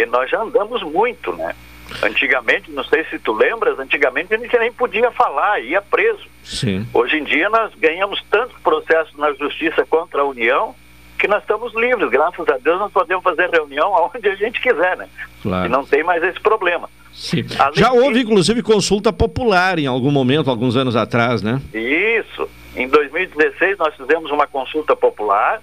nós 0.09 0.29
já 0.29 0.41
andamos 0.41 0.81
muito, 0.83 1.31
né? 1.33 1.55
Antigamente, 2.03 2.71
não 2.71 2.83
sei 2.83 3.03
se 3.05 3.17
tu 3.19 3.33
lembras, 3.33 3.79
antigamente 3.79 4.33
a 4.33 4.37
gente 4.37 4.57
nem 4.57 4.71
podia 4.71 5.09
falar, 5.11 5.59
ia 5.61 5.81
preso. 5.81 6.27
Sim. 6.43 6.87
Hoje 6.93 7.17
em 7.17 7.23
dia 7.23 7.49
nós 7.49 7.73
ganhamos 7.75 8.21
tantos 8.29 8.57
processos 8.59 9.15
na 9.17 9.33
justiça 9.33 9.85
contra 9.85 10.21
a 10.21 10.25
União 10.25 10.75
que 11.17 11.27
nós 11.27 11.41
estamos 11.41 11.73
livres. 11.73 12.09
Graças 12.09 12.47
a 12.47 12.57
Deus 12.57 12.79
nós 12.79 12.91
podemos 12.91 13.23
fazer 13.23 13.49
reunião 13.49 13.93
aonde 13.95 14.27
a 14.27 14.35
gente 14.35 14.61
quiser, 14.61 14.97
né? 14.97 15.07
Claro. 15.41 15.65
E 15.65 15.69
não 15.69 15.85
tem 15.85 16.03
mais 16.03 16.23
esse 16.23 16.39
problema. 16.39 16.89
Sim. 17.13 17.43
Já 17.73 17.91
houve, 17.91 18.21
inclusive, 18.21 18.61
consulta 18.61 19.11
popular 19.11 19.79
em 19.79 19.87
algum 19.87 20.11
momento, 20.11 20.51
alguns 20.51 20.75
anos 20.75 20.95
atrás, 20.95 21.41
né? 21.41 21.59
Isso. 21.73 22.47
Em 22.75 22.87
2016 22.87 23.79
nós 23.79 23.95
fizemos 23.95 24.29
uma 24.29 24.45
consulta 24.45 24.95
popular, 24.95 25.59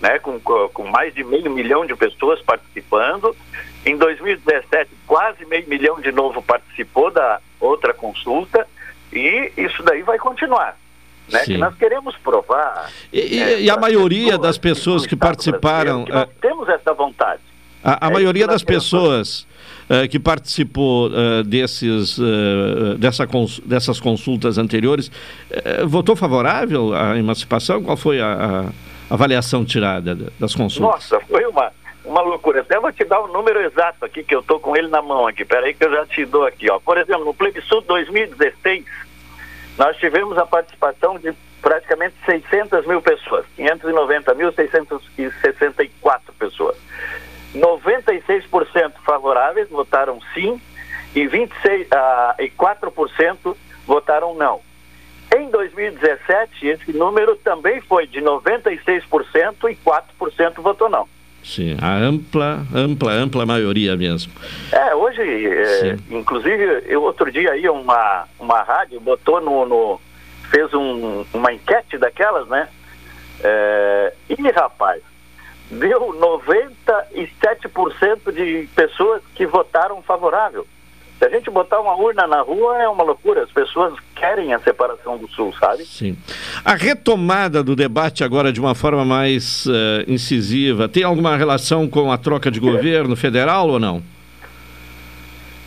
né, 0.00 0.18
com 0.18 0.40
com 0.40 0.84
mais 0.84 1.14
de 1.14 1.22
meio 1.22 1.50
milhão 1.50 1.84
de 1.84 1.94
pessoas 1.94 2.40
participando. 2.40 3.36
Em 3.86 3.96
2017 3.96 4.90
quase 5.06 5.44
meio 5.46 5.68
milhão 5.68 6.00
de 6.00 6.10
novo 6.12 6.40
participou 6.42 7.10
da 7.10 7.38
outra 7.60 7.92
consulta 7.92 8.66
e 9.12 9.52
isso 9.56 9.82
daí 9.82 10.02
vai 10.02 10.18
continuar. 10.18 10.76
Né, 11.30 11.40
que 11.44 11.56
nós 11.56 11.74
queremos 11.76 12.14
provar. 12.18 12.90
E, 13.10 13.38
é, 13.40 13.60
e 13.62 13.70
a 13.70 13.78
maioria 13.78 14.36
das 14.36 14.58
pessoas 14.58 15.06
que 15.06 15.16
participaram, 15.16 16.04
que 16.04 16.12
nós 16.12 16.28
temos 16.38 16.68
essa 16.68 16.92
vontade. 16.92 17.40
a, 17.82 18.06
a 18.06 18.10
É 18.10 18.12
maioria 18.12 18.46
das 18.46 18.62
pessoas 18.62 19.46
eh, 19.88 20.06
que 20.06 20.18
participou 20.18 21.08
eh, 21.14 21.42
desses, 21.42 22.18
eh, 22.18 22.96
dessa 22.98 23.26
cons- 23.26 23.58
dessas 23.64 23.98
consultas 24.00 24.58
anteriores 24.58 25.10
eh, 25.50 25.84
votou 25.86 26.14
favorável 26.14 26.92
à 26.94 27.16
emancipação? 27.16 27.82
Qual 27.82 27.96
foi 27.96 28.20
a, 28.20 28.70
a 29.08 29.14
avaliação 29.14 29.64
tirada 29.64 30.14
da- 30.14 30.30
das 30.38 30.54
consultas? 30.54 31.10
Nossa, 31.10 31.20
foi 31.26 31.44
uma, 31.46 31.72
uma 32.04 32.20
loucura. 32.20 32.60
Até 32.60 32.78
vou 32.78 32.92
te 32.92 33.04
dar 33.04 33.20
o 33.20 33.28
número 33.28 33.60
exato 33.60 34.04
aqui, 34.04 34.22
que 34.22 34.34
eu 34.34 34.42
tô 34.42 34.60
com 34.60 34.76
ele 34.76 34.88
na 34.88 35.00
mão 35.00 35.26
aqui. 35.26 35.42
Peraí 35.44 35.72
que 35.74 35.84
eu 35.84 35.90
já 35.90 36.04
te 36.06 36.26
dou 36.26 36.46
aqui, 36.46 36.70
ó. 36.70 36.78
Por 36.78 36.98
exemplo, 36.98 37.24
no 37.24 37.34
plebiscito 37.34 37.80
2016, 37.82 38.84
nós 39.78 39.96
tivemos 39.96 40.36
a 40.38 40.46
participação 40.46 41.18
de 41.18 41.32
praticamente 41.62 42.14
600 42.26 42.86
mil 42.86 43.00
pessoas. 43.00 43.46
590.664 43.58 46.20
pessoas. 46.38 46.76
96% 47.54 48.92
favoráveis 49.04 49.70
votaram 49.70 50.20
sim 50.34 50.60
e 51.14 51.26
26, 51.26 51.86
ah, 51.92 52.34
e 52.38 52.50
4% 52.50 53.56
votaram 53.86 54.34
não. 54.34 54.60
Em 55.34 55.48
2017, 55.50 56.66
esse 56.66 56.92
número 56.92 57.34
também 57.36 57.80
foi 57.80 58.06
de 58.06 58.20
96% 58.20 59.70
e 59.70 59.76
4% 59.76 60.60
votou 60.60 60.90
não. 60.90 61.08
Sim, 61.44 61.76
a 61.80 61.94
ampla, 61.96 62.66
ampla, 62.74 63.12
ampla 63.12 63.44
maioria 63.44 63.94
mesmo. 63.96 64.32
É, 64.72 64.94
hoje, 64.94 65.20
é, 65.20 65.96
inclusive, 66.10 66.84
eu 66.86 67.02
outro 67.02 67.30
dia 67.30 67.52
aí 67.52 67.68
uma, 67.68 68.24
uma 68.40 68.62
rádio 68.62 68.98
botou 68.98 69.42
no, 69.42 69.66
no- 69.66 70.00
fez 70.50 70.72
um- 70.72 71.24
uma 71.34 71.52
enquete 71.52 71.98
daquelas, 71.98 72.48
né? 72.48 72.66
É, 73.42 74.14
e 74.30 74.50
rapaz, 74.52 75.02
deu 75.70 76.14
97% 76.14 78.32
de 78.32 78.66
pessoas 78.74 79.20
que 79.34 79.44
votaram 79.46 80.00
favorável. 80.02 80.66
Se 81.18 81.26
a 81.26 81.28
gente 81.28 81.50
botar 81.50 81.78
uma 81.80 81.94
urna 81.94 82.26
na 82.26 82.40
rua 82.40 82.82
é 82.82 82.88
uma 82.88 83.04
loucura. 83.04 83.42
As 83.44 83.50
pessoas 83.50 83.92
querem 84.14 84.52
a 84.54 84.58
separação 84.60 85.18
do 85.18 85.28
Sul, 85.28 85.52
sabe? 85.58 85.84
Sim. 85.84 86.16
A 86.64 86.74
retomada 86.74 87.62
do 87.62 87.74
debate 87.76 88.22
agora 88.24 88.52
de 88.52 88.60
uma 88.60 88.74
forma 88.74 89.04
mais 89.04 89.66
eh, 89.66 90.04
incisiva 90.08 90.88
tem 90.88 91.02
alguma 91.02 91.36
relação 91.36 91.88
com 91.88 92.10
a 92.12 92.16
troca 92.18 92.50
de 92.50 92.60
governo 92.60 93.14
federal 93.16 93.68
ou 93.68 93.78
não? 93.80 94.02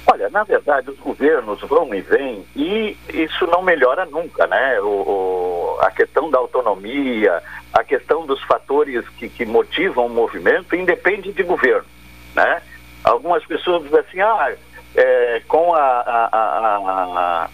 Olha, 0.10 0.30
na 0.30 0.44
verdade, 0.46 0.90
os 0.90 0.98
governos 1.00 1.60
vão 1.62 1.94
e 1.94 2.00
vêm 2.02 2.46
e 2.56 2.96
isso 3.14 3.46
não 3.48 3.62
melhora 3.62 4.06
nunca, 4.06 4.48
né? 4.48 4.80
O, 4.80 4.86
o- 4.88 5.78
a 5.82 5.92
questão 5.92 6.32
da 6.32 6.38
autonomia, 6.40 7.42
a 7.74 7.84
questão 7.84 8.26
dos 8.26 8.42
fatores 8.44 9.08
que, 9.18 9.28
que 9.28 9.46
motivam 9.46 10.06
o 10.06 10.10
movimento 10.10 10.76
independe 10.76 11.32
de 11.34 11.44
governo, 11.44 11.86
né? 12.34 12.62
Algumas 13.04 13.46
pessoas 13.46 13.84
dizem 13.84 14.00
assim, 14.00 14.20
ah, 14.22 14.54
é, 14.96 15.42
com 15.48 15.74
a, 15.74 15.80
a, 15.80 16.30
a- 16.32 16.78
a- 16.78 17.50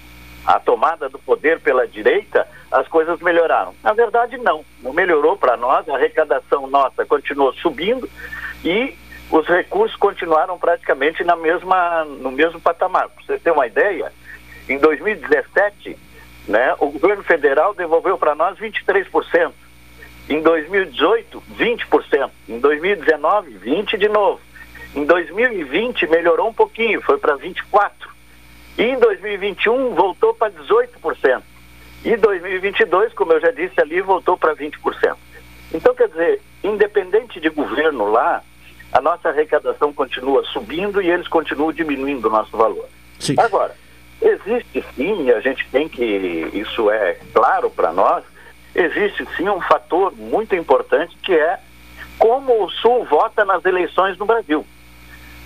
a 0.45 0.59
tomada 0.59 1.09
do 1.09 1.17
poder 1.19 1.59
pela 1.59 1.87
direita, 1.87 2.47
as 2.71 2.87
coisas 2.87 3.19
melhoraram. 3.21 3.73
Na 3.83 3.93
verdade, 3.93 4.37
não. 4.37 4.65
Não 4.81 4.93
melhorou 4.93 5.37
para 5.37 5.55
nós, 5.55 5.87
a 5.87 5.95
arrecadação 5.95 6.67
nossa 6.67 7.05
continuou 7.05 7.53
subindo 7.53 8.09
e 8.63 8.95
os 9.31 9.47
recursos 9.47 9.97
continuaram 9.97 10.57
praticamente 10.57 11.23
na 11.23 11.35
mesma, 11.35 12.03
no 12.05 12.31
mesmo 12.31 12.59
patamar. 12.59 13.09
Para 13.09 13.23
você 13.25 13.39
ter 13.39 13.51
uma 13.51 13.65
ideia, 13.65 14.11
em 14.67 14.77
2017, 14.77 15.97
né, 16.47 16.75
o 16.79 16.87
governo 16.87 17.23
federal 17.23 17.73
devolveu 17.73 18.17
para 18.17 18.35
nós 18.35 18.57
23%. 18.57 19.51
Em 20.29 20.41
2018, 20.41 21.43
20%. 21.57 22.29
Em 22.47 22.59
2019, 22.59 23.59
20% 23.59 23.97
de 23.97 24.07
novo. 24.07 24.39
Em 24.95 25.05
2020, 25.05 26.07
melhorou 26.07 26.49
um 26.49 26.53
pouquinho, 26.53 27.01
foi 27.01 27.17
para 27.17 27.37
24%. 27.37 28.12
E 28.78 28.84
em 28.84 28.99
2021, 28.99 29.93
voltou 29.93 30.34
para 30.34 30.51
18%. 30.51 31.41
E 32.05 32.17
2022, 32.17 33.13
como 33.13 33.34
eu 33.34 33.39
já 33.39 33.51
disse 33.51 33.80
ali, 33.80 34.01
voltou 34.01 34.38
para 34.38 34.55
20%. 34.55 35.15
Então, 35.74 35.95
quer 35.95 36.09
dizer, 36.09 36.41
independente 36.63 37.39
de 37.39 37.49
governo 37.49 38.11
lá, 38.11 38.43
a 38.91 39.01
nossa 39.01 39.30
arrecadação 39.30 39.93
continua 39.93 40.43
subindo 40.45 41.01
e 41.01 41.09
eles 41.09 41.28
continuam 41.28 41.71
diminuindo 41.71 42.28
o 42.28 42.32
nosso 42.32 42.55
valor. 42.55 42.88
Sim. 43.19 43.36
Agora, 43.39 43.76
existe 44.21 44.86
sim, 44.95 45.26
e 45.26 45.34
a 45.34 45.39
gente 45.39 45.67
tem 45.69 45.88
que, 45.88 46.03
isso 46.53 46.91
é 46.91 47.17
claro 47.34 47.69
para 47.69 47.91
nós, 47.91 48.24
existe 48.76 49.26
sim 49.36 49.49
um 49.49 49.61
fator 49.61 50.13
muito 50.15 50.55
importante 50.55 51.15
que 51.24 51.34
é 51.34 51.59
como 52.19 52.63
o 52.63 52.69
Sul 52.69 53.05
vota 53.05 53.43
nas 53.43 53.63
eleições 53.65 54.17
no 54.17 54.26
Brasil. 54.26 54.65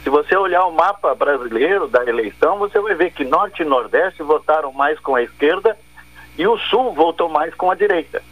Se 0.08 0.10
você 0.10 0.38
olhar 0.38 0.66
o 0.66 0.72
mapa 0.72 1.14
brasileiro 1.14 1.86
da 1.90 2.02
eleição, 2.06 2.58
você 2.58 2.80
vai 2.80 2.96
ver 2.96 3.12
que 3.12 3.26
Norte 3.26 3.62
e 3.62 3.66
Nordeste 3.66 4.24
votaram 4.24 4.72
mais 4.72 4.98
com 5.02 5.16
a 5.16 5.22
esquerda 5.22 5.78
e 6.38 6.48
o 6.48 6.58
Sul 6.58 6.94
votou 6.94 7.28
mais 7.28 7.54
com 7.54 7.70
a 7.70 7.76
direita. 7.76 8.24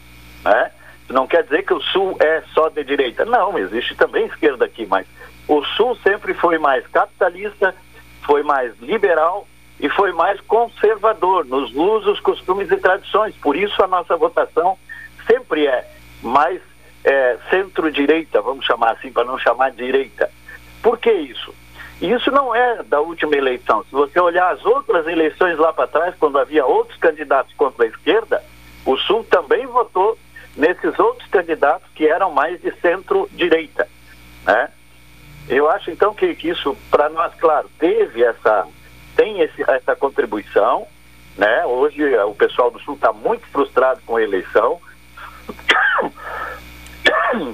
Né? 0.46 0.72
Não 1.10 1.28
quer 1.28 1.44
dizer 1.44 1.66
que 1.66 1.74
o 1.74 1.82
Sul 1.82 2.16
é 2.22 2.42
só 2.54 2.70
de 2.70 2.82
direita. 2.86 3.26
Não, 3.26 3.60
existe 3.60 3.94
também 3.94 4.26
esquerda 4.26 4.64
aqui, 4.64 4.86
mas 4.86 5.06
o 5.50 5.66
Sul 5.66 5.98
sempre 5.98 6.34
foi 6.34 6.58
mais 6.58 6.88
capitalista, 6.88 7.76
foi 8.22 8.42
mais 8.42 8.74
liberal 8.80 9.46
e 9.78 9.90
foi 9.90 10.14
mais 10.14 10.40
conservador 10.40 11.44
nos 11.44 11.76
usos, 11.76 12.22
costumes 12.22 12.72
e 12.72 12.78
tradições. 12.78 13.36
Por 13.36 13.54
isso 13.54 13.84
a 13.84 13.88
nossa 13.88 14.16
votação 14.16 14.80
sempre 15.28 15.68
é 15.68 15.86
mais 16.24 16.62
é, 17.04 17.38
centro-direita, 17.50 18.42
vamos 18.42 18.64
chamar 18.64 18.92
assim, 18.92 19.12
para 19.12 19.26
não 19.26 19.38
chamar 19.38 19.72
direita. 19.72 20.32
Por 20.82 20.98
que 20.98 21.12
isso? 21.12 21.54
Isso 22.02 22.30
não 22.30 22.54
é 22.54 22.84
da 22.84 23.00
última 23.00 23.36
eleição. 23.36 23.84
Se 23.86 23.92
você 23.92 24.20
olhar 24.20 24.52
as 24.52 24.66
outras 24.66 25.08
eleições 25.08 25.58
lá 25.58 25.72
para 25.72 25.88
trás, 25.88 26.14
quando 26.20 26.38
havia 26.38 26.66
outros 26.66 26.98
candidatos 26.98 27.54
contra 27.56 27.86
a 27.86 27.88
esquerda, 27.88 28.44
o 28.86 28.98
Sul 28.98 29.26
também 29.30 29.66
votou 29.66 30.18
nesses 30.56 30.98
outros 31.00 31.28
candidatos 31.30 31.88
que 31.96 32.08
eram 32.08 32.32
mais 32.32 32.62
de 32.62 32.72
centro-direita. 32.80 33.88
Né? 34.46 34.70
Eu 35.48 35.70
acho 35.70 35.90
então 35.90 36.14
que, 36.14 36.36
que 36.36 36.50
isso, 36.50 36.76
para 36.90 37.10
nós, 37.10 37.34
claro, 37.36 37.70
teve 37.80 38.24
essa, 38.24 38.68
tem 39.16 39.42
esse, 39.42 39.64
essa 39.70 39.96
contribuição. 39.96 40.86
Né? 41.38 41.66
Hoje 41.66 42.14
eh, 42.14 42.26
o 42.26 42.34
pessoal 42.34 42.72
do 42.72 42.80
Sul 42.80 42.96
está 42.96 43.14
muito 43.14 43.46
frustrado 43.48 44.02
com 44.06 44.18
a 44.18 44.24
eleição. 44.24 44.80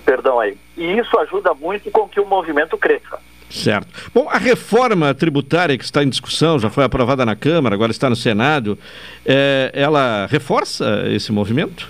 Perdão 0.06 0.40
aí. 0.40 0.58
E 0.78 0.98
isso 0.98 1.18
ajuda 1.20 1.54
muito 1.54 1.92
com 1.92 2.08
que 2.08 2.20
o 2.20 2.26
movimento 2.26 2.78
cresça. 2.78 3.20
Certo. 3.52 3.88
Bom, 4.14 4.30
a 4.30 4.38
reforma 4.38 5.14
tributária 5.14 5.78
que 5.78 5.84
está 5.84 6.02
em 6.02 6.10
discussão, 6.10 6.58
já 6.58 6.70
foi 6.70 6.86
aprovada 6.86 7.26
na 7.26 7.36
Câmara, 7.36 7.76
agora 7.76 7.92
está 7.92 8.10
no 8.10 8.16
Senado, 8.16 8.80
eh, 9.26 9.70
ela 9.74 10.26
reforça 10.28 11.04
esse 11.08 11.32
movimento? 11.34 11.90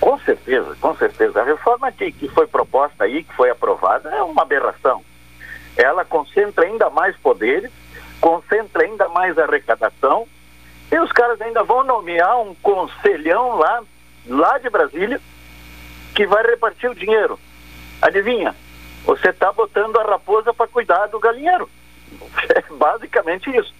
Com 0.00 0.18
certeza, 0.20 0.76
com 0.80 0.94
certeza. 0.96 1.40
A 1.40 1.44
reforma 1.44 1.92
que, 1.92 2.10
que 2.10 2.28
foi 2.28 2.46
proposta 2.46 3.04
aí, 3.04 3.22
que 3.22 3.32
foi 3.34 3.50
aprovada, 3.50 4.08
é 4.10 4.22
uma 4.22 4.42
aberração. 4.42 5.02
Ela 5.76 6.04
concentra 6.04 6.64
ainda 6.64 6.90
mais 6.90 7.16
poderes, 7.18 7.70
concentra 8.20 8.82
ainda 8.82 9.08
mais 9.10 9.38
arrecadação, 9.38 10.26
e 10.90 10.98
os 10.98 11.12
caras 11.12 11.40
ainda 11.40 11.62
vão 11.62 11.84
nomear 11.84 12.40
um 12.40 12.54
conselhão 12.56 13.56
lá, 13.58 13.82
lá 14.26 14.58
de 14.58 14.68
Brasília, 14.68 15.20
que 16.14 16.26
vai 16.26 16.42
repartir 16.44 16.90
o 16.90 16.94
dinheiro. 16.94 17.38
Adivinha? 18.02 18.56
Você 19.04 19.30
está 19.30 19.52
botando 19.52 19.96
a 19.98 20.04
raposa 20.04 20.52
para 20.52 20.66
cuidar 20.68 21.06
do 21.06 21.18
galinheiro. 21.18 21.68
É 22.54 22.62
basicamente 22.74 23.50
isso. 23.56 23.72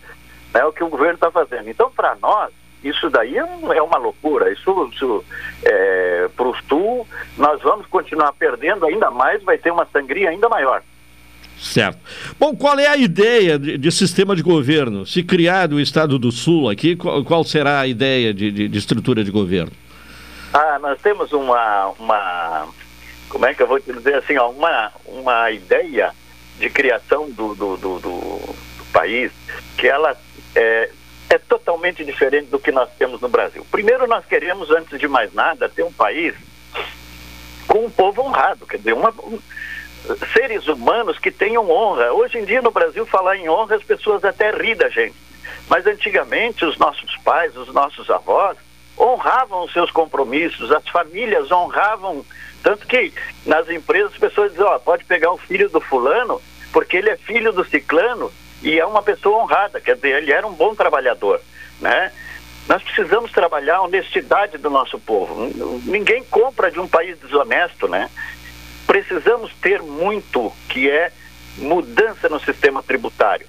É 0.55 0.65
o 0.65 0.73
que 0.73 0.83
o 0.83 0.89
governo 0.89 1.15
está 1.15 1.31
fazendo. 1.31 1.69
Então, 1.69 1.91
para 1.91 2.17
nós, 2.21 2.51
isso 2.83 3.09
daí 3.11 3.37
é, 3.37 3.41
é 3.77 3.83
uma 3.83 3.99
loucura. 3.99 4.51
Isso, 4.53 4.91
isso 4.93 5.25
é, 5.65 6.29
para 6.37 6.49
o 6.49 6.57
Sul, 6.69 7.07
nós 7.37 7.61
vamos 7.63 7.87
continuar 7.87 8.33
perdendo 8.33 8.87
ainda 8.87 9.11
mais, 9.11 9.43
vai 9.43 9.59
ter 9.59 9.71
uma 9.71 9.87
sangria 9.93 10.31
ainda 10.31 10.49
maior. 10.49 10.83
Certo. 11.59 11.99
Bom, 12.39 12.57
qual 12.57 12.79
é 12.79 12.87
a 12.87 12.97
ideia 12.97 13.59
de, 13.59 13.77
de 13.77 13.93
sistema 13.93 14.35
de 14.35 14.43
governo? 14.43 15.05
Se 15.05 15.23
criado 15.23 15.75
o 15.77 15.81
Estado 15.81 16.19
do 16.19 16.33
Sul 16.33 16.71
aqui, 16.71 16.97
qual, 16.97 17.23
qual 17.23 17.45
será 17.45 17.81
a 17.81 17.87
ideia 17.87 18.33
de, 18.33 18.51
de- 18.51 18.67
de 18.69 18.79
estrutura 18.79 19.23
de 19.23 19.31
governo? 19.31 19.71
Ah, 20.55 20.79
nós 20.81 20.99
temos 21.03 21.31
uma, 21.33 21.89
uma 21.99 22.67
como 23.31 23.47
é 23.47 23.55
que 23.55 23.63
eu 23.63 23.67
vou 23.67 23.81
te 23.81 23.91
dizer 23.93 24.17
assim, 24.17 24.37
ó, 24.37 24.51
uma, 24.51 24.93
uma 25.07 25.51
ideia 25.51 26.13
de 26.59 26.69
criação 26.69 27.31
do, 27.31 27.55
do, 27.55 27.77
do, 27.79 27.99
do- 28.01 28.55
país 28.93 29.31
que 29.79 29.87
ela 29.87 30.17
é, 30.55 30.91
é 31.31 31.39
totalmente 31.39 32.05
diferente 32.05 32.49
do 32.49 32.59
que 32.59 32.73
nós 32.73 32.91
temos 32.99 33.21
no 33.21 33.29
Brasil. 33.29 33.65
Primeiro, 33.71 34.05
nós 34.09 34.27
queremos, 34.27 34.69
antes 34.69 34.99
de 34.99 35.07
mais 35.07 35.33
nada, 35.33 35.69
ter 35.69 35.85
um 35.85 35.93
país 35.93 36.35
com 37.69 37.85
um 37.87 37.91
povo 37.91 38.23
honrado, 38.23 38.67
quer 38.67 38.79
dizer, 38.79 38.95
uma, 38.95 39.11
um- 39.23 39.39
seres 40.33 40.67
humanos 40.67 41.21
que 41.21 41.31
tenham 41.31 41.71
honra. 41.71 42.13
Hoje 42.13 42.39
em 42.39 42.45
dia, 42.45 42.61
no 42.61 42.73
Brasil, 42.73 43.07
falar 43.07 43.37
em 43.37 43.49
honra, 43.49 43.77
as 43.77 43.83
pessoas 43.85 44.25
até 44.25 44.51
ri 44.51 44.75
da 44.75 44.89
gente. 44.89 45.15
Mas 45.69 45.87
antigamente, 45.87 46.65
os 46.65 46.77
nossos 46.79 47.17
pais, 47.19 47.57
os 47.57 47.73
nossos 47.73 48.11
avós, 48.11 48.57
honravam 48.99 49.65
os 49.65 49.73
seus 49.73 49.91
compromissos, 49.93 50.73
as 50.73 50.87
famílias 50.89 51.51
honravam. 51.53 52.25
Tanto 52.63 52.87
que 52.87 53.13
nas 53.47 53.69
empresas 53.69 54.13
as 54.13 54.19
pessoas 54.19 54.53
dizem: 54.53 54.67
ó, 54.67 54.79
pode 54.79 55.05
pegar 55.05 55.33
o 55.33 55.39
filho 55.39 55.69
do 55.69 55.81
fulano, 55.81 56.41
porque 56.73 56.97
ele 56.97 57.11
é 57.11 57.17
filho 57.17 57.53
do 57.53 57.65
ciclano 57.65 58.33
e 58.63 58.79
é 58.79 58.85
uma 58.85 59.03
pessoa 59.03 59.43
honrada, 59.43 59.81
quer 59.81 59.97
dizer, 59.97 60.23
ele 60.23 60.33
era 60.33 60.47
um 60.47 60.53
bom 60.53 60.75
trabalhador, 60.75 61.41
né? 61.81 62.13
Nós 62.69 62.83
precisamos 62.83 63.33
trabalhar 63.33 63.77
a 63.77 63.83
honestidade 63.83 64.59
do 64.59 64.71
nosso 64.71 64.99
povo. 64.99 65.51
Ninguém 65.85 66.23
compra 66.25 66.71
de 66.71 66.79
um 66.79 66.87
país 66.87 67.19
desonesto, 67.19 67.89
né? 67.89 68.11
Precisamos 68.87 69.53
ter 69.61 69.83
muito 69.83 70.53
que 70.69 70.89
é 70.89 71.11
mudança 71.57 72.29
no 72.29 72.39
sistema 72.39 72.83
tributário. 72.83 73.47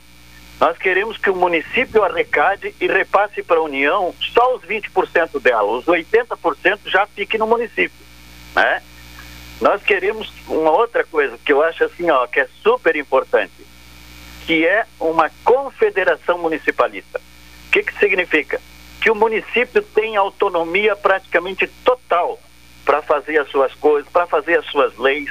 Nós 0.60 0.78
queremos 0.78 1.18
que 1.18 1.30
o 1.30 1.36
município 1.36 2.04
arrecade 2.04 2.74
e 2.80 2.88
repasse 2.88 3.42
para 3.44 3.58
a 3.58 3.64
União 3.64 4.14
só 4.34 4.56
os 4.56 4.64
20% 4.64 5.40
dela, 5.42 5.64
os 5.64 5.86
80% 5.86 6.80
já 6.86 7.06
fique 7.08 7.38
no 7.38 7.48
município, 7.48 8.06
né? 8.56 8.82
Nós 9.62 9.84
queremos 9.84 10.34
uma 10.48 10.72
outra 10.72 11.04
coisa 11.04 11.38
que 11.46 11.54
eu 11.54 11.62
acho 11.62 11.84
assim, 11.84 12.10
ó, 12.10 12.26
que 12.26 12.40
é 12.40 12.50
super 12.64 12.96
importante, 12.96 13.54
que 14.48 14.66
é 14.66 14.88
uma 15.00 15.30
confederação 15.44 16.40
municipalista. 16.40 17.22
O 17.68 17.72
que 17.72 17.84
que 17.84 18.00
significa? 18.00 18.60
Que 19.00 19.12
o 19.12 19.16
município 19.16 19.84
tem 19.84 20.18
autonomia 20.18 20.96
praticamente 20.96 21.68
total 21.86 22.40
para 22.84 23.04
fazer 23.04 23.38
as 23.38 23.50
suas 23.50 23.72
coisas, 23.76 24.12
para 24.12 24.26
fazer 24.26 24.58
as 24.58 24.66
suas 24.66 24.98
leis, 24.98 25.30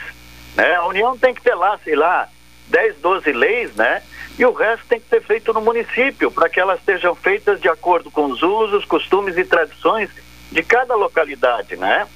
né? 0.55 0.77
A 0.77 0.87
União 0.87 1.19
tem 1.19 1.35
que 1.35 1.43
ter 1.43 1.57
lá, 1.57 1.77
sei 1.83 1.97
lá, 1.97 2.29
10, 2.69 2.99
12 2.99 3.33
leis, 3.33 3.75
né? 3.75 4.01
E 4.39 4.45
o 4.45 4.53
resto 4.53 4.87
tem 4.87 5.01
que 5.01 5.09
ser 5.09 5.23
feito 5.23 5.53
no 5.53 5.61
município, 5.61 6.31
para 6.31 6.49
que 6.49 6.61
elas 6.61 6.81
sejam 6.85 7.17
feitas 7.17 7.61
de 7.61 7.69
acordo 7.69 8.13
com 8.13 8.27
os 8.27 8.43
usos, 8.43 8.85
costumes 8.85 9.37
e 9.37 9.45
tradições 9.45 10.09
de 10.53 10.63
cada 10.63 10.95
localidade, 10.95 11.77
né? 11.77 12.07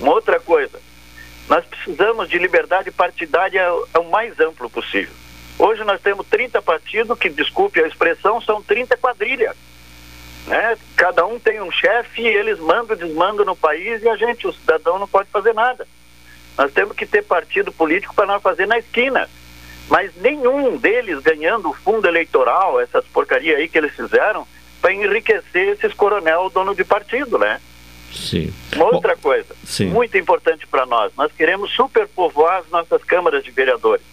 Uma 0.00 0.12
outra 0.12 0.40
coisa, 0.40 0.80
nós 1.48 1.64
precisamos 1.64 2.28
de 2.28 2.38
liberdade 2.38 2.90
partidária 2.90 3.64
o 3.72 4.04
mais 4.10 4.38
amplo 4.40 4.70
possível. 4.70 5.14
Hoje 5.58 5.84
nós 5.84 6.00
temos 6.00 6.26
30 6.26 6.60
partidos 6.62 7.18
que, 7.18 7.28
desculpe 7.28 7.82
a 7.82 7.86
expressão, 7.86 8.40
são 8.40 8.62
30 8.62 8.96
quadrilhas. 8.96 9.56
Né? 10.46 10.76
Cada 10.96 11.24
um 11.26 11.38
tem 11.38 11.60
um 11.60 11.70
chefe 11.70 12.26
eles 12.26 12.58
mandam, 12.58 12.96
desmandam 12.96 13.44
no 13.44 13.54
país 13.54 14.02
e 14.02 14.08
a 14.08 14.16
gente, 14.16 14.46
o 14.46 14.52
cidadão, 14.52 14.98
não 14.98 15.06
pode 15.06 15.28
fazer 15.30 15.52
nada. 15.52 15.86
Nós 16.56 16.72
temos 16.72 16.96
que 16.96 17.06
ter 17.06 17.22
partido 17.22 17.72
político 17.72 18.14
para 18.14 18.26
nós 18.26 18.42
fazer 18.42 18.66
na 18.66 18.78
esquina. 18.78 19.28
Mas 19.88 20.14
nenhum 20.16 20.76
deles 20.76 21.20
ganhando 21.20 21.70
o 21.70 21.74
fundo 21.74 22.06
eleitoral, 22.06 22.80
essas 22.80 23.04
porcarias 23.06 23.58
aí 23.58 23.68
que 23.68 23.78
eles 23.78 23.94
fizeram, 23.94 24.46
para 24.80 24.92
enriquecer 24.92 25.68
esses 25.68 25.94
coronel 25.94 26.50
dono 26.50 26.74
de 26.74 26.84
partido, 26.84 27.38
né? 27.38 27.60
Sim. 28.12 28.52
Uma 28.74 28.86
outra 28.86 29.16
coisa, 29.16 29.54
sim. 29.64 29.86
muito 29.86 30.16
importante 30.18 30.66
para 30.66 30.84
nós, 30.84 31.12
nós 31.16 31.32
queremos 31.32 31.72
superpovoar 31.72 32.58
as 32.58 32.68
nossas 32.70 33.02
câmaras 33.04 33.42
de 33.42 33.50
vereadores. 33.50 34.04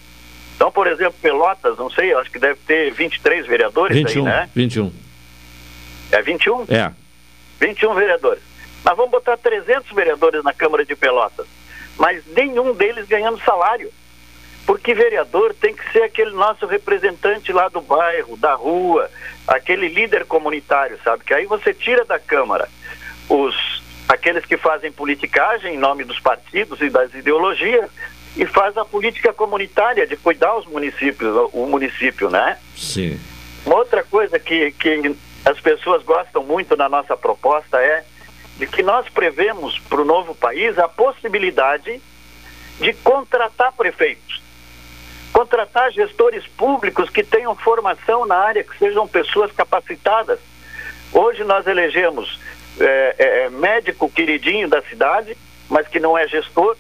Então, 0.56 0.72
por 0.72 0.88
exemplo, 0.88 1.16
Pelotas, 1.22 1.78
não 1.78 1.90
sei, 1.90 2.14
acho 2.14 2.30
que 2.30 2.40
deve 2.40 2.60
ter 2.66 2.92
23 2.92 3.46
vereadores 3.46 3.96
21, 3.96 4.28
aí, 4.28 4.34
né? 4.34 4.50
21. 4.56 4.92
É 6.12 6.22
21? 6.22 6.66
É. 6.70 6.92
21 7.60 7.94
vereadores. 7.94 8.44
Nós 8.84 8.96
vamos 8.96 9.12
botar 9.12 9.38
300 9.38 9.92
vereadores 9.92 10.44
na 10.44 10.54
Câmara 10.54 10.86
de 10.86 10.96
Pelotas, 10.96 11.48
mas 11.98 12.24
nenhum 12.28 12.74
deles 12.74 13.08
ganhando 13.08 13.40
salário. 13.44 13.92
Porque 14.66 14.94
vereador 14.94 15.54
tem 15.54 15.74
que 15.74 15.92
ser 15.92 16.04
aquele 16.04 16.32
nosso 16.32 16.66
representante 16.68 17.52
lá 17.52 17.70
do 17.70 17.82
bairro, 17.82 18.38
da 18.38 18.54
rua, 18.54 19.10
aquele 19.48 19.88
líder 19.88 20.26
comunitário, 20.26 21.00
sabe? 21.04 21.24
Que 21.24 21.34
aí 21.34 21.46
você 21.46 21.74
tira 21.74 22.06
da 22.06 22.20
Câmara 22.20 22.70
os 23.30 23.79
aqueles 24.10 24.44
que 24.44 24.58
fazem 24.58 24.92
politicagem 24.92 25.76
em 25.76 25.78
nome 25.78 26.04
dos 26.04 26.20
partidos 26.20 26.82
e 26.82 26.90
das 26.90 27.14
ideologias 27.14 27.90
e 28.36 28.44
faz 28.44 28.76
a 28.76 28.84
política 28.84 29.32
comunitária 29.32 30.08
de 30.08 30.18
cuidar 30.18 30.58
os 30.58 30.66
municípios, 30.66 31.50
o 31.54 31.68
município, 31.68 32.30
né? 32.30 32.58
Sim. 32.76 33.20
Uma 33.64 33.76
outra 33.76 34.04
coisa 34.04 34.40
que, 34.40 34.72
que 34.72 35.16
as 35.46 35.60
pessoas 35.60 36.02
gostam 36.04 36.44
muito 36.44 36.76
na 36.76 36.90
nossa 36.90 37.16
proposta 37.16 37.78
é 37.78 38.04
de 38.58 38.66
que 38.66 38.82
nós 38.82 39.08
prevemos 39.10 39.78
para 39.78 40.02
o 40.02 40.06
novo 40.06 40.34
país 40.34 40.78
a 40.80 40.88
possibilidade 40.88 42.02
de 42.80 42.94
contratar 42.94 43.74
prefeitos, 43.74 44.42
contratar 45.32 45.92
gestores 45.92 46.48
públicos 46.48 47.10
que 47.12 47.24
tenham 47.24 47.56
formação 47.56 48.26
na 48.26 48.36
área, 48.36 48.64
que 48.64 48.78
sejam 48.78 49.08
pessoas 49.08 49.52
capacitadas. 49.52 50.40
Hoje 51.12 51.44
nós 51.44 51.68
elegemos 51.68 52.40
é, 52.80 53.16
é, 53.18 53.50
médico 53.50 54.10
queridinho 54.10 54.68
da 54.68 54.82
cidade, 54.84 55.38
mas 55.70 55.88
que 55.88 56.00
não 56.00 56.18
é 56.18 56.28
gestor, 56.28 56.76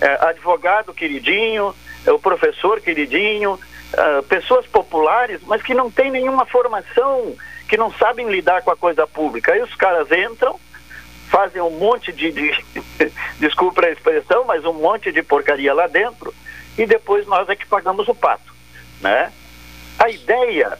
é, 0.00 0.26
advogado 0.26 0.94
queridinho, 0.94 1.74
é, 2.06 2.12
o 2.12 2.18
professor 2.18 2.80
queridinho, 2.80 3.58
ah, 3.96 4.22
pessoas 4.28 4.66
populares, 4.66 5.40
mas 5.46 5.62
que 5.62 5.74
não 5.74 5.90
têm 5.90 6.10
nenhuma 6.10 6.46
formação, 6.46 7.34
que 7.68 7.76
não 7.76 7.92
sabem 7.92 8.28
lidar 8.28 8.62
com 8.62 8.70
a 8.70 8.76
coisa 8.76 9.06
pública. 9.06 9.52
Aí 9.52 9.62
os 9.62 9.74
caras 9.74 10.08
entram, 10.12 10.58
fazem 11.28 11.60
um 11.60 11.70
monte 11.70 12.12
de, 12.12 12.30
de 12.30 12.64
desculpa 13.40 13.84
a 13.84 13.90
expressão, 13.90 14.44
mas 14.44 14.64
um 14.64 14.74
monte 14.74 15.10
de 15.10 15.22
porcaria 15.22 15.74
lá 15.74 15.88
dentro, 15.88 16.32
e 16.78 16.86
depois 16.86 17.26
nós 17.26 17.48
é 17.48 17.56
que 17.56 17.66
pagamos 17.66 18.06
o 18.06 18.14
pato, 18.14 18.54
né? 19.00 19.32
A 19.98 20.08
ideia 20.08 20.78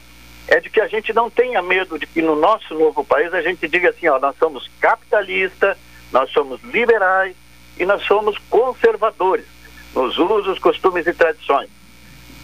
é 0.50 0.58
de 0.58 0.68
que 0.68 0.80
a 0.80 0.88
gente 0.88 1.12
não 1.12 1.30
tenha 1.30 1.62
medo 1.62 1.96
de 1.96 2.08
que 2.08 2.20
no 2.20 2.34
nosso 2.34 2.74
novo 2.74 3.04
país 3.04 3.32
a 3.32 3.40
gente 3.40 3.68
diga 3.68 3.90
assim, 3.90 4.08
ó, 4.08 4.18
nós 4.18 4.36
somos 4.36 4.68
capitalistas, 4.80 5.78
nós 6.10 6.28
somos 6.32 6.60
liberais 6.64 7.36
e 7.78 7.86
nós 7.86 8.02
somos 8.02 8.36
conservadores 8.50 9.46
nos 9.94 10.18
usos, 10.18 10.58
costumes 10.58 11.06
e 11.06 11.12
tradições. 11.12 11.70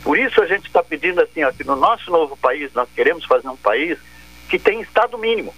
Por 0.04 0.16
isso 0.16 0.40
a 0.40 0.46
gente 0.46 0.68
está 0.68 0.84
pedindo 0.84 1.20
assim, 1.20 1.42
ó, 1.42 1.50
que 1.50 1.64
no 1.64 1.74
nosso 1.74 2.08
novo 2.12 2.36
país 2.36 2.72
nós 2.74 2.88
queremos 2.94 3.24
fazer 3.24 3.48
um 3.48 3.56
país 3.56 3.98
que 4.48 4.56
tem 4.56 4.80
estado 4.80 5.18
mínimo. 5.18 5.52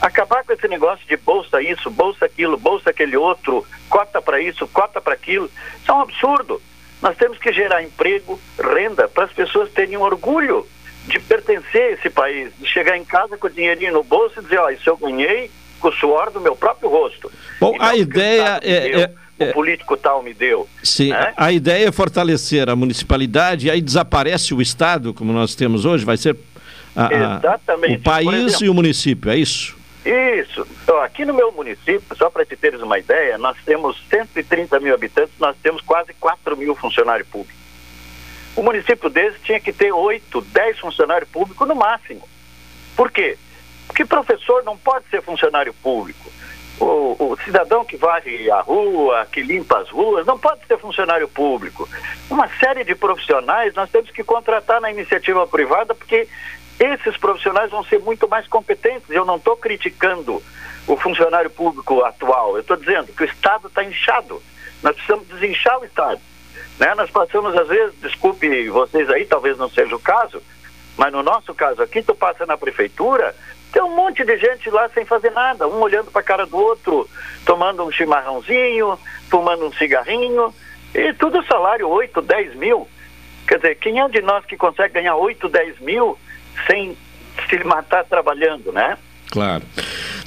Acabar 0.00 0.44
com 0.44 0.52
esse 0.52 0.68
negócio 0.68 1.04
de 1.08 1.16
bolsa 1.16 1.60
isso, 1.60 1.90
bolsa 1.90 2.26
aquilo, 2.26 2.56
bolsa 2.56 2.90
aquele 2.90 3.16
outro, 3.16 3.66
cota 3.88 4.22
para 4.22 4.40
isso, 4.40 4.68
cota 4.68 5.00
para 5.00 5.14
aquilo, 5.14 5.50
isso 5.82 5.90
é 5.90 5.94
um 5.94 6.02
absurdo. 6.02 6.62
Nós 7.02 7.16
temos 7.16 7.38
que 7.38 7.52
gerar 7.52 7.82
emprego, 7.82 8.40
renda, 8.56 9.08
para 9.08 9.24
as 9.24 9.32
pessoas 9.32 9.72
terem 9.72 9.96
orgulho 9.96 10.64
de 11.06 11.18
pertencer 11.20 11.82
a 11.82 11.90
esse 11.92 12.10
país, 12.10 12.50
de 12.58 12.66
chegar 12.66 12.96
em 12.96 13.04
casa 13.04 13.36
com 13.36 13.46
o 13.46 13.50
dinheirinho 13.50 13.92
no 13.92 14.02
bolso 14.02 14.40
e 14.40 14.42
dizer, 14.42 14.58
ó, 14.58 14.68
isso 14.70 14.88
eu 14.88 14.96
ganhei 14.96 15.50
com 15.80 15.88
o 15.88 15.92
suor 15.92 16.30
do 16.30 16.40
meu 16.40 16.56
próprio 16.56 16.88
rosto. 16.88 17.30
Bom, 17.60 17.76
a 17.78 17.94
ideia 17.96 18.58
é- 18.62 19.10
é- 19.38 19.50
o 19.50 19.52
político 19.52 19.96
tal 19.96 20.22
me 20.22 20.32
deu. 20.32 20.66
Sim, 20.82 21.10
né? 21.10 21.32
a 21.36 21.52
ideia 21.52 21.88
é 21.88 21.92
fortalecer 21.92 22.68
a 22.68 22.74
municipalidade 22.76 23.66
e 23.66 23.70
aí 23.70 23.80
desaparece 23.80 24.54
o 24.54 24.62
Estado, 24.62 25.12
como 25.14 25.32
nós 25.32 25.54
temos 25.54 25.84
hoje, 25.84 26.04
vai 26.04 26.16
ser 26.16 26.36
a- 26.96 27.06
a- 27.06 27.36
Exatamente. 27.38 27.96
o 27.96 28.00
país 28.02 28.28
exemplo, 28.46 28.64
e 28.64 28.68
o 28.70 28.74
município, 28.74 29.30
é 29.30 29.36
isso? 29.36 29.76
Isso. 30.04 30.66
Então, 30.82 31.00
aqui 31.02 31.24
no 31.24 31.34
meu 31.34 31.50
município, 31.52 32.02
só 32.16 32.30
para 32.30 32.46
te 32.46 32.56
teres 32.56 32.80
uma 32.80 32.98
ideia, 32.98 33.36
nós 33.36 33.56
temos 33.66 34.00
130 34.08 34.78
mil 34.80 34.94
habitantes, 34.94 35.34
nós 35.38 35.56
temos 35.62 35.82
quase 35.82 36.14
4 36.14 36.56
mil 36.56 36.74
funcionários 36.76 37.28
públicos. 37.28 37.65
O 38.56 38.62
município 38.62 39.10
desse 39.10 39.38
tinha 39.40 39.60
que 39.60 39.72
ter 39.72 39.92
8, 39.92 40.40
10 40.40 40.78
funcionários 40.78 41.28
públicos 41.28 41.68
no 41.68 41.74
máximo. 41.74 42.26
Por 42.96 43.10
quê? 43.10 43.36
Porque 43.86 44.04
professor 44.04 44.64
não 44.64 44.76
pode 44.78 45.06
ser 45.10 45.22
funcionário 45.22 45.74
público. 45.74 46.32
O, 46.80 47.16
o, 47.18 47.38
cidadão 47.44 47.84
que 47.84 47.96
varre 47.96 48.50
a 48.50 48.60
rua, 48.60 49.26
que 49.30 49.42
limpa 49.42 49.78
as 49.78 49.88
ruas, 49.88 50.26
não 50.26 50.38
pode 50.38 50.66
ser 50.66 50.78
funcionário 50.78 51.28
público. 51.28 51.88
Uma 52.28 52.48
série 52.58 52.84
de 52.84 52.94
profissionais 52.94 53.74
nós 53.74 53.90
temos 53.90 54.10
que 54.10 54.24
contratar 54.24 54.80
na 54.80 54.90
iniciativa 54.90 55.46
privada, 55.46 55.94
porque 55.94 56.28
esses 56.78 57.16
profissionais 57.16 57.70
vão 57.70 57.84
ser 57.84 57.98
muito 58.00 58.28
mais 58.28 58.46
competentes. 58.46 59.08
Eu 59.08 59.24
não 59.24 59.36
estou 59.36 59.56
criticando 59.56 60.42
o 60.86 60.96
funcionário 60.96 61.50
público 61.50 62.02
atual, 62.04 62.54
eu 62.54 62.60
estou 62.60 62.76
dizendo 62.76 63.12
que 63.12 63.22
o 63.22 63.26
Estado 63.26 63.68
está 63.68 63.82
inchado. 63.82 64.42
Nós 64.82 64.94
precisamos 64.94 65.26
desinchar 65.28 65.78
o 65.80 65.84
Estado. 65.84 66.20
Né? 66.78 66.94
Nós 66.94 67.10
passamos, 67.10 67.56
às 67.56 67.68
vezes, 67.68 67.94
desculpe 68.00 68.68
vocês 68.68 69.08
aí, 69.10 69.24
talvez 69.24 69.56
não 69.58 69.68
seja 69.68 69.94
o 69.94 70.00
caso, 70.00 70.42
mas 70.96 71.12
no 71.12 71.22
nosso 71.22 71.54
caso 71.54 71.82
aqui, 71.82 72.02
tu 72.02 72.14
passa 72.14 72.46
na 72.46 72.56
prefeitura, 72.56 73.34
tem 73.72 73.82
um 73.82 73.94
monte 73.94 74.24
de 74.24 74.36
gente 74.38 74.70
lá 74.70 74.88
sem 74.90 75.04
fazer 75.04 75.30
nada, 75.30 75.68
um 75.68 75.80
olhando 75.80 76.10
para 76.10 76.20
a 76.20 76.24
cara 76.24 76.46
do 76.46 76.56
outro, 76.56 77.08
tomando 77.44 77.84
um 77.84 77.90
chimarrãozinho, 77.90 78.98
fumando 79.28 79.66
um 79.66 79.72
cigarrinho, 79.72 80.54
e 80.94 81.12
tudo 81.14 81.44
salário 81.44 81.88
8, 81.88 82.22
10 82.22 82.54
mil. 82.54 82.88
Quer 83.46 83.56
dizer, 83.56 83.74
quem 83.76 84.00
é 84.00 84.08
de 84.08 84.22
nós 84.22 84.44
que 84.44 84.56
consegue 84.56 84.94
ganhar 84.94 85.16
8, 85.16 85.48
10 85.48 85.80
mil 85.80 86.18
sem 86.66 86.96
se 87.48 87.64
matar 87.64 88.04
trabalhando, 88.04 88.72
né? 88.72 88.96
Claro. 89.36 89.62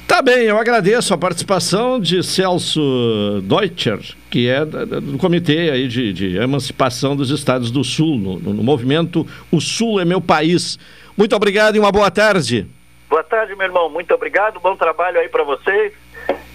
Tá 0.06 0.22
bem, 0.22 0.44
eu 0.44 0.56
agradeço 0.56 1.12
a 1.12 1.18
participação 1.18 1.98
de 1.98 2.22
Celso 2.22 3.40
Deutscher, 3.42 3.98
que 4.30 4.48
é 4.48 4.64
do 4.64 5.18
comitê 5.18 5.68
aí 5.68 5.88
de, 5.88 6.12
de 6.12 6.36
emancipação 6.36 7.16
dos 7.16 7.30
estados 7.30 7.72
do 7.72 7.82
Sul, 7.82 8.16
no, 8.16 8.38
no, 8.38 8.62
movimento 8.62 9.26
O 9.50 9.60
Sul 9.60 10.00
é 10.00 10.04
Meu 10.04 10.20
País. 10.20 10.78
Muito 11.16 11.34
obrigado 11.34 11.74
e 11.74 11.80
uma 11.80 11.90
boa 11.90 12.08
tarde. 12.08 12.68
Boa 13.08 13.24
tarde, 13.24 13.56
meu 13.56 13.66
irmão. 13.66 13.90
Muito 13.90 14.14
obrigado. 14.14 14.60
Bom 14.60 14.76
trabalho 14.76 15.18
aí 15.18 15.28
para 15.28 15.42
vocês. 15.42 15.92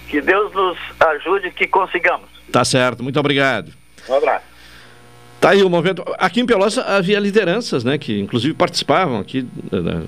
Que 0.08 0.22
Deus 0.22 0.54
nos 0.54 0.78
ajude 0.98 1.52
que 1.52 1.68
consigamos. 1.68 2.30
Tá 2.50 2.64
certo. 2.64 3.04
Muito 3.04 3.20
obrigado. 3.20 3.74
Um 4.08 4.14
abraço. 4.14 4.55
Tá 5.46 5.52
aí 5.52 5.62
o 5.62 5.70
movimento. 5.70 6.04
Aqui 6.18 6.42
em 6.42 6.46
Pelotas 6.48 6.80
havia 6.80 7.20
lideranças, 7.20 7.84
né, 7.84 8.00
que 8.00 8.20
inclusive 8.20 8.56
participavam 8.56 9.20
aqui 9.20 9.46
né, 9.72 10.02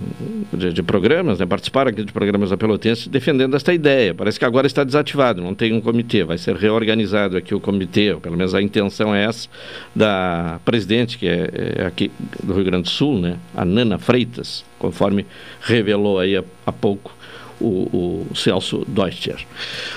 de, 0.52 0.74
de, 0.74 0.82
programas, 0.82 1.38
né, 1.38 1.46
participaram 1.46 1.92
aqui 1.92 2.04
de 2.04 2.12
programas 2.12 2.50
da 2.50 2.58
Pelotense 2.58 3.08
defendendo 3.08 3.56
esta 3.56 3.72
ideia. 3.72 4.16
Parece 4.16 4.40
que 4.40 4.46
agora 4.46 4.66
está 4.66 4.84
desativado, 4.84 5.40
não 5.40 5.54
tem 5.54 5.74
um 5.74 5.80
comitê, 5.80 6.24
vai 6.24 6.40
ser 6.40 6.56
reorganizado 6.56 7.38
aqui 7.38 7.54
o 7.54 7.60
comitê, 7.60 8.14
ou 8.14 8.20
pelo 8.20 8.36
menos 8.36 8.56
a 8.56 8.62
intenção 8.64 9.14
é 9.14 9.26
essa 9.26 9.48
da 9.96 10.60
presidente, 10.66 11.20
que 11.20 11.28
é, 11.28 11.76
é 11.82 11.86
aqui 11.86 12.12
do 12.42 12.56
Rio 12.56 12.64
Grande 12.64 12.86
do 12.86 12.90
Sul, 12.90 13.20
né, 13.20 13.38
a 13.56 13.64
Nana 13.64 14.00
Freitas, 14.00 14.66
conforme 14.80 15.24
revelou 15.62 16.18
aí 16.18 16.36
há 16.66 16.72
pouco 16.72 17.16
o, 17.60 18.26
o 18.32 18.36
Celso 18.36 18.84
Deutscher. 18.88 19.46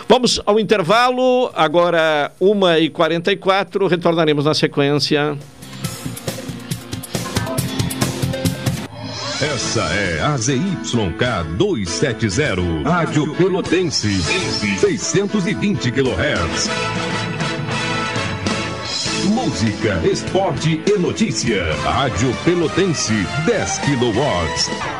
Vamos 0.09 0.41
ao 0.45 0.59
intervalo, 0.59 1.51
agora 1.55 2.33
1h44, 2.41 3.89
retornaremos 3.89 4.45
na 4.45 4.55
sequência. 4.55 5.37
Essa 9.43 9.81
é 9.95 10.21
a 10.21 10.37
ZYK 10.37 11.57
270, 11.57 12.89
Rádio 12.89 13.35
Pelotense, 13.37 14.21
620 14.21 15.91
kHz. 15.91 16.69
Música, 19.31 20.01
esporte 20.05 20.83
e 20.87 20.99
notícia. 20.99 21.73
Rádio 21.85 22.35
Pelotense, 22.45 23.15
10 23.47 23.79
kW. 23.79 25.00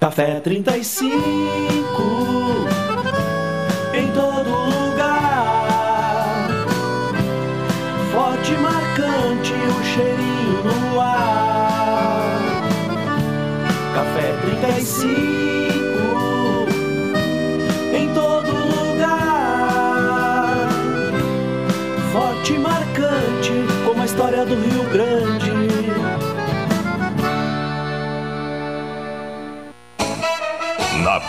Café 0.00 0.38
35 0.38 1.10
em 3.92 4.06
todo 4.12 4.48
lugar. 4.48 6.48
Forte 8.12 8.52
e 8.52 8.58
marcante 8.58 9.52
o 9.52 9.84
cheirinho 9.84 10.62
no 10.64 11.00
ar. 11.00 12.30
Café 13.92 14.36
35 14.62 15.27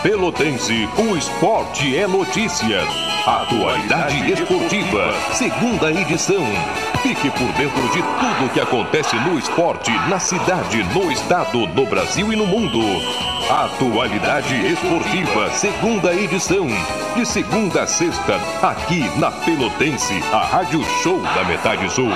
Pelotense, 0.02 0.88
o 0.96 1.14
esporte 1.14 1.94
é 1.94 2.06
notícia. 2.06 2.80
Atualidade 3.26 4.32
esportiva, 4.32 5.12
segunda 5.34 5.92
edição. 5.92 6.42
Fique 7.02 7.30
por 7.30 7.52
dentro 7.52 7.82
de 7.90 8.02
tudo 8.02 8.50
que 8.54 8.60
acontece 8.60 9.14
no 9.16 9.38
esporte, 9.38 9.90
na 10.08 10.18
cidade, 10.18 10.82
no 10.94 11.12
estado, 11.12 11.66
no 11.66 11.84
Brasil 11.84 12.32
e 12.32 12.36
no 12.36 12.46
mundo. 12.46 12.80
Atualidade 13.50 14.54
esportiva, 14.72 15.50
segunda 15.50 16.14
edição. 16.14 16.66
De 17.14 17.26
segunda 17.26 17.82
a 17.82 17.86
sexta, 17.86 18.40
aqui 18.62 19.00
na 19.18 19.30
Pelotense, 19.30 20.18
a 20.32 20.38
Rádio 20.38 20.82
Show 21.02 21.20
da 21.20 21.44
Metade 21.44 21.92
Sul. 21.92 22.08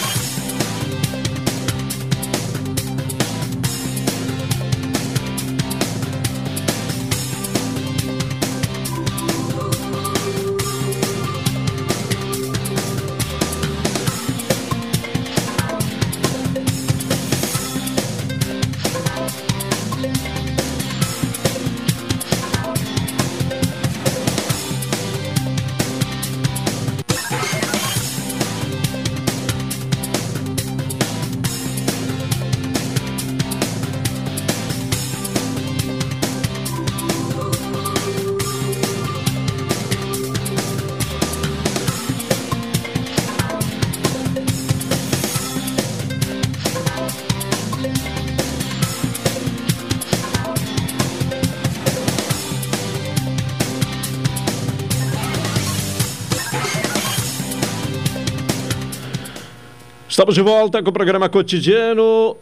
Estamos 60.31 60.47
de 60.47 60.49
volta 60.49 60.81
com 60.81 60.89
o 60.89 60.93
programa 60.93 61.27
cotidiano. 61.27 62.37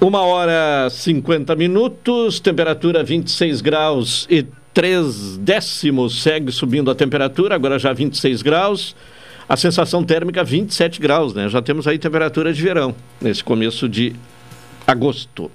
Uma 0.00 0.20
hora 0.20 0.88
50 0.88 1.56
minutos, 1.56 2.38
temperatura 2.38 3.02
26 3.02 3.60
graus 3.60 4.28
e 4.30 4.46
3 4.72 5.38
décimos. 5.38 6.22
Segue 6.22 6.52
subindo 6.52 6.88
a 6.88 6.94
temperatura, 6.94 7.56
agora 7.56 7.80
já 7.80 7.92
26 7.92 8.42
graus. 8.42 8.94
A 9.48 9.56
sensação 9.56 10.04
térmica 10.04 10.44
27 10.44 11.00
graus, 11.00 11.34
né? 11.34 11.48
Já 11.48 11.60
temos 11.60 11.88
aí 11.88 11.98
temperatura 11.98 12.52
de 12.52 12.62
verão 12.62 12.94
nesse 13.20 13.42
começo 13.42 13.88
de 13.88 14.14
agosto. 14.86 15.50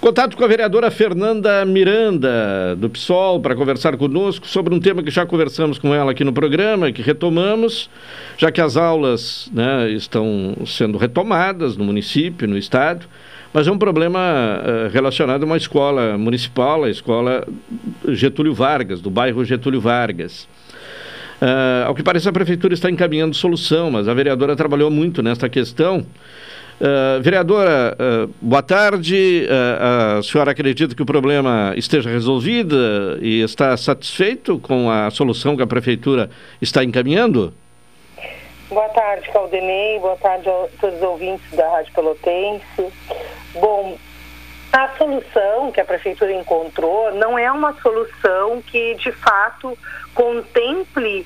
Contato 0.00 0.36
com 0.36 0.44
a 0.44 0.46
vereadora 0.46 0.90
Fernanda 0.90 1.64
Miranda, 1.64 2.76
do 2.76 2.90
PSOL, 2.90 3.40
para 3.40 3.54
conversar 3.54 3.96
conosco 3.96 4.46
sobre 4.46 4.74
um 4.74 4.80
tema 4.80 5.02
que 5.02 5.10
já 5.10 5.24
conversamos 5.24 5.78
com 5.78 5.94
ela 5.94 6.12
aqui 6.12 6.22
no 6.22 6.32
programa, 6.32 6.92
que 6.92 7.00
retomamos, 7.00 7.88
já 8.36 8.50
que 8.50 8.60
as 8.60 8.76
aulas 8.76 9.48
né, 9.52 9.90
estão 9.90 10.56
sendo 10.66 10.98
retomadas 10.98 11.76
no 11.76 11.84
município, 11.84 12.46
no 12.46 12.58
estado, 12.58 13.06
mas 13.52 13.66
é 13.66 13.70
um 13.70 13.78
problema 13.78 14.20
uh, 14.20 14.92
relacionado 14.92 15.44
a 15.44 15.46
uma 15.46 15.56
escola 15.56 16.18
municipal, 16.18 16.84
a 16.84 16.90
escola 16.90 17.46
Getúlio 18.08 18.52
Vargas, 18.52 19.00
do 19.00 19.10
bairro 19.10 19.44
Getúlio 19.44 19.80
Vargas. 19.80 20.46
Uh, 21.40 21.86
ao 21.86 21.94
que 21.94 22.02
parece, 22.02 22.28
a 22.28 22.32
prefeitura 22.32 22.74
está 22.74 22.90
encaminhando 22.90 23.34
solução, 23.34 23.90
mas 23.90 24.08
a 24.08 24.14
vereadora 24.14 24.56
trabalhou 24.56 24.90
muito 24.90 25.22
nesta 25.22 25.48
questão. 25.48 26.04
Uh, 26.80 27.22
vereadora, 27.22 27.96
uh, 28.00 28.34
boa 28.40 28.62
tarde. 28.62 29.46
Uh, 29.48 30.18
a 30.18 30.22
senhora 30.22 30.50
acredita 30.50 30.94
que 30.94 31.02
o 31.02 31.06
problema 31.06 31.72
esteja 31.76 32.10
resolvido 32.10 32.76
e 33.22 33.42
está 33.42 33.76
satisfeito 33.76 34.58
com 34.58 34.90
a 34.90 35.08
solução 35.10 35.56
que 35.56 35.62
a 35.62 35.66
prefeitura 35.66 36.28
está 36.60 36.82
encaminhando? 36.82 37.54
Boa 38.68 38.88
tarde, 38.88 39.30
Caldenei. 39.30 40.00
Boa 40.00 40.16
tarde 40.16 40.48
a 40.48 40.66
todos 40.80 40.96
os 40.96 41.02
ouvintes 41.02 41.48
da 41.52 41.68
Rádio 41.70 41.92
Pelotense. 41.94 42.92
Bom, 43.54 43.96
a 44.72 44.88
solução 44.98 45.70
que 45.70 45.80
a 45.80 45.84
prefeitura 45.84 46.32
encontrou 46.32 47.14
não 47.14 47.38
é 47.38 47.50
uma 47.52 47.72
solução 47.80 48.60
que 48.62 48.96
de 48.96 49.12
fato 49.12 49.78
contemple 50.12 51.24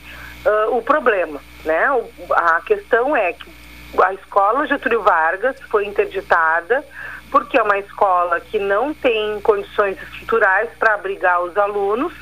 o 0.73 0.83
problema, 0.83 1.41
né? 1.65 1.91
O, 1.91 2.35
a 2.35 2.61
questão 2.67 3.17
é 3.17 3.33
que 3.33 3.58
a 4.03 4.13
escola 4.15 4.67
Getúlio 4.67 5.03
Vargas 5.03 5.57
foi 5.71 5.87
interditada 5.87 6.85
porque 7.31 7.59
é 7.59 7.63
uma 7.63 7.79
escola 7.79 8.41
que 8.41 8.59
não 8.59 8.95
tem 8.95 9.41
condições 9.41 10.01
estruturais 10.03 10.71
para 10.79 10.95
abrigar 10.95 11.43
os 11.43 11.57
alunos 11.57 12.13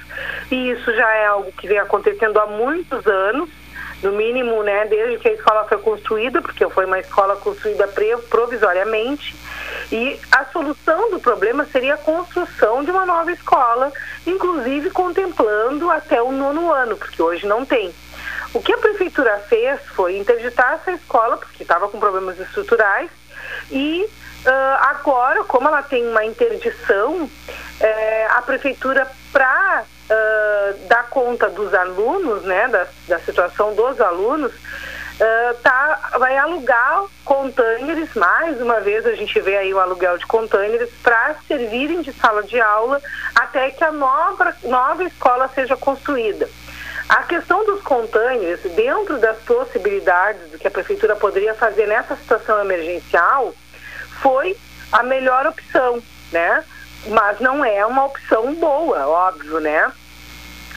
e 0.51 0.71
isso 0.71 0.95
já 0.95 1.09
é 1.15 1.27
algo 1.27 1.53
que 1.53 1.69
vem 1.69 1.79
acontecendo 1.79 2.39
há 2.39 2.47
muitos 2.47 3.07
anos, 3.07 3.49
no 4.03 4.13
mínimo, 4.13 4.63
né, 4.63 4.87
desde 4.87 5.19
que 5.19 5.29
a 5.29 5.33
escola 5.33 5.65
foi 5.65 5.79
construída, 5.79 6.43
porque 6.43 6.69
foi 6.69 6.85
uma 6.85 6.99
escola 6.99 7.37
construída 7.37 7.89
provisoriamente. 8.29 9.35
E 9.91 10.21
a 10.31 10.45
solução 10.47 11.11
do 11.11 11.19
problema 11.19 11.65
seria 11.65 11.95
a 11.95 11.99
construção 11.99 12.85
de 12.85 12.91
uma 12.91 13.07
nova 13.07 13.33
escola, 13.33 13.93
inclusive 14.27 14.91
contemplando 14.91 15.91
até 15.91 16.21
o 16.23 16.31
nono 16.31 16.73
ano, 16.73 16.97
porque 16.97 17.23
hoje 17.23 17.47
não 17.47 17.65
tem. 17.65 17.93
O 18.57 18.63
que 18.63 18.73
a 18.73 18.79
prefeitura 18.79 19.37
fez 19.51 19.79
foi 19.95 20.17
interditar 20.17 20.81
essa 20.81 20.91
escola, 20.93 21.37
porque 21.37 21.63
estava 21.63 21.91
com 21.91 22.01
problemas 22.01 22.41
estruturais, 22.41 23.11
e 23.71 24.03
uh, 24.03 24.51
agora, 24.81 25.45
como 25.45 25.69
ela 25.69 25.83
tem 25.83 26.09
uma 26.09 26.25
interdição, 26.25 27.31
eh, 27.79 28.27
a 28.31 28.41
prefeitura, 28.41 29.07
para 29.31 29.85
uh, 29.85 30.89
dar 30.89 31.07
conta 31.11 31.51
dos 31.51 31.75
alunos, 31.75 32.45
né, 32.45 32.67
da, 32.69 32.87
da 33.07 33.19
situação 33.19 33.75
dos 33.75 34.01
alunos, 34.01 34.53
Uh, 35.17 35.55
tá, 35.63 36.11
vai 36.19 36.37
alugar 36.37 37.05
containers, 37.25 38.13
mais 38.15 38.61
uma 38.61 38.81
vez 38.81 39.07
a 39.07 39.15
gente 39.15 39.41
vê 39.41 39.57
aí 39.57 39.73
o 39.73 39.81
aluguel 39.81 40.19
de 40.19 40.27
containers 40.27 40.91
para 41.03 41.37
servirem 41.49 42.03
de 42.03 42.13
sala 42.13 42.43
de 42.43 42.61
aula 42.61 43.01
até 43.35 43.71
que 43.71 43.83
a 43.83 43.91
nova, 43.91 44.55
nova 44.63 45.03
escola 45.05 45.49
seja 45.55 45.75
construída. 45.75 46.47
A 47.09 47.23
questão 47.23 47.65
dos 47.65 47.83
contâneos, 47.83 48.61
dentro 48.75 49.19
das 49.19 49.37
possibilidades 49.39 50.51
do 50.51 50.59
que 50.59 50.67
a 50.67 50.71
prefeitura 50.71 51.15
poderia 51.15 51.55
fazer 51.55 51.87
nessa 51.87 52.17
situação 52.17 52.61
emergencial, 52.61 53.55
foi 54.21 54.57
a 54.91 55.03
melhor 55.05 55.47
opção, 55.47 56.03
né? 56.33 56.65
Mas 57.07 57.39
não 57.39 57.65
é 57.65 57.87
uma 57.87 58.07
opção 58.07 58.55
boa, 58.55 59.07
óbvio, 59.07 59.61
né? 59.61 59.93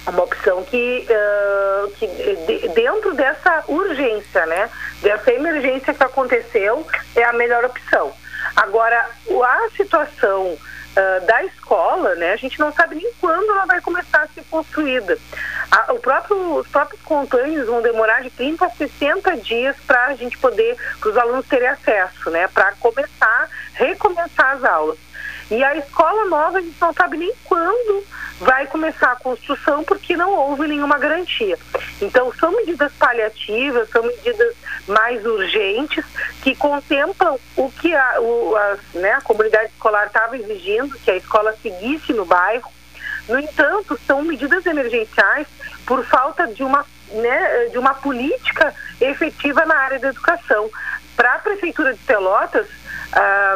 Uma 0.05 0.23
opção 0.23 0.63
que, 0.63 1.07
uh, 1.09 1.91
que 1.91 2.05
de, 2.07 2.67
dentro 2.69 3.15
dessa 3.15 3.63
urgência, 3.67 4.45
né? 4.45 4.69
Dessa 5.01 5.31
emergência 5.31 5.93
que 5.93 6.03
aconteceu, 6.03 6.85
é 7.15 7.23
a 7.23 7.33
melhor 7.33 7.65
opção. 7.65 8.13
Agora, 8.55 9.09
a 9.43 9.69
situação 9.75 10.57
uh, 10.95 11.25
da 11.25 11.43
escola, 11.43 12.15
né? 12.15 12.33
A 12.33 12.37
gente 12.37 12.59
não 12.59 12.71
sabe 12.71 12.95
nem 12.95 13.11
quando 13.19 13.49
ela 13.51 13.65
vai 13.65 13.81
começar 13.81 14.23
a 14.23 14.27
ser 14.27 14.43
construída. 14.49 15.17
A, 15.71 15.93
o 15.93 15.99
próprio, 15.99 16.55
os 16.55 16.67
próprios 16.67 17.01
containers 17.01 17.67
vão 17.67 17.81
demorar 17.81 18.21
de 18.21 18.29
30 18.29 18.65
a 18.65 18.69
60 18.69 19.37
dias 19.37 19.75
para 19.85 20.07
a 20.07 20.15
gente 20.15 20.37
poder, 20.37 20.75
para 20.99 21.09
os 21.09 21.17
alunos 21.17 21.47
terem 21.47 21.67
acesso, 21.67 22.29
né? 22.29 22.47
Para 22.47 22.73
começar, 22.73 23.49
recomeçar 23.73 24.55
as 24.55 24.63
aulas. 24.63 24.97
E 25.51 25.63
a 25.63 25.75
escola 25.75 26.25
nova 26.25 26.59
a 26.59 26.61
gente 26.61 26.79
não 26.79 26.93
sabe 26.93 27.17
nem 27.17 27.33
quando 27.45 28.03
vai 28.39 28.65
começar 28.67 29.11
a 29.11 29.15
construção 29.17 29.83
porque 29.83 30.15
não 30.15 30.33
houve 30.33 30.67
nenhuma 30.67 30.97
garantia. 30.97 31.57
Então 32.01 32.31
são 32.39 32.51
medidas 32.55 32.91
paliativas, 32.93 33.89
são 33.89 34.03
medidas 34.03 34.55
mais 34.87 35.25
urgentes 35.25 36.05
que 36.41 36.55
contemplam 36.55 37.37
o 37.55 37.69
que 37.71 37.93
a, 37.93 38.21
o, 38.21 38.55
a, 38.55 38.77
né, 38.95 39.11
a 39.13 39.21
comunidade 39.21 39.71
escolar 39.71 40.07
estava 40.07 40.37
exigindo, 40.37 40.97
que 40.99 41.11
a 41.11 41.17
escola 41.17 41.55
seguisse 41.61 42.13
no 42.13 42.25
bairro. 42.25 42.71
No 43.27 43.37
entanto, 43.37 43.99
são 44.07 44.23
medidas 44.23 44.65
emergenciais 44.65 45.47
por 45.85 46.03
falta 46.05 46.47
de 46.47 46.63
uma, 46.63 46.85
né, 47.11 47.65
de 47.65 47.77
uma 47.77 47.93
política 47.93 48.73
efetiva 48.99 49.65
na 49.65 49.75
área 49.75 49.99
da 49.99 50.09
educação. 50.09 50.69
Para 51.15 51.35
a 51.35 51.39
Prefeitura 51.39 51.93
de 51.93 51.99
Pelotas, 51.99 52.67
a, 53.11 53.55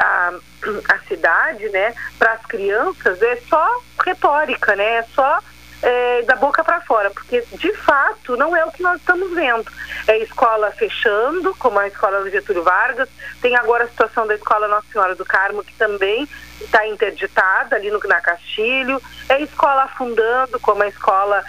a, 0.00 0.34
a, 0.88 0.98
cidade, 1.06 1.68
né, 1.70 1.94
para 2.18 2.32
as 2.32 2.46
crianças, 2.46 3.20
é 3.22 3.36
só 3.48 3.66
retórica, 4.04 4.74
né, 4.76 4.96
é 4.96 5.02
só 5.14 5.40
é, 5.82 6.22
da 6.22 6.34
boca 6.36 6.64
para 6.64 6.80
fora, 6.80 7.10
porque 7.10 7.44
de 7.52 7.72
fato 7.74 8.36
não 8.36 8.56
é 8.56 8.64
o 8.64 8.70
que 8.70 8.82
nós 8.82 8.98
estamos 8.98 9.32
vendo. 9.34 9.70
É 10.06 10.18
escola 10.18 10.70
fechando, 10.72 11.54
como 11.56 11.78
a 11.78 11.86
escola 11.86 12.22
do 12.22 12.30
Getúlio 12.30 12.62
Vargas, 12.62 13.08
tem 13.42 13.54
agora 13.54 13.84
a 13.84 13.88
situação 13.88 14.26
da 14.26 14.34
escola 14.34 14.66
Nossa 14.66 14.86
Senhora 14.90 15.14
do 15.14 15.24
Carmo, 15.24 15.62
que 15.62 15.74
também 15.74 16.26
está 16.60 16.86
interditada 16.86 17.76
ali 17.76 17.90
no, 17.90 18.00
na 18.00 18.20
Castilho, 18.20 19.00
é 19.28 19.42
escola 19.42 19.82
afundando, 19.82 20.58
como 20.60 20.82
a 20.82 20.88
escola 20.88 21.44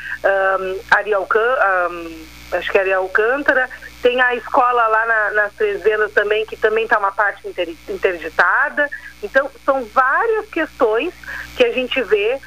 um, 0.59 0.79
Ariel, 0.91 1.27
um, 1.91 2.25
acho 2.57 2.71
que 2.71 2.77
é 2.77 2.81
Ariel 2.81 3.01
Alcântara, 3.03 3.69
tem 4.05 4.21
a 4.21 4.35
escola 4.35 4.85
lá 4.85 5.05
na, 5.07 5.31
nas 5.31 5.53
Três 5.53 5.81
Vendas 5.81 6.13
também, 6.13 6.45
que 6.45 6.55
também 6.55 6.83
está 6.83 6.99
uma 6.99 7.11
parte 7.11 7.47
inter, 7.47 7.69
interditada. 7.89 8.87
Então, 9.23 9.49
são 9.65 9.83
várias 9.85 10.47
questões 10.49 11.11
que 11.57 11.65
a 11.65 11.71
gente 11.71 11.99
vê 12.03 12.39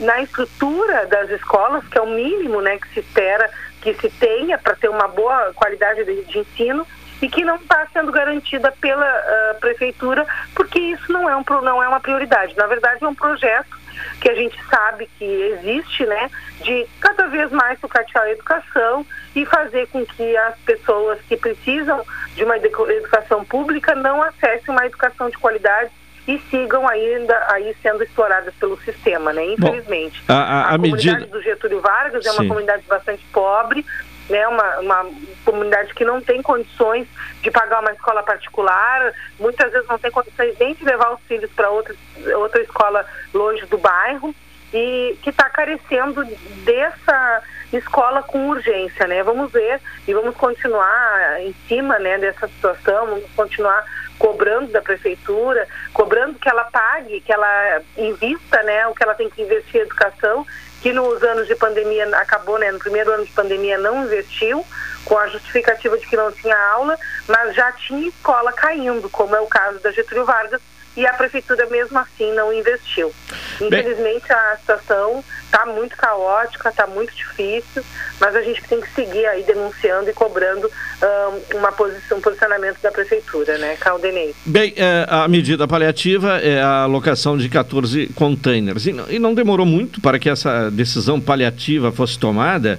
na 0.00 0.20
estrutura 0.20 1.06
das 1.06 1.30
escolas, 1.30 1.86
que 1.86 1.96
é 1.96 2.02
o 2.02 2.08
mínimo 2.08 2.60
né, 2.60 2.76
que 2.78 2.88
se 2.92 2.98
espera 2.98 3.48
que 3.80 3.94
se 3.94 4.10
tenha 4.18 4.58
para 4.58 4.74
ter 4.74 4.88
uma 4.88 5.06
boa 5.06 5.52
qualidade 5.54 6.02
de, 6.02 6.24
de 6.24 6.40
ensino 6.40 6.84
e 7.22 7.28
que 7.28 7.44
não 7.44 7.54
está 7.54 7.86
sendo 7.92 8.10
garantida 8.10 8.72
pela 8.72 9.06
uh, 9.06 9.60
prefeitura, 9.60 10.26
porque 10.56 10.80
isso 10.80 11.12
não 11.12 11.30
é, 11.30 11.36
um, 11.36 11.44
não 11.62 11.80
é 11.80 11.86
uma 11.86 12.00
prioridade. 12.00 12.56
Na 12.56 12.66
verdade, 12.66 13.04
é 13.04 13.06
um 13.06 13.14
projeto 13.14 13.78
que 14.20 14.28
a 14.28 14.34
gente 14.34 14.58
sabe 14.68 15.08
que 15.18 15.24
existe, 15.24 16.06
né, 16.06 16.30
de 16.62 16.86
cada 17.00 17.26
vez 17.26 17.50
mais 17.50 17.78
sucatear 17.80 18.24
a 18.24 18.30
educação 18.30 19.06
e 19.34 19.44
fazer 19.44 19.86
com 19.88 20.04
que 20.04 20.36
as 20.36 20.58
pessoas 20.60 21.18
que 21.28 21.36
precisam 21.36 22.04
de 22.34 22.44
uma 22.44 22.56
educação 22.56 23.44
pública 23.44 23.94
não 23.94 24.22
acessem 24.22 24.74
uma 24.74 24.86
educação 24.86 25.30
de 25.30 25.38
qualidade 25.38 25.90
e 26.26 26.38
sigam 26.50 26.88
ainda 26.88 27.46
aí 27.50 27.74
sendo 27.80 28.02
exploradas 28.02 28.52
pelo 28.54 28.78
sistema, 28.80 29.32
né? 29.32 29.44
Infelizmente. 29.52 30.22
Bom, 30.26 30.34
a, 30.34 30.36
a, 30.36 30.42
a, 30.42 30.74
a 30.74 30.78
comunidade 30.78 31.06
medida... 31.06 31.26
do 31.26 31.42
Getúlio 31.42 31.80
Vargas 31.80 32.26
é 32.26 32.30
Sim. 32.30 32.38
uma 32.38 32.48
comunidade 32.48 32.82
bastante 32.88 33.24
pobre, 33.32 33.84
né, 34.28 34.46
uma, 34.48 34.78
uma 34.80 35.10
comunidade 35.44 35.94
que 35.94 36.04
não 36.04 36.20
tem 36.20 36.42
condições 36.42 37.06
de 37.42 37.50
pagar 37.50 37.80
uma 37.80 37.92
escola 37.92 38.22
particular, 38.22 39.12
muitas 39.38 39.70
vezes 39.72 39.88
não 39.88 39.98
tem 39.98 40.10
condições 40.10 40.56
nem 40.58 40.74
de 40.74 40.84
levar 40.84 41.12
os 41.14 41.20
filhos 41.22 41.50
para 41.52 41.70
outra, 41.70 41.94
outra 42.36 42.62
escola 42.62 43.06
longe 43.32 43.64
do 43.66 43.78
bairro 43.78 44.34
e 44.72 45.16
que 45.22 45.30
está 45.30 45.48
carecendo 45.48 46.24
dessa 46.64 47.42
escola 47.72 48.22
com 48.22 48.48
urgência, 48.48 49.06
né? 49.06 49.22
Vamos 49.22 49.52
ver 49.52 49.80
e 50.06 50.14
vamos 50.14 50.36
continuar 50.36 51.40
em 51.40 51.54
cima, 51.68 51.98
né, 51.98 52.18
dessa 52.18 52.46
situação, 52.48 53.06
vamos 53.06 53.30
continuar 53.34 53.84
cobrando 54.18 54.72
da 54.72 54.80
prefeitura, 54.80 55.66
cobrando 55.92 56.38
que 56.38 56.48
ela 56.48 56.64
pague, 56.64 57.20
que 57.20 57.32
ela 57.32 57.82
invista, 57.96 58.62
né, 58.62 58.86
o 58.86 58.94
que 58.94 59.02
ela 59.02 59.14
tem 59.14 59.28
que 59.28 59.42
investir 59.42 59.80
em 59.80 59.84
educação, 59.84 60.46
que 60.86 60.92
nos 60.92 61.20
anos 61.24 61.48
de 61.48 61.56
pandemia 61.56 62.06
acabou, 62.16 62.60
né, 62.60 62.70
no 62.70 62.78
primeiro 62.78 63.10
ano 63.12 63.24
de 63.24 63.32
pandemia 63.32 63.76
não 63.76 64.04
investiu, 64.04 64.64
com 65.04 65.18
a 65.18 65.26
justificativa 65.26 65.98
de 65.98 66.06
que 66.06 66.16
não 66.16 66.30
tinha 66.30 66.56
aula, 66.56 66.96
mas 67.26 67.56
já 67.56 67.72
tinha 67.72 68.06
escola 68.06 68.52
caindo, 68.52 69.10
como 69.10 69.34
é 69.34 69.40
o 69.40 69.48
caso 69.48 69.80
da 69.80 69.90
Getúlio 69.90 70.24
Vargas, 70.24 70.62
e 70.96 71.06
a 71.06 71.12
prefeitura 71.12 71.66
mesmo 71.66 71.98
assim 71.98 72.32
não 72.32 72.52
investiu. 72.52 73.12
Infelizmente 73.60 74.32
a 74.32 74.56
situação 74.58 75.22
está 75.44 75.66
muito 75.66 75.96
caótica, 75.96 76.68
está 76.68 76.86
muito 76.86 77.14
difícil, 77.14 77.82
mas 78.20 78.34
a 78.34 78.42
gente 78.42 78.62
tem 78.64 78.80
que 78.80 78.90
seguir 78.94 79.26
aí 79.26 79.42
denunciando 79.42 80.10
e 80.10 80.12
cobrando 80.12 80.70
um, 81.02 81.58
uma 81.58 81.72
posição, 81.72 82.18
um 82.18 82.20
posicionamento 82.20 82.80
da 82.80 82.90
prefeitura, 82.90 83.58
né, 83.58 83.76
Caldenei? 83.76 84.34
Bem, 84.44 84.74
é, 84.76 85.06
a 85.08 85.28
medida 85.28 85.68
paliativa 85.68 86.38
é 86.38 86.60
a 86.60 86.82
alocação 86.82 87.36
de 87.36 87.48
14 87.48 88.08
containers. 88.14 88.86
E 88.86 88.92
não, 88.92 89.10
e 89.10 89.18
não 89.18 89.34
demorou 89.34 89.66
muito 89.66 90.00
para 90.00 90.18
que 90.18 90.28
essa 90.28 90.70
decisão 90.70 91.20
paliativa 91.20 91.92
fosse 91.92 92.18
tomada, 92.18 92.78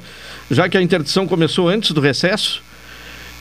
já 0.50 0.68
que 0.68 0.78
a 0.78 0.82
interdição 0.82 1.28
começou 1.28 1.70
antes 1.70 1.92
do 1.92 2.02
recesso. 2.02 2.67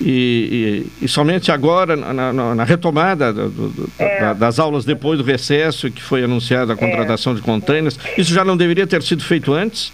E, 0.01 0.85
e, 1.01 1.05
e, 1.05 1.09
somente 1.09 1.51
agora, 1.51 1.97
na, 1.97 2.33
na, 2.33 2.55
na 2.55 2.65
retomada 2.65 3.33
do, 3.33 3.49
do, 3.49 3.91
é. 3.99 4.21
da, 4.21 4.33
das 4.35 4.59
aulas 4.59 4.85
depois 4.85 5.19
do 5.19 5.25
recesso, 5.25 5.91
que 5.91 6.03
foi 6.03 6.23
anunciada 6.23 6.75
a 6.75 6.77
contratação 6.77 7.33
é. 7.33 7.37
de 7.37 7.43
containers, 7.43 7.99
isso 8.17 8.33
já 8.33 8.45
não 8.45 8.57
deveria 8.57 8.87
ter 8.87 9.03
sido 9.03 9.25
feito 9.25 9.55
antes? 9.55 9.93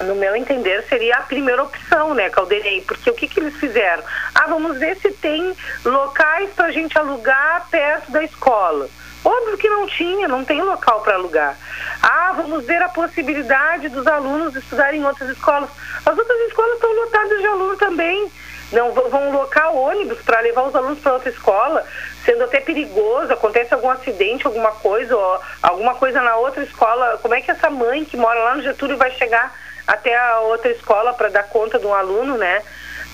No 0.00 0.14
meu 0.16 0.34
entender, 0.36 0.84
seria 0.88 1.16
a 1.16 1.22
primeira 1.22 1.62
opção, 1.62 2.14
né, 2.14 2.28
Calderei? 2.28 2.82
Porque 2.82 3.08
o 3.08 3.14
que, 3.14 3.28
que 3.28 3.40
eles 3.40 3.54
fizeram? 3.56 4.02
Ah, 4.34 4.46
vamos 4.48 4.78
ver 4.78 4.96
se 4.96 5.10
tem 5.12 5.54
locais 5.84 6.50
para 6.50 6.66
a 6.66 6.72
gente 6.72 6.98
alugar 6.98 7.66
perto 7.70 8.10
da 8.10 8.22
escola. 8.22 8.88
Óbvio 9.24 9.56
que 9.56 9.68
não 9.68 9.86
tinha, 9.86 10.28
não 10.28 10.44
tem 10.44 10.60
local 10.60 11.00
para 11.00 11.14
alugar. 11.14 11.56
Ah, 12.02 12.34
vamos 12.36 12.66
ver 12.66 12.82
a 12.82 12.88
possibilidade 12.90 13.88
dos 13.88 14.06
alunos 14.06 14.54
estudarem 14.54 15.00
em 15.00 15.04
outras 15.04 15.30
escolas. 15.30 15.70
As 16.04 16.18
outras 16.18 16.40
escolas 16.48 16.74
estão 16.74 16.92
lotadas 16.92 17.38
de 17.38 17.46
aluno 17.46 17.76
também 17.76 18.30
não 18.74 18.92
vão 18.92 19.32
locar 19.32 19.74
ônibus 19.74 20.20
para 20.22 20.40
levar 20.40 20.64
os 20.64 20.74
alunos 20.74 20.98
para 20.98 21.14
outra 21.14 21.30
escola, 21.30 21.86
sendo 22.24 22.44
até 22.44 22.60
perigoso, 22.60 23.32
acontece 23.32 23.72
algum 23.72 23.90
acidente, 23.90 24.46
alguma 24.46 24.72
coisa, 24.72 25.16
ou 25.16 25.40
alguma 25.62 25.94
coisa 25.94 26.20
na 26.20 26.36
outra 26.36 26.62
escola, 26.62 27.18
como 27.22 27.34
é 27.34 27.40
que 27.40 27.50
essa 27.50 27.70
mãe 27.70 28.04
que 28.04 28.16
mora 28.16 28.40
lá 28.40 28.54
no 28.56 28.62
Getúlio 28.62 28.96
vai 28.96 29.10
chegar 29.12 29.54
até 29.86 30.16
a 30.16 30.40
outra 30.40 30.70
escola 30.70 31.12
para 31.14 31.28
dar 31.28 31.44
conta 31.44 31.78
de 31.78 31.86
um 31.86 31.94
aluno, 31.94 32.36
né? 32.36 32.62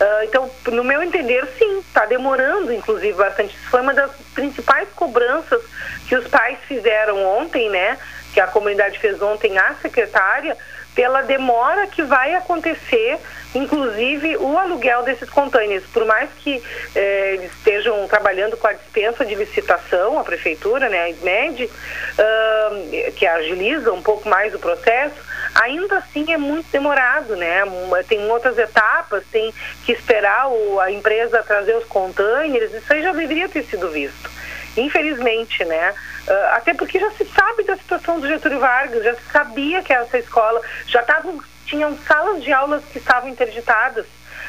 Uh, 0.01 0.25
então, 0.25 0.51
no 0.69 0.83
meu 0.83 1.03
entender, 1.03 1.47
sim, 1.59 1.81
está 1.81 2.07
demorando, 2.07 2.73
inclusive, 2.73 3.13
bastante. 3.13 3.55
Isso 3.55 3.69
foi 3.69 3.83
uma 3.83 3.93
das 3.93 4.11
principais 4.35 4.89
cobranças 4.97 5.63
que 6.09 6.17
os 6.17 6.27
pais 6.27 6.59
fizeram 6.67 7.23
ontem, 7.39 7.69
né? 7.69 7.99
Que 8.33 8.41
a 8.41 8.47
comunidade 8.47 8.99
fez 8.99 9.21
ontem 9.21 9.59
à 9.59 9.75
secretária, 9.75 10.57
pela 10.95 11.23
demora 11.23 11.87
que 11.87 12.03
vai 12.03 12.35
acontecer, 12.35 13.19
inclusive 13.55 14.37
o 14.37 14.59
aluguel 14.59 15.03
desses 15.03 15.29
containers. 15.29 15.85
Por 15.93 16.05
mais 16.05 16.31
que 16.39 16.63
eh, 16.95 17.41
estejam 17.45 18.07
trabalhando 18.09 18.57
com 18.57 18.67
a 18.67 18.73
dispensa 18.73 19.25
de 19.25 19.35
licitação, 19.35 20.19
a 20.19 20.25
prefeitura, 20.25 20.89
né, 20.89 21.01
a 21.01 21.11
ISMED, 21.11 21.65
uh, 21.65 23.13
que 23.13 23.27
agiliza 23.27 23.93
um 23.93 24.03
pouco 24.03 24.29
mais 24.29 24.55
o 24.55 24.59
processo, 24.59 25.17
ainda 25.55 25.99
assim 25.99 26.33
é 26.33 26.37
muito 26.37 26.71
demorado, 26.71 27.37
né? 27.37 27.63
Tem 28.09 28.25
outras 28.31 28.59
etapas, 28.59 29.25
tem 29.31 29.53
que 29.85 29.93
esperar 29.93 30.49
o, 30.49 30.81
a 30.81 30.91
empresa 30.91 31.43
trazer 31.43 31.77
os 31.77 31.85
containers, 31.85 32.73
isso 32.73 32.93
aí 32.93 33.03
já 33.03 33.13
deveria 33.13 33.49
ter 33.49 33.65
sido 33.65 33.89
visto. 33.91 34.40
Infelizmente, 34.77 35.65
né? 35.65 35.95
Uh, 36.27 36.55
até 36.55 36.75
porque 36.75 36.99
já 36.99 37.11
se 37.13 37.25
sabe 37.27 37.65
da 37.65 37.77
situação 37.77 38.21
do 38.21 38.29
Getúlio 38.29 38.61
Vargas, 38.61 39.05
já 39.05 39.15
se 39.15 39.31
sabia 39.33 39.83
que 39.83 39.93
essa 39.93 40.19
escola 40.19 40.61
já 40.87 41.01
estavam 41.01 41.41
tinham 41.67 41.97
salas 42.07 42.43
de 42.43 42.53
aulas 42.53 42.83
que 42.93 42.99
estavam 42.99 43.29
interditadas. 43.29 44.05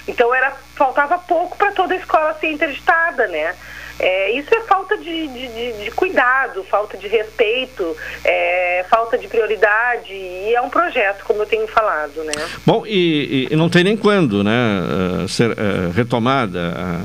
Então 0.08 0.34
era 0.34 0.52
faltava 0.76 1.20
pouco 1.20 1.56
para 1.56 1.72
toda 1.72 1.94
a 1.94 1.98
escola 1.98 2.36
ser 2.40 2.52
interditada, 2.52 3.28
né? 3.28 3.56
É, 4.00 4.32
isso 4.32 4.50
é 4.56 4.62
falta 4.62 4.98
de, 4.98 5.28
de, 5.28 5.84
de, 5.84 5.92
cuidado, 5.92 6.64
falta 6.64 6.98
de 6.98 7.08
respeito, 7.08 7.96
é, 8.24 8.84
falta 8.90 9.16
de 9.16 9.28
prioridade 9.28 10.12
e 10.12 10.56
é 10.56 10.62
um 10.62 10.72
projeto, 10.72 11.24
como 11.24 11.44
eu 11.44 11.46
tenho 11.46 11.68
falado, 11.68 12.24
né? 12.24 12.34
Bom, 12.66 12.84
e, 12.88 13.48
e 13.52 13.56
não 13.56 13.70
tem 13.70 13.84
nem 13.84 13.96
quando, 13.96 14.44
né, 14.44 14.82
uh, 15.24 15.28
ser 15.28 15.52
uh, 15.52 15.92
retomada 15.94 16.74
a, 16.76 17.00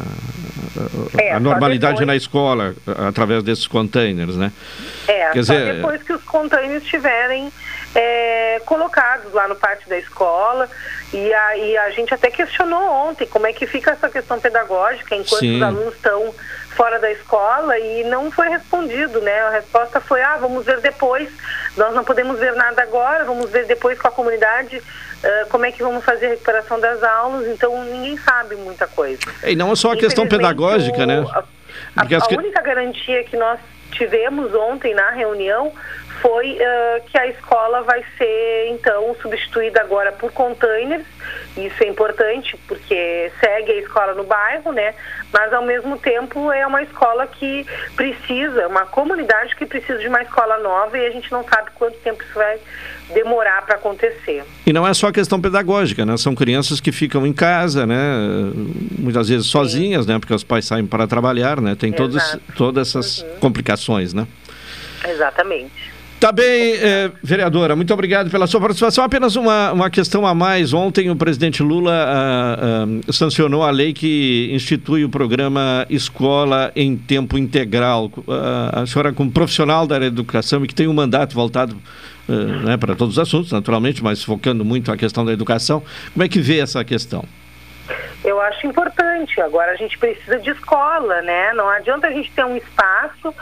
é, 1.19 1.33
a 1.33 1.41
normalidade 1.41 1.95
depois... 1.95 2.07
na 2.07 2.17
escola 2.17 2.75
através 3.09 3.43
desses 3.43 3.67
containers, 3.67 4.37
né? 4.37 4.53
É, 5.09 5.31
Quer 5.31 5.45
só 5.45 5.55
dizer... 5.55 5.75
depois 5.77 6.03
que 6.03 6.13
os 6.13 6.23
containers 6.25 6.83
estiverem 6.83 7.53
é, 7.95 8.61
colocados 8.67 9.33
lá 9.33 9.49
no 9.49 9.57
pátio 9.57 9.89
da 9.89 9.99
escola. 9.99 10.69
E 11.13 11.33
aí 11.33 11.77
a 11.79 11.91
gente 11.91 12.13
até 12.13 12.31
questionou 12.31 12.83
ontem 13.09 13.27
como 13.27 13.47
é 13.47 13.53
que 13.53 13.67
fica 13.67 13.93
essa 13.93 14.09
questão 14.09 14.39
pedagógica 14.39 15.15
enquanto 15.15 15.41
Sim. 15.41 15.57
os 15.57 15.63
alunos 15.63 15.95
estão 15.95 16.35
fora 16.71 16.99
da 16.99 17.11
escola 17.11 17.79
e 17.79 18.05
não 18.05 18.31
foi 18.31 18.49
respondido, 18.49 19.21
né? 19.23 19.41
A 19.41 19.51
resposta 19.51 19.99
foi, 19.99 20.21
ah, 20.21 20.37
vamos 20.37 20.67
ver 20.67 20.81
depois, 20.81 21.31
nós 21.77 21.95
não 21.95 22.05
podemos 22.05 22.39
ver 22.39 22.55
nada 22.55 22.83
agora, 22.83 23.25
vamos 23.25 23.49
ver 23.51 23.65
depois 23.65 23.99
com 23.99 24.09
a 24.09 24.11
comunidade 24.11 24.83
uh, 25.27 25.49
como 25.49 25.67
é 25.67 25.73
que 25.73 25.83
vamos 25.83 26.05
fazer 26.05 26.27
a 26.27 26.31
recuperação 26.31 26.79
das 26.81 27.03
aulas, 27.03 27.47
então 27.49 27.85
ninguém 27.85 28.17
sabe 28.19 28.55
muita 28.57 28.87
coisa. 28.87 29.21
E 29.45 29.55
não 29.57 29.73
é 29.73 29.77
só 29.77 29.93
a 29.93 29.97
questão 29.97 30.27
pedagógica, 30.27 31.05
né? 31.07 31.25
A, 31.97 32.03
a 32.03 32.07
que- 32.07 32.37
única 32.37 32.63
garantia 32.63 33.25
que 33.25 33.37
nós 33.37 33.59
tivemos 33.93 34.55
ontem 34.55 34.95
na 34.95 35.11
reunião 35.11 35.73
foi 36.21 36.59
ah, 36.61 37.01
que 37.07 37.19
a 37.19 37.27
escola 37.29 37.83
vai 37.83 38.03
ser, 38.17 38.69
então, 38.71 39.15
substituída 39.21 39.81
agora 39.81 40.13
por 40.13 40.33
containers. 40.33 41.05
Isso 41.57 41.83
é 41.83 41.89
importante 41.89 42.57
porque 42.69 43.33
segue 43.41 43.73
a 43.73 43.77
escola 43.77 44.15
no 44.15 44.25
bairro, 44.25 44.73
né? 44.73 44.95
Mas, 45.33 45.53
ao 45.53 45.65
mesmo 45.65 45.99
tempo, 45.99 46.53
é 46.53 46.67
uma 46.67 46.83
escola 46.83 47.27
que 47.27 47.67
precisa, 47.95 48.69
uma 48.69 48.87
comunidade 48.87 49.57
que 49.57 49.67
precisa 49.67 49.99
de 49.99 50.09
uma 50.09 50.23
escola 50.23 50.59
nova 50.59 50.99
e 50.99 51.07
a 51.07 51.11
gente 51.11 51.31
não 51.33 51.43
sabe 51.45 51.71
quanto 51.75 51.97
tempo 51.99 52.23
isso 52.23 52.35
vai 52.35 52.59
demorar 53.13 53.65
para 53.65 53.77
acontecer. 53.77 54.45
E 54.67 54.73
não 54.73 54.87
é 54.87 54.93
só 54.93 55.11
questão 55.11 55.41
pedagógica, 55.41 56.05
né? 56.05 56.17
São 56.17 56.35
crianças 56.35 56.81
que 56.81 56.93
ficam 56.93 57.27
em 57.27 57.33
casa, 57.33 57.87
né? 57.87 57.97
Muitas 58.99 59.29
vezes 59.29 59.47
sozinhas, 59.47 60.07
né? 60.07 60.19
Porque 60.19 60.35
os 60.35 60.45
pais 60.45 60.67
saem 60.67 60.87
para 60.87 61.07
trabalhar, 61.07 61.61
né? 61.61 61.75
Tem 61.75 61.93
todas. 61.93 62.35
Uhum. 62.35 62.41
todas 62.57 62.89
essas 62.89 63.25
complicações, 63.41 64.13
né? 64.13 64.27
Exatamente. 65.09 65.96
Tá 66.19 66.33
bem, 66.33 66.73
eh, 66.77 67.11
vereadora, 67.23 67.77
muito 67.77 67.93
obrigado 67.93 68.31
pela 68.31 68.47
sua 68.47 68.59
participação. 68.59 69.05
Apenas 69.05 69.37
uma, 69.37 69.73
uma 69.73 69.91
questão 69.91 70.27
a 70.27 70.35
mais. 70.35 70.73
Ontem 70.73 71.11
o 71.11 71.17
presidente 71.17 71.63
Lula 71.63 71.93
ah, 71.93 72.59
ah, 72.59 73.13
sancionou 73.13 73.63
a 73.63 73.71
lei 73.71 73.93
que 73.93 74.49
institui 74.51 75.05
o 75.05 75.11
programa 75.11 75.87
Escola 75.91 76.73
em 76.75 76.97
Tempo 76.97 77.37
Integral. 77.37 78.11
Ah, 78.29 78.81
a 78.81 78.87
senhora, 78.87 79.13
como 79.13 79.31
profissional 79.31 79.87
da 79.87 79.97
área 79.97 80.11
da 80.11 80.15
educação 80.15 80.65
e 80.65 80.69
que 80.69 80.75
tem 80.75 80.89
um 80.89 80.95
mandato 80.95 81.35
voltado 81.35 81.77
ah, 82.27 82.33
né, 82.65 82.77
para 82.79 82.95
todos 82.97 83.17
os 83.17 83.19
assuntos, 83.19 83.53
naturalmente, 83.53 84.03
mas 84.03 84.23
focando 84.23 84.65
muito 84.65 84.91
a 84.91 84.97
questão 84.97 85.23
da 85.23 85.35
educação, 85.35 85.83
como 86.15 86.25
é 86.25 86.29
que 86.29 86.41
vê 86.41 86.61
essa 86.61 86.83
questão? 86.83 87.27
Eu 88.25 88.41
acho 88.41 88.67
importante. 88.67 89.41
Agora 89.41 89.73
a 89.73 89.77
gente 89.77 89.99
precisa 89.99 90.39
de 90.39 90.51
escola, 90.51 91.23
né? 91.23 91.53
Não 91.55 91.69
adianta 91.69 92.09
a 92.09 92.11
gente 92.11 92.31
ter 92.33 92.45
um 92.45 92.57
espaço 92.57 93.35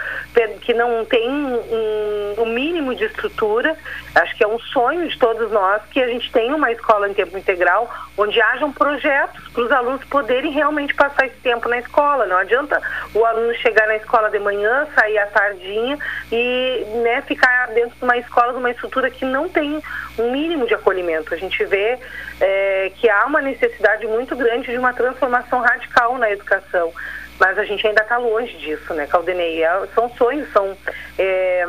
que 0.60 0.74
não 0.74 1.04
tem 1.04 1.28
um, 1.30 2.42
um 2.42 2.46
mínimo 2.46 2.94
de 2.94 3.04
estrutura. 3.04 3.76
Acho 4.14 4.36
que 4.36 4.44
é 4.44 4.48
um 4.48 4.58
sonho 4.58 5.08
de 5.08 5.18
todos 5.18 5.50
nós 5.50 5.82
que 5.90 6.00
a 6.00 6.08
gente 6.08 6.30
tenha 6.30 6.54
uma 6.54 6.70
escola 6.70 7.08
em 7.08 7.14
tempo 7.14 7.36
integral 7.36 7.90
onde 8.16 8.40
hajam 8.40 8.72
projetos 8.72 9.48
para 9.48 9.62
os 9.62 9.72
alunos 9.72 10.04
poderem 10.04 10.52
realmente 10.52 10.94
passar 10.94 11.26
esse 11.26 11.36
tempo 11.36 11.68
na 11.68 11.78
escola. 11.78 12.26
Não 12.26 12.36
adianta 12.36 12.80
o 13.14 13.24
aluno 13.24 13.54
chegar 13.56 13.86
na 13.86 13.96
escola 13.96 14.30
de 14.30 14.38
manhã, 14.38 14.86
sair 14.94 15.18
à 15.18 15.26
tardinha 15.26 15.98
e 16.30 16.84
né, 17.02 17.22
ficar 17.22 17.68
dentro 17.68 17.96
de 17.96 18.04
uma 18.04 18.16
escola, 18.18 18.52
de 18.52 18.58
uma 18.58 18.70
estrutura 18.70 19.10
que 19.10 19.24
não 19.24 19.48
tem 19.48 19.80
um 20.18 20.30
mínimo 20.30 20.66
de 20.66 20.74
acolhimento. 20.74 21.34
A 21.34 21.36
gente 21.36 21.64
vê 21.64 21.98
é, 22.40 22.92
que 22.96 23.08
há 23.08 23.26
uma 23.26 23.40
necessidade 23.40 24.06
muito 24.06 24.34
grande 24.36 24.70
de 24.70 24.78
uma 24.78 24.93
transformação 24.93 25.61
radical 25.61 26.19
na 26.19 26.31
educação. 26.31 26.93
Mas 27.39 27.59
a 27.59 27.65
gente 27.65 27.85
ainda 27.86 28.02
está 28.02 28.16
longe 28.16 28.56
disso, 28.59 28.94
né, 28.94 29.06
Caldenei? 29.06 29.65
É- 29.65 29.86
São 29.94 30.09
sonhos, 30.11 30.51
são, 30.52 30.77
é, 31.19 31.65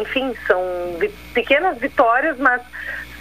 enfim, 0.00 0.34
são 0.46 0.62
pequenas 1.34 1.76
vitórias, 1.78 2.38
mas 2.38 2.62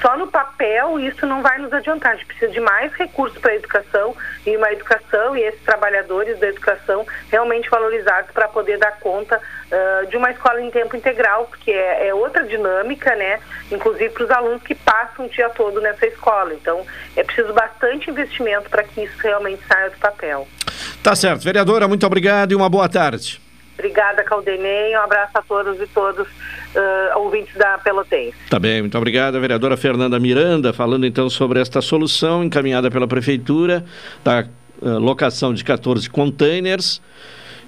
só 0.02 0.18
no 0.18 0.28
papel 0.28 1.00
isso 1.00 1.26
não 1.26 1.42
vai 1.42 1.60
nos 1.60 1.72
adiantar. 1.72 2.14
A 2.14 2.16
gente 2.16 2.26
precisa 2.26 2.52
de 2.52 2.60
mais 2.60 2.92
recursos 2.94 3.38
para 3.38 3.52
a 3.52 3.56
educação 3.56 4.16
e 4.46 4.58
uma 4.58 4.72
educação 4.72 5.38
e 5.38 5.42
esses 5.44 5.62
trabalhadores 5.62 6.40
da 6.40 6.48
educação 6.48 7.06
realmente 7.30 7.70
valorizados 7.70 8.32
para 8.32 8.48
poder 8.48 8.78
dar 8.78 9.00
conta 9.00 9.40
ah, 9.72 10.06
de 10.10 10.18
uma 10.18 10.32
escola 10.32 10.62
em 10.62 10.72
tempo 10.72 10.96
integral, 10.96 11.46
porque 11.46 11.72
é, 11.72 12.08
é 12.08 12.14
outra 12.14 12.44
dinâmica, 12.44 13.16
né? 13.16 13.40
Inclusive 13.72 14.10
para 14.10 14.24
os 14.24 14.32
alunos 14.32 14.64
que 14.64 14.76
passam 14.76 15.26
o 15.26 15.30
dia 15.30 15.50
todo 15.50 15.80
nessa 15.80 16.06
escola. 16.08 16.54
Então 16.54 16.86
é 17.16 17.24
preciso 17.24 17.54
bastante 17.54 18.10
investimento 18.10 18.70
para 18.70 18.84
que 18.84 19.04
isso 19.04 19.18
realmente 19.22 19.62
saia 19.68 19.90
do 19.90 19.98
papel. 19.98 20.48
Tá 21.04 21.16
certo. 21.16 21.44
Vereadora, 21.44 21.88
muito 21.88 22.06
obrigado 22.06 22.52
e 22.52 22.56
uma 22.56 22.70
boa 22.70 22.90
tarde. 22.90 23.42
Obrigada, 23.74 24.24
Caldenei. 24.24 24.96
Um 24.96 25.02
abraço 25.02 25.36
a 25.36 25.42
todos 25.42 25.80
e 25.80 25.88
todos 25.88 26.28
ah, 26.76 27.18
ouvintes 27.18 27.54
da 27.56 27.78
Pelotense. 27.78 28.36
Tá 28.50 28.60
bem, 28.60 28.82
muito 28.82 28.98
obrigado. 28.98 29.40
Vereadora 29.40 29.76
Fernanda 29.76 30.20
Miranda, 30.20 30.72
falando 30.72 31.06
então 31.06 31.30
sobre 31.30 31.60
esta 31.60 31.82
solução 31.82 32.44
encaminhada 32.44 32.90
pela 32.90 33.08
Prefeitura 33.08 33.84
da 34.24 34.42
eh, 34.82 34.90
locação 34.90 35.54
de 35.54 35.64
14 35.64 36.10
containers 36.10 37.02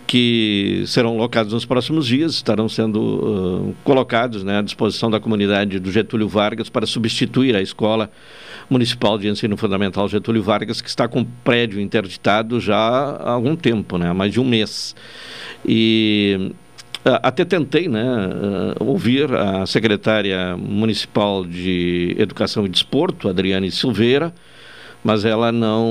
que 0.06 0.84
serão 0.86 1.18
locados 1.18 1.54
nos 1.54 1.66
próximos 1.66 2.06
dias, 2.06 2.34
estarão 2.34 2.68
sendo 2.68 3.72
eh, 3.72 3.74
colocados 3.84 4.44
né, 4.44 4.60
à 4.60 4.62
disposição 4.62 5.10
da 5.10 5.20
comunidade 5.20 5.80
do 5.80 5.92
Getúlio 5.92 6.28
Vargas 6.28 6.70
para 6.70 6.86
substituir 6.86 7.56
a 7.56 7.62
Escola 7.62 8.12
Municipal 8.70 9.18
de 9.18 9.28
Ensino 9.28 9.58
Fundamental 9.58 10.08
Getúlio 10.08 10.44
Vargas, 10.44 10.82
que 10.82 10.90
está 10.90 11.08
com 11.08 11.24
prédio 11.44 11.80
interditado 11.80 12.60
já 12.60 12.78
há 12.78 13.32
algum 13.32 13.56
tempo, 13.56 13.98
né, 13.98 14.10
há 14.10 14.14
mais 14.14 14.32
de 14.34 14.40
um 14.40 14.46
mês. 14.46 14.96
E 15.66 16.52
Até 17.06 17.44
tentei 17.44 17.90
né, 17.90 18.02
ah, 18.02 18.76
ouvir 18.82 19.34
a 19.34 19.66
secretária 19.66 20.56
municipal 20.56 21.46
de 21.46 22.16
Educação 22.18 22.66
e 22.66 22.70
Desporto, 22.70 23.28
Adriane 23.28 23.70
Silveira, 23.70 24.34
mas 25.04 25.26
ela 25.26 25.52
não 25.52 25.86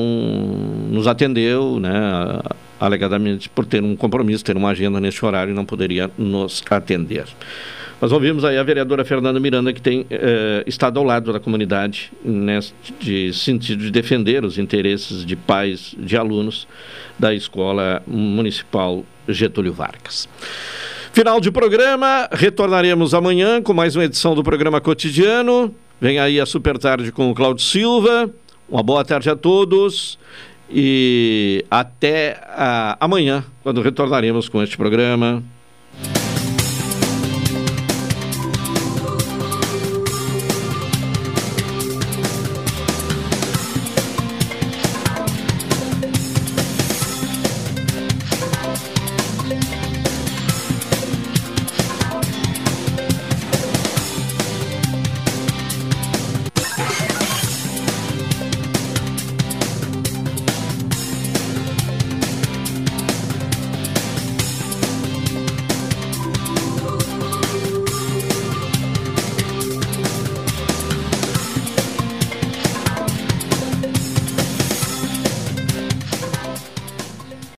nos 0.91 1.07
atendeu, 1.07 1.79
né, 1.79 2.41
alegadamente 2.81 3.51
por 3.51 3.67
ter 3.67 3.83
um 3.83 3.95
compromisso, 3.95 4.43
ter 4.43 4.57
uma 4.57 4.71
agenda 4.71 4.99
neste 5.01 5.23
horário 5.25 5.53
e 5.53 5.55
não 5.55 5.67
poderia 5.67 6.11
nos 6.17 6.63
atender. 6.71 7.27
Nós 8.01 8.11
ouvimos 8.11 8.45
aí 8.45 8.59
a 8.59 8.63
vereadora 8.65 9.05
Fernanda 9.05 9.39
Miranda, 9.39 9.73
que 9.73 9.81
tem 9.81 10.05
eh, 10.11 10.65
estado 10.67 10.99
ao 10.99 11.05
lado 11.05 11.33
da 11.33 11.39
comunidade 11.39 12.11
neste 12.25 13.33
sentido 13.33 13.85
de 13.85 13.93
defender 13.93 14.45
os 14.45 14.59
interesses 14.59 15.25
de 15.25 15.37
pais 15.37 15.95
de 15.97 16.17
alunos 16.17 16.67
da 17.17 17.33
Escola 17.33 18.03
Municipal 18.05 19.05
Getúlio 19.29 19.73
Vargas. 19.73 20.29
Final 21.13 21.43
de 21.43 21.53
programa, 21.53 22.27
retornaremos 22.33 23.13
amanhã 23.13 23.61
com 23.61 23.75
mais 23.75 23.95
uma 23.95 24.05
edição 24.07 24.35
do 24.35 24.43
programa 24.43 24.81
cotidiano. 24.81 25.75
Vem 26.01 26.19
aí 26.19 26.41
a 26.41 26.47
Super 26.47 26.79
Tarde 26.79 27.13
com 27.13 27.31
o 27.31 27.35
Cláudio 27.35 27.63
Silva. 27.63 28.31
Uma 28.67 28.83
boa 28.83 29.05
tarde 29.05 29.29
a 29.29 29.37
todos 29.37 30.19
e 30.71 31.67
até 31.71 32.41
ah, 32.49 32.97
amanhã, 32.99 33.45
quando 33.63 33.83
retornaremos 33.83 34.49
com 34.49 34.63
este 34.63 34.79
programa. 34.79 35.43